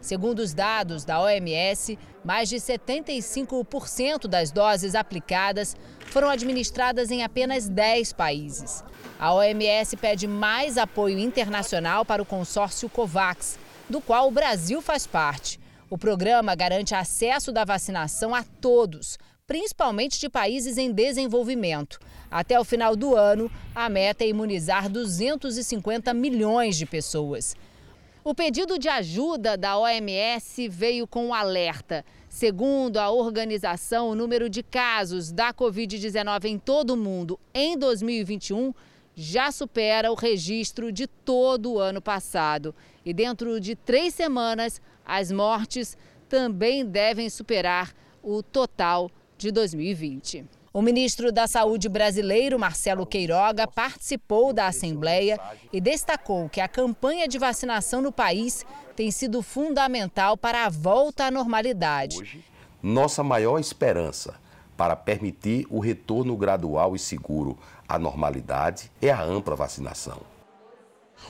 Segundo 0.00 0.40
os 0.40 0.52
dados 0.52 1.04
da 1.04 1.20
OMS, 1.20 1.98
mais 2.24 2.48
de 2.48 2.56
75% 2.56 4.26
das 4.26 4.50
doses 4.50 4.94
aplicadas 4.94 5.76
foram 6.06 6.28
administradas 6.28 7.10
em 7.10 7.22
apenas 7.22 7.68
10 7.68 8.12
países. 8.12 8.84
A 9.18 9.32
OMS 9.32 9.96
pede 9.96 10.26
mais 10.26 10.76
apoio 10.76 11.18
internacional 11.18 12.04
para 12.04 12.20
o 12.20 12.26
consórcio 12.26 12.88
COVAX 12.88 13.58
do 13.88 14.00
qual 14.00 14.28
o 14.28 14.32
Brasil 14.32 14.82
faz 14.82 15.06
parte. 15.06 15.60
O 15.88 15.96
programa 15.96 16.54
garante 16.54 16.94
acesso 16.94 17.52
da 17.52 17.64
vacinação 17.64 18.34
a 18.34 18.42
todos, 18.42 19.18
principalmente 19.46 20.18
de 20.18 20.28
países 20.28 20.76
em 20.76 20.92
desenvolvimento. 20.92 22.00
Até 22.30 22.58
o 22.58 22.64
final 22.64 22.96
do 22.96 23.14
ano, 23.14 23.50
a 23.74 23.88
meta 23.88 24.24
é 24.24 24.28
imunizar 24.28 24.88
250 24.88 26.12
milhões 26.12 26.76
de 26.76 26.84
pessoas. 26.84 27.54
O 28.24 28.34
pedido 28.34 28.76
de 28.76 28.88
ajuda 28.88 29.56
da 29.56 29.78
OMS 29.78 30.68
veio 30.68 31.06
com 31.06 31.26
um 31.26 31.34
alerta. 31.34 32.04
Segundo 32.28 32.96
a 32.96 33.08
organização, 33.08 34.08
o 34.08 34.16
número 34.16 34.50
de 34.50 34.64
casos 34.64 35.30
da 35.30 35.54
Covid-19 35.54 36.46
em 36.46 36.58
todo 36.58 36.90
o 36.90 36.96
mundo 36.96 37.38
em 37.54 37.78
2021 37.78 38.74
já 39.14 39.52
supera 39.52 40.10
o 40.10 40.16
registro 40.16 40.90
de 40.90 41.06
todo 41.06 41.74
o 41.74 41.78
ano 41.78 42.02
passado. 42.02 42.74
E 43.06 43.14
dentro 43.14 43.60
de 43.60 43.76
três 43.76 44.14
semanas, 44.14 44.82
as 45.04 45.30
mortes 45.30 45.96
também 46.28 46.84
devem 46.84 47.30
superar 47.30 47.94
o 48.20 48.42
total 48.42 49.08
de 49.38 49.52
2020. 49.52 50.44
O 50.72 50.82
ministro 50.82 51.30
da 51.30 51.46
Saúde 51.46 51.88
brasileiro, 51.88 52.58
Marcelo 52.58 53.06
Queiroga, 53.06 53.64
participou 53.68 54.52
da 54.52 54.66
Assembleia 54.66 55.38
e 55.72 55.80
destacou 55.80 56.48
que 56.48 56.60
a 56.60 56.66
campanha 56.66 57.28
de 57.28 57.38
vacinação 57.38 58.02
no 58.02 58.10
país 58.10 58.66
tem 58.96 59.12
sido 59.12 59.40
fundamental 59.40 60.36
para 60.36 60.66
a 60.66 60.68
volta 60.68 61.26
à 61.26 61.30
normalidade. 61.30 62.44
Nossa 62.82 63.22
maior 63.22 63.60
esperança 63.60 64.34
para 64.76 64.96
permitir 64.96 65.64
o 65.70 65.78
retorno 65.78 66.36
gradual 66.36 66.96
e 66.96 66.98
seguro 66.98 67.56
à 67.88 68.00
normalidade 68.00 68.90
é 69.00 69.12
a 69.12 69.22
ampla 69.22 69.54
vacinação. 69.54 70.35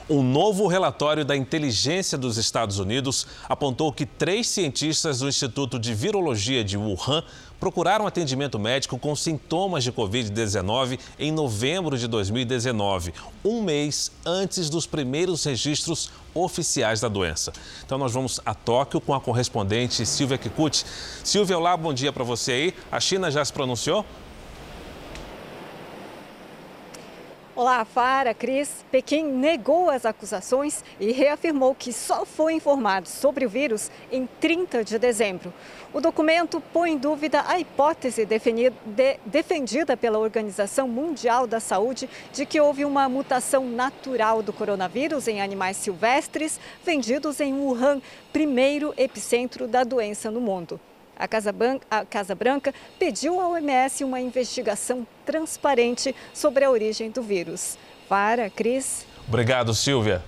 Um 0.09 0.23
novo 0.23 0.67
relatório 0.67 1.25
da 1.25 1.35
inteligência 1.35 2.17
dos 2.17 2.37
Estados 2.37 2.79
Unidos 2.79 3.27
apontou 3.49 3.91
que 3.91 4.05
três 4.05 4.47
cientistas 4.47 5.19
do 5.19 5.27
Instituto 5.27 5.77
de 5.77 5.93
Virologia 5.93 6.63
de 6.63 6.77
Wuhan 6.77 7.23
procuraram 7.59 8.07
atendimento 8.07 8.57
médico 8.57 8.97
com 8.97 9.15
sintomas 9.15 9.83
de 9.83 9.91
Covid-19 9.91 10.99
em 11.19 11.31
novembro 11.31 11.97
de 11.97 12.07
2019, 12.07 13.13
um 13.43 13.61
mês 13.61 14.11
antes 14.25 14.69
dos 14.69 14.85
primeiros 14.85 15.43
registros 15.43 16.11
oficiais 16.33 17.01
da 17.01 17.07
doença. 17.07 17.51
Então 17.85 17.97
nós 17.97 18.13
vamos 18.13 18.39
a 18.45 18.53
Tóquio 18.53 19.01
com 19.01 19.13
a 19.13 19.19
correspondente 19.19 20.05
Silvia 20.05 20.37
Kikuchi. 20.37 20.85
Silvia, 21.23 21.57
olá, 21.57 21.75
bom 21.75 21.93
dia 21.93 22.13
para 22.13 22.23
você 22.23 22.51
aí. 22.51 22.73
A 22.91 22.99
China 22.99 23.29
já 23.31 23.43
se 23.43 23.51
pronunciou? 23.51 24.05
Olá, 27.57 27.83
Fara, 27.83 28.35
Cris. 28.35 28.85
Pequim 28.91 29.23
negou 29.23 29.89
as 29.89 30.05
acusações 30.05 30.83
e 30.99 31.11
reafirmou 31.11 31.73
que 31.73 31.91
só 31.91 32.23
foi 32.23 32.53
informado 32.53 33.09
sobre 33.09 33.47
o 33.47 33.49
vírus 33.49 33.89
em 34.11 34.29
30 34.39 34.83
de 34.83 34.99
dezembro. 34.99 35.51
O 35.91 35.99
documento 35.99 36.61
põe 36.71 36.91
em 36.91 36.97
dúvida 36.99 37.43
a 37.47 37.59
hipótese 37.59 38.27
de, 38.27 39.19
defendida 39.25 39.97
pela 39.97 40.19
Organização 40.19 40.87
Mundial 40.87 41.47
da 41.47 41.59
Saúde 41.59 42.07
de 42.31 42.45
que 42.45 42.61
houve 42.61 42.85
uma 42.85 43.09
mutação 43.09 43.67
natural 43.67 44.43
do 44.43 44.53
coronavírus 44.53 45.27
em 45.27 45.41
animais 45.41 45.77
silvestres 45.77 46.59
vendidos 46.85 47.39
em 47.39 47.55
Wuhan, 47.55 48.03
primeiro 48.31 48.93
epicentro 48.95 49.67
da 49.67 49.83
doença 49.83 50.29
no 50.29 50.39
mundo. 50.39 50.79
A 51.19 51.27
Casa, 51.27 51.51
Branca, 51.51 51.87
a 51.89 52.05
Casa 52.05 52.35
Branca 52.35 52.73
pediu 52.99 53.41
à 53.41 53.47
OMS 53.47 54.03
uma 54.03 54.19
investigação 54.19 55.05
transparente 55.25 56.15
sobre 56.33 56.63
a 56.63 56.69
origem 56.69 57.09
do 57.09 57.23
vírus. 57.23 57.77
Para, 58.07 58.49
Cris. 58.49 59.05
Obrigado, 59.27 59.73
Silvia. 59.73 60.23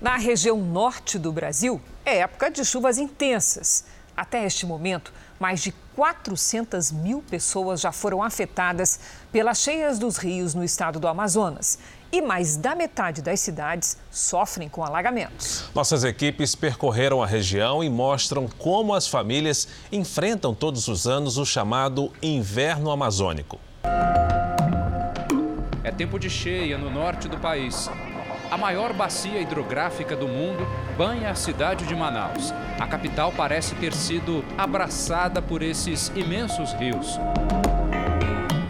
Na 0.00 0.16
região 0.16 0.56
norte 0.56 1.18
do 1.18 1.32
Brasil, 1.32 1.80
é 2.04 2.18
época 2.18 2.50
de 2.50 2.64
chuvas 2.64 2.96
intensas. 2.96 3.84
Até 4.16 4.46
este 4.46 4.64
momento, 4.64 5.12
mais 5.38 5.60
de 5.60 5.72
400 5.96 6.92
mil 6.92 7.20
pessoas 7.22 7.80
já 7.80 7.90
foram 7.90 8.22
afetadas 8.22 9.00
pelas 9.32 9.58
cheias 9.58 9.98
dos 9.98 10.16
rios 10.16 10.54
no 10.54 10.62
estado 10.62 11.00
do 11.00 11.08
Amazonas 11.08 11.78
e 12.12 12.22
mais 12.22 12.56
da 12.56 12.74
metade 12.74 13.22
das 13.22 13.40
cidades 13.40 13.98
sofrem 14.10 14.68
com 14.68 14.84
alagamentos. 14.84 15.64
Nossas 15.74 16.04
equipes 16.04 16.54
percorreram 16.54 17.22
a 17.22 17.26
região 17.26 17.82
e 17.82 17.88
mostram 17.88 18.48
como 18.58 18.94
as 18.94 19.08
famílias 19.08 19.68
enfrentam 19.90 20.54
todos 20.54 20.88
os 20.88 21.06
anos 21.06 21.38
o 21.38 21.44
chamado 21.44 22.12
inverno 22.22 22.90
amazônico. 22.90 23.58
É 25.84 25.90
tempo 25.90 26.18
de 26.18 26.28
cheia 26.28 26.76
no 26.76 26.90
norte 26.90 27.28
do 27.28 27.38
país. 27.38 27.88
A 28.50 28.56
maior 28.56 28.92
bacia 28.92 29.40
hidrográfica 29.40 30.14
do 30.16 30.28
mundo 30.28 30.66
banha 30.96 31.30
a 31.30 31.34
cidade 31.34 31.84
de 31.84 31.94
Manaus. 31.96 32.52
A 32.78 32.86
capital 32.86 33.32
parece 33.32 33.74
ter 33.74 33.92
sido 33.92 34.44
abraçada 34.56 35.42
por 35.42 35.62
esses 35.62 36.12
imensos 36.14 36.72
rios. 36.72 37.18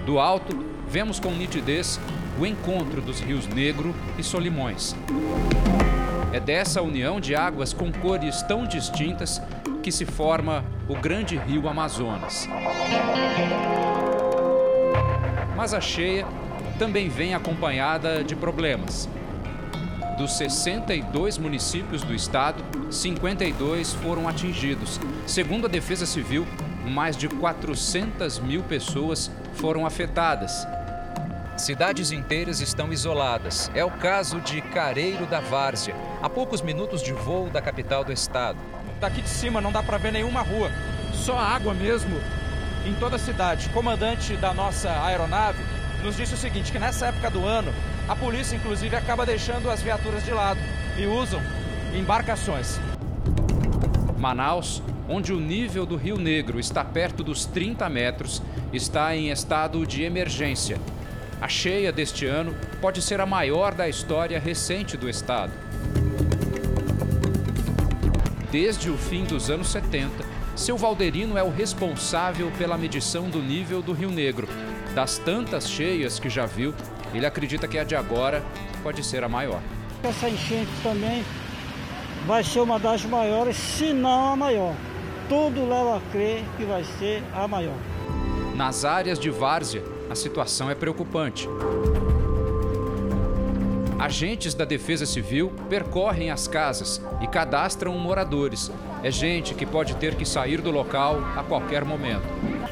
Do 0.07 0.19
alto, 0.19 0.65
vemos 0.89 1.21
com 1.21 1.31
nitidez 1.31 2.01
o 2.39 2.45
encontro 2.45 3.01
dos 3.01 3.21
rios 3.21 3.47
Negro 3.47 3.95
e 4.19 4.23
Solimões. 4.23 4.95
É 6.33 6.41
dessa 6.41 6.83
união 6.83 7.19
de 7.19 7.35
águas 7.35 7.73
com 7.73 7.91
cores 7.91 8.43
tão 8.43 8.67
distintas 8.67 9.41
que 9.83 9.91
se 9.91 10.05
forma 10.05 10.65
o 10.89 10.95
grande 10.95 11.37
rio 11.37 11.69
Amazonas. 11.69 12.49
Mas 15.57 15.73
a 15.73 15.81
cheia 15.81 16.27
também 16.79 17.09
vem 17.09 17.35
acompanhada 17.35 18.23
de 18.23 18.37
problemas. 18.37 19.09
Dos 20.19 20.37
62 20.37 21.39
municípios 21.39 22.03
do 22.03 22.15
estado, 22.15 22.63
52 22.91 23.95
foram 23.95 24.29
atingidos. 24.29 25.01
Segundo 25.27 25.67
a 25.67 25.69
Defesa 25.69 26.07
Civil, 26.07 26.47
mais 26.87 27.17
de 27.17 27.29
400 27.29 28.39
mil 28.41 28.63
pessoas 28.63 29.31
foram 29.55 29.87
afetadas. 29.87 30.67
Cidades 31.57 32.13
inteiras 32.13 32.61
estão 32.61 32.93
isoladas. 32.93 33.71
É 33.75 33.83
o 33.83 33.91
caso 33.91 34.41
de 34.43 34.61
Careiro 34.61 35.25
da 35.25 35.41
Várzea, 35.41 35.97
a 36.23 36.29
poucos 36.29 36.61
minutos 36.61 37.03
de 37.03 37.15
voo 37.15 37.49
da 37.49 37.63
capital 37.63 38.05
do 38.05 38.13
estado. 38.13 38.59
Daqui 39.01 39.23
de 39.23 39.29
cima 39.29 39.59
não 39.59 39.73
dá 39.73 39.83
para 39.83 39.97
ver 39.97 40.13
nenhuma 40.13 40.43
rua, 40.43 40.71
só 41.15 41.39
água 41.39 41.73
mesmo 41.73 42.21
em 42.85 42.95
toda 42.97 43.17
a 43.17 43.19
cidade. 43.19 43.71
Comandante 43.71 44.37
da 44.37 44.53
nossa 44.53 44.91
aeronave 45.03 45.65
nos 46.05 46.15
disse 46.15 46.35
o 46.35 46.37
seguinte, 46.37 46.71
que 46.71 46.79
nessa 46.79 47.07
época 47.07 47.31
do 47.31 47.43
ano, 47.43 47.73
a 48.07 48.15
polícia 48.15 48.55
inclusive 48.55 48.95
acaba 48.95 49.25
deixando 49.25 49.71
as 49.71 49.81
viaturas 49.81 50.23
de 50.23 50.33
lado 50.33 50.61
e 50.99 51.07
usam 51.07 51.41
embarcações. 51.95 52.79
Manaus, 54.19 54.83
onde 55.09 55.33
o 55.33 55.41
nível 55.41 55.87
do 55.87 55.97
Rio 55.97 56.19
Negro 56.19 56.61
está 56.61 56.85
perto 56.85 57.25
dos 57.25 57.47
30 57.47 57.89
metros, 57.89 58.43
está 58.75 59.17
em 59.17 59.31
estado 59.31 59.87
de 59.87 60.03
emergência. 60.03 60.79
A 61.41 61.49
cheia 61.49 61.93
deste 61.93 62.25
ano 62.25 62.55
pode 62.81 63.03
ser 63.03 63.21
a 63.21 63.27
maior 63.27 63.75
da 63.75 63.87
história 63.89 64.41
recente 64.41 64.97
do 64.97 65.09
estado. 65.09 65.53
Desde 68.51 68.89
o 68.89 68.97
fim 68.97 69.25
dos 69.25 69.51
anos 69.51 69.69
70, 69.69 70.25
seu 70.55 70.79
Valderino 70.79 71.37
é 71.37 71.43
o 71.43 71.51
responsável 71.51 72.51
pela 72.57 72.79
medição 72.79 73.29
do 73.29 73.43
nível 73.43 73.83
do 73.83 73.93
Rio 73.93 74.11
Negro. 74.11 74.49
Das 74.95 75.19
tantas 75.19 75.69
cheias 75.69 76.19
que 76.19 76.31
já 76.31 76.47
viu, 76.47 76.75
ele 77.13 77.27
acredita 77.27 77.69
que 77.69 77.79
a 77.79 77.85
de 77.85 77.95
agora 77.95 78.43
pode 78.83 79.05
ser 79.05 79.23
a 79.23 79.29
maior. 79.29 79.61
Essa 80.03 80.31
enchente 80.31 80.71
também 80.83 81.23
vai 82.27 82.43
ser 82.43 82.61
uma 82.61 82.79
das 82.79 83.05
maiores, 83.05 83.57
se 83.57 83.93
não 83.93 84.33
a 84.33 84.37
maior. 84.37 84.75
Tudo 85.29 85.69
leva 85.69 85.99
a 85.99 86.01
crer 86.13 86.43
que 86.57 86.65
vai 86.65 86.83
ser 86.99 87.23
a 87.35 87.47
maior. 87.47 87.77
Nas 88.55 88.87
áreas 88.87 89.19
de 89.19 89.29
várzea, 89.29 89.83
a 90.11 90.15
situação 90.15 90.71
é 90.71 90.75
preocupante. 90.75 91.49
Agentes 93.99 94.53
da 94.53 94.65
Defesa 94.65 95.07
Civil 95.07 95.51
percorrem 95.71 96.31
as 96.31 96.47
casas 96.47 97.01
e 97.23 97.27
cadastram 97.27 97.97
moradores. 97.99 98.71
É 99.03 99.11
gente 99.11 99.55
que 99.55 99.65
pode 99.65 99.97
ter 99.97 100.15
que 100.15 100.27
sair 100.27 100.61
do 100.61 100.71
local 100.71 101.19
a 101.35 101.43
qualquer 101.43 101.85
momento. 101.85 102.25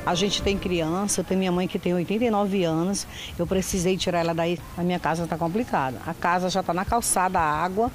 A 0.05 0.14
gente 0.14 0.43
tem 0.43 0.59
criança, 0.59 1.20
eu 1.20 1.24
tenho 1.24 1.39
minha 1.39 1.51
mãe 1.51 1.66
que 1.66 1.78
tem 1.78 1.95
89 1.95 2.64
anos, 2.64 3.07
eu 3.39 3.47
precisei 3.47 3.97
tirar 3.97 4.20
ela 4.20 4.35
daí, 4.35 4.59
a 4.76 4.82
minha 4.82 4.99
casa 5.01 5.24
está 5.24 5.39
complicada. 5.39 5.99
A 6.07 6.12
casa 6.12 6.51
já 6.51 6.61
está 6.61 6.74
na 6.74 6.85
calçada, 6.85 7.39
a 7.41 7.64
água, 7.64 7.91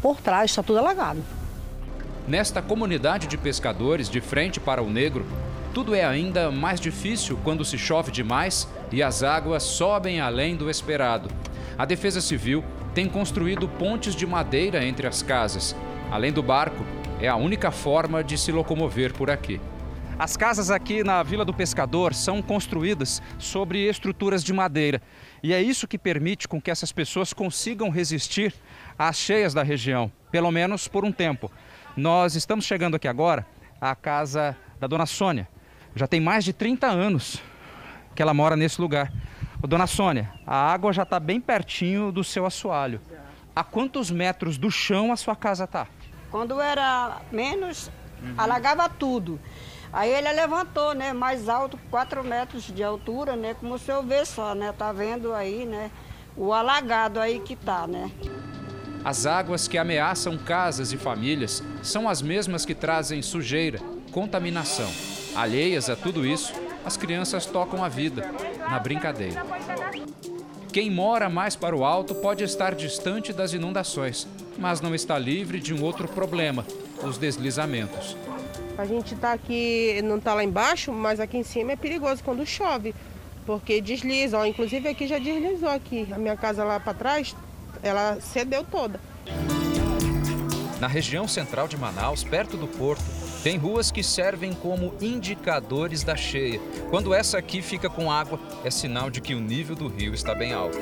por 0.00 0.20
trás 0.20 0.50
está 0.50 0.62
tudo 0.62 0.78
alagado. 0.78 1.20
Nesta 2.28 2.62
comunidade 2.62 3.26
de 3.26 3.36
pescadores 3.36 4.08
de 4.08 4.20
frente 4.20 4.60
para 4.60 4.80
o 4.80 4.88
Negro, 4.88 5.26
tudo 5.72 5.94
é 5.94 6.04
ainda 6.04 6.50
mais 6.50 6.80
difícil 6.80 7.38
quando 7.44 7.64
se 7.64 7.78
chove 7.78 8.10
demais 8.10 8.68
e 8.90 9.02
as 9.02 9.22
águas 9.22 9.62
sobem 9.62 10.20
além 10.20 10.56
do 10.56 10.68
esperado. 10.68 11.30
A 11.78 11.84
Defesa 11.84 12.20
Civil 12.20 12.64
tem 12.94 13.08
construído 13.08 13.68
pontes 13.68 14.14
de 14.14 14.26
madeira 14.26 14.84
entre 14.84 15.06
as 15.06 15.22
casas. 15.22 15.76
Além 16.10 16.32
do 16.32 16.42
barco, 16.42 16.84
é 17.20 17.28
a 17.28 17.36
única 17.36 17.70
forma 17.70 18.24
de 18.24 18.36
se 18.36 18.50
locomover 18.50 19.12
por 19.12 19.30
aqui. 19.30 19.60
As 20.18 20.36
casas 20.36 20.70
aqui 20.70 21.02
na 21.02 21.22
Vila 21.22 21.44
do 21.44 21.54
Pescador 21.54 22.12
são 22.12 22.42
construídas 22.42 23.22
sobre 23.38 23.88
estruturas 23.88 24.44
de 24.44 24.52
madeira. 24.52 25.00
E 25.42 25.54
é 25.54 25.62
isso 25.62 25.88
que 25.88 25.96
permite 25.96 26.46
com 26.46 26.60
que 26.60 26.70
essas 26.70 26.92
pessoas 26.92 27.32
consigam 27.32 27.88
resistir 27.88 28.52
às 28.98 29.16
cheias 29.16 29.54
da 29.54 29.62
região, 29.62 30.12
pelo 30.30 30.50
menos 30.50 30.88
por 30.88 31.04
um 31.04 31.12
tempo. 31.12 31.50
Nós 31.96 32.34
estamos 32.34 32.66
chegando 32.66 32.96
aqui 32.96 33.08
agora 33.08 33.46
à 33.80 33.94
casa 33.94 34.54
da 34.78 34.86
dona 34.86 35.06
Sônia. 35.06 35.48
Já 35.94 36.06
tem 36.06 36.20
mais 36.20 36.44
de 36.44 36.52
30 36.52 36.86
anos 36.86 37.42
que 38.14 38.22
ela 38.22 38.34
mora 38.34 38.56
nesse 38.56 38.80
lugar. 38.80 39.12
Ô, 39.62 39.66
dona 39.66 39.86
Sônia, 39.86 40.30
a 40.46 40.72
água 40.72 40.92
já 40.92 41.02
está 41.02 41.20
bem 41.20 41.40
pertinho 41.40 42.10
do 42.10 42.24
seu 42.24 42.46
assoalho. 42.46 43.00
A 43.54 43.62
quantos 43.62 44.10
metros 44.10 44.56
do 44.56 44.70
chão 44.70 45.12
a 45.12 45.16
sua 45.16 45.36
casa 45.36 45.64
está? 45.64 45.86
Quando 46.30 46.60
era 46.60 47.20
menos, 47.32 47.90
uhum. 48.22 48.34
alagava 48.38 48.88
tudo. 48.88 49.40
Aí 49.92 50.10
ele 50.10 50.32
levantou, 50.32 50.94
né, 50.94 51.12
mais 51.12 51.48
alto, 51.48 51.78
4 51.90 52.22
metros 52.22 52.64
de 52.72 52.82
altura, 52.82 53.34
né, 53.34 53.54
como 53.54 53.74
o 53.74 53.78
senhor 53.78 54.04
vê 54.04 54.24
só, 54.24 54.54
né, 54.54 54.72
tá 54.76 54.92
vendo 54.92 55.34
aí, 55.34 55.66
né, 55.66 55.90
o 56.36 56.52
alagado 56.52 57.18
aí 57.18 57.40
que 57.40 57.56
tá, 57.56 57.88
né. 57.88 58.08
As 59.04 59.26
águas 59.26 59.66
que 59.66 59.76
ameaçam 59.76 60.38
casas 60.38 60.92
e 60.92 60.96
famílias 60.96 61.62
são 61.82 62.08
as 62.08 62.22
mesmas 62.22 62.64
que 62.64 62.74
trazem 62.74 63.20
sujeira, 63.20 63.80
contaminação. 64.10 64.90
Alheias 65.34 65.88
a 65.88 65.96
tudo 65.96 66.26
isso, 66.26 66.52
as 66.84 66.96
crianças 66.96 67.46
tocam 67.46 67.84
a 67.84 67.88
vida, 67.88 68.30
na 68.58 68.78
brincadeira. 68.78 69.44
Quem 70.72 70.90
mora 70.90 71.28
mais 71.28 71.56
para 71.56 71.74
o 71.74 71.84
alto 71.84 72.14
pode 72.14 72.44
estar 72.44 72.74
distante 72.74 73.32
das 73.32 73.52
inundações, 73.52 74.26
mas 74.56 74.80
não 74.80 74.94
está 74.94 75.18
livre 75.18 75.58
de 75.58 75.74
um 75.74 75.82
outro 75.82 76.06
problema, 76.06 76.64
os 77.02 77.18
deslizamentos. 77.18 78.16
A 78.78 78.84
gente 78.84 79.14
está 79.14 79.32
aqui, 79.32 80.00
não 80.04 80.16
está 80.16 80.32
lá 80.32 80.44
embaixo, 80.44 80.92
mas 80.92 81.18
aqui 81.20 81.36
em 81.36 81.42
cima 81.42 81.72
é 81.72 81.76
perigoso 81.76 82.22
quando 82.22 82.46
chove, 82.46 82.94
porque 83.44 83.80
desliza. 83.80 84.38
Ó, 84.38 84.44
inclusive 84.46 84.88
aqui 84.88 85.06
já 85.06 85.18
deslizou 85.18 85.68
aqui. 85.68 86.06
A 86.12 86.18
minha 86.18 86.36
casa 86.36 86.64
lá 86.64 86.78
para 86.78 86.94
trás, 86.94 87.36
ela 87.82 88.18
cedeu 88.20 88.64
toda. 88.64 89.00
Na 90.80 90.86
região 90.86 91.28
central 91.28 91.68
de 91.68 91.76
Manaus, 91.76 92.24
perto 92.24 92.56
do 92.56 92.66
porto, 92.66 93.04
tem 93.42 93.56
ruas 93.56 93.90
que 93.90 94.02
servem 94.02 94.52
como 94.52 94.94
indicadores 95.00 96.02
da 96.02 96.14
cheia. 96.14 96.60
Quando 96.90 97.14
essa 97.14 97.38
aqui 97.38 97.62
fica 97.62 97.88
com 97.88 98.12
água, 98.12 98.38
é 98.64 98.70
sinal 98.70 99.10
de 99.10 99.20
que 99.20 99.34
o 99.34 99.40
nível 99.40 99.74
do 99.74 99.88
rio 99.88 100.12
está 100.12 100.34
bem 100.34 100.52
alto. 100.52 100.78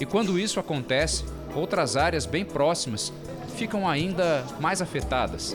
E 0.00 0.06
quando 0.06 0.38
isso 0.38 0.58
acontece, 0.58 1.24
outras 1.54 1.94
áreas 1.94 2.24
bem 2.24 2.44
próximas 2.44 3.12
ficam 3.56 3.86
ainda 3.86 4.42
mais 4.58 4.80
afetadas. 4.80 5.54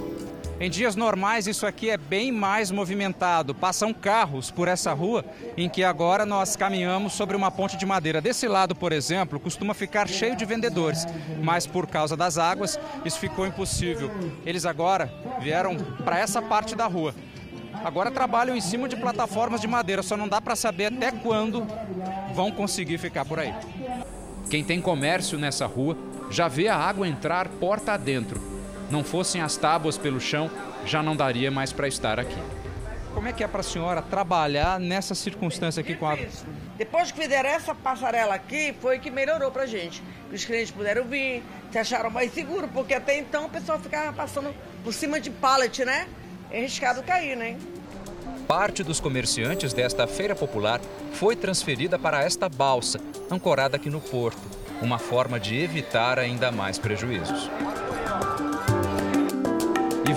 Em 0.58 0.70
dias 0.70 0.95
normais, 0.95 1.47
isso 1.47 1.68
aqui 1.68 1.89
é 1.89 1.97
bem 1.97 2.32
mais 2.32 2.72
movimentado. 2.72 3.53
Passam 3.53 3.93
carros 3.93 4.49
por 4.49 4.70
essa 4.70 4.93
rua 4.93 5.26
em 5.58 5.68
que 5.68 5.84
agora 5.84 6.26
nós 6.26 6.56
caminhamos 6.56 7.12
sobre 7.12 7.36
uma 7.36 7.51
ponte 7.51 7.76
de 7.76 7.86
madeira. 7.86 8.22
Desse 8.22 8.47
lado, 8.47 8.74
por 8.74 8.93
exemplo, 8.93 9.38
costuma 9.38 9.74
ficar 9.74 10.08
cheio 10.08 10.34
de 10.34 10.45
vendedores, 10.45 11.06
mas 11.43 11.68
por 11.68 11.86
causa 11.86 12.16
das 12.16 12.38
águas, 12.38 12.80
isso 13.03 13.20
ficou 13.20 13.45
impossível. 13.45 14.10
Eles 14.45 14.66
agora 14.66 15.14
vieram 15.41 15.76
para 16.06 16.20
essa 16.20 16.41
parte 16.41 16.74
da 16.74 16.88
rua. 16.88 17.14
Agora 17.84 18.10
trabalham 18.10 18.56
em 18.56 18.62
cima 18.62 18.88
de 18.88 18.95
plataformas 18.95 19.60
de 19.60 19.68
madeira, 19.68 20.01
só 20.01 20.16
não 20.16 20.28
dá 20.28 20.39
para 20.39 20.56
saber 20.56 20.86
até 20.86 21.12
quando 21.12 21.68
vão 22.34 22.49
conseguir 22.49 22.97
ficar 22.97 23.26
por 23.26 23.39
aí. 23.39 23.53
Quem 24.49 24.64
tem 24.64 24.80
comércio 24.80 25.38
nessa 25.38 25.66
rua 25.66 25.97
já 26.32 26.47
vê 26.47 26.70
a 26.70 26.78
água 26.78 27.06
entrar 27.06 27.49
porta 27.49 27.91
adentro 27.91 28.55
não 28.89 29.03
fossem 29.03 29.41
as 29.41 29.57
tábuas 29.57 29.97
pelo 29.97 30.19
chão, 30.19 30.49
já 30.86 31.01
não 31.01 31.15
daria 31.15 31.49
mais 31.51 31.71
para 31.71 31.88
estar 31.88 32.19
aqui. 32.19 32.38
Como 33.13 33.29
é 33.29 33.33
que 33.33 33.43
é 33.43 33.47
para 33.47 33.61
a 33.61 33.63
senhora 33.63 34.01
trabalhar 34.01 34.77
nessa 34.77 35.15
circunstância 35.15 35.79
aqui 35.79 35.95
com 35.95 36.05
a? 36.05 36.17
Depois 36.77 37.11
que 37.11 37.21
fizeram 37.21 37.49
essa 37.49 37.73
passarela 37.73 38.36
aqui, 38.36 38.75
foi 38.81 38.99
que 38.99 39.09
melhorou 39.09 39.49
para 39.51 39.65
gente. 39.65 40.03
Os 40.31 40.43
clientes 40.43 40.71
puderam 40.71 41.05
vir, 41.05 41.41
se 41.71 41.77
acharam 41.77 42.09
mais 42.09 42.33
seguro, 42.33 42.67
porque 42.67 42.93
até 42.93 43.17
então 43.17 43.45
o 43.45 43.49
pessoal 43.49 43.79
ficava 43.79 44.11
passando 44.11 44.53
por 44.83 44.93
cima 44.93 45.19
de 45.21 45.29
pallet, 45.29 45.86
né? 45.86 46.07
É 46.51 46.59
arriscado 46.59 47.01
cair, 47.03 47.38
né? 47.38 47.57
Parte 48.47 48.83
dos 48.83 48.99
comerciantes 48.99 49.73
desta 49.73 50.05
feira 50.05 50.36
popular 50.36 50.81
foi 51.13 51.38
transferida 51.38 51.97
para 51.97 52.21
esta 52.21 52.49
balsa, 52.49 52.99
ancorada 53.31 53.77
aqui 53.77 53.89
no 53.89 54.01
porto, 54.01 54.41
uma 54.81 54.99
forma 54.99 55.39
de 55.39 55.55
evitar 55.57 56.19
ainda 56.19 56.51
mais 56.51 56.77
prejuízos. 56.77 57.49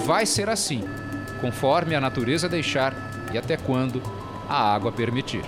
Vai 0.09 0.25
ser 0.25 0.49
assim, 0.49 0.89
conforme 1.39 1.95
a 1.95 2.01
natureza 2.01 2.49
deixar 2.49 2.95
e 3.31 3.37
até 3.37 3.59
quando 3.59 4.03
a 4.49 4.73
água 4.73 4.91
permitir. 4.91 5.45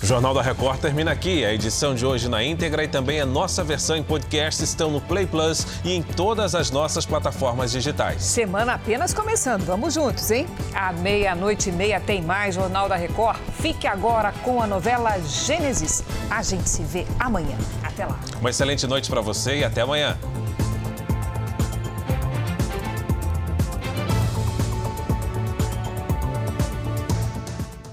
O 0.00 0.06
Jornal 0.06 0.32
da 0.32 0.40
Record 0.40 0.78
termina 0.78 1.10
aqui. 1.10 1.44
A 1.44 1.52
edição 1.52 1.96
de 1.96 2.06
hoje 2.06 2.28
na 2.28 2.44
íntegra 2.44 2.84
e 2.84 2.86
também 2.86 3.20
a 3.20 3.26
nossa 3.26 3.64
versão 3.64 3.96
em 3.96 4.04
podcast 4.04 4.62
estão 4.62 4.88
no 4.88 5.00
Play 5.00 5.26
Plus 5.26 5.66
e 5.84 5.94
em 5.94 6.00
todas 6.00 6.54
as 6.54 6.70
nossas 6.70 7.04
plataformas 7.04 7.72
digitais. 7.72 8.22
Semana 8.22 8.74
apenas 8.74 9.12
começando. 9.12 9.64
Vamos 9.64 9.94
juntos, 9.94 10.30
hein? 10.30 10.46
À 10.72 10.92
meia-noite 10.92 11.70
e 11.70 11.72
meia 11.72 11.98
tem 11.98 12.22
mais 12.22 12.54
Jornal 12.54 12.88
da 12.88 12.94
Record. 12.94 13.40
Fique 13.60 13.88
agora 13.88 14.30
com 14.44 14.62
a 14.62 14.66
novela 14.68 15.18
Gênesis. 15.18 16.04
A 16.30 16.40
gente 16.44 16.68
se 16.68 16.84
vê 16.84 17.04
amanhã. 17.18 17.56
Até 17.82 18.06
lá. 18.06 18.16
Uma 18.38 18.50
excelente 18.50 18.86
noite 18.86 19.10
para 19.10 19.20
você 19.20 19.56
e 19.56 19.64
até 19.64 19.80
amanhã. 19.80 20.16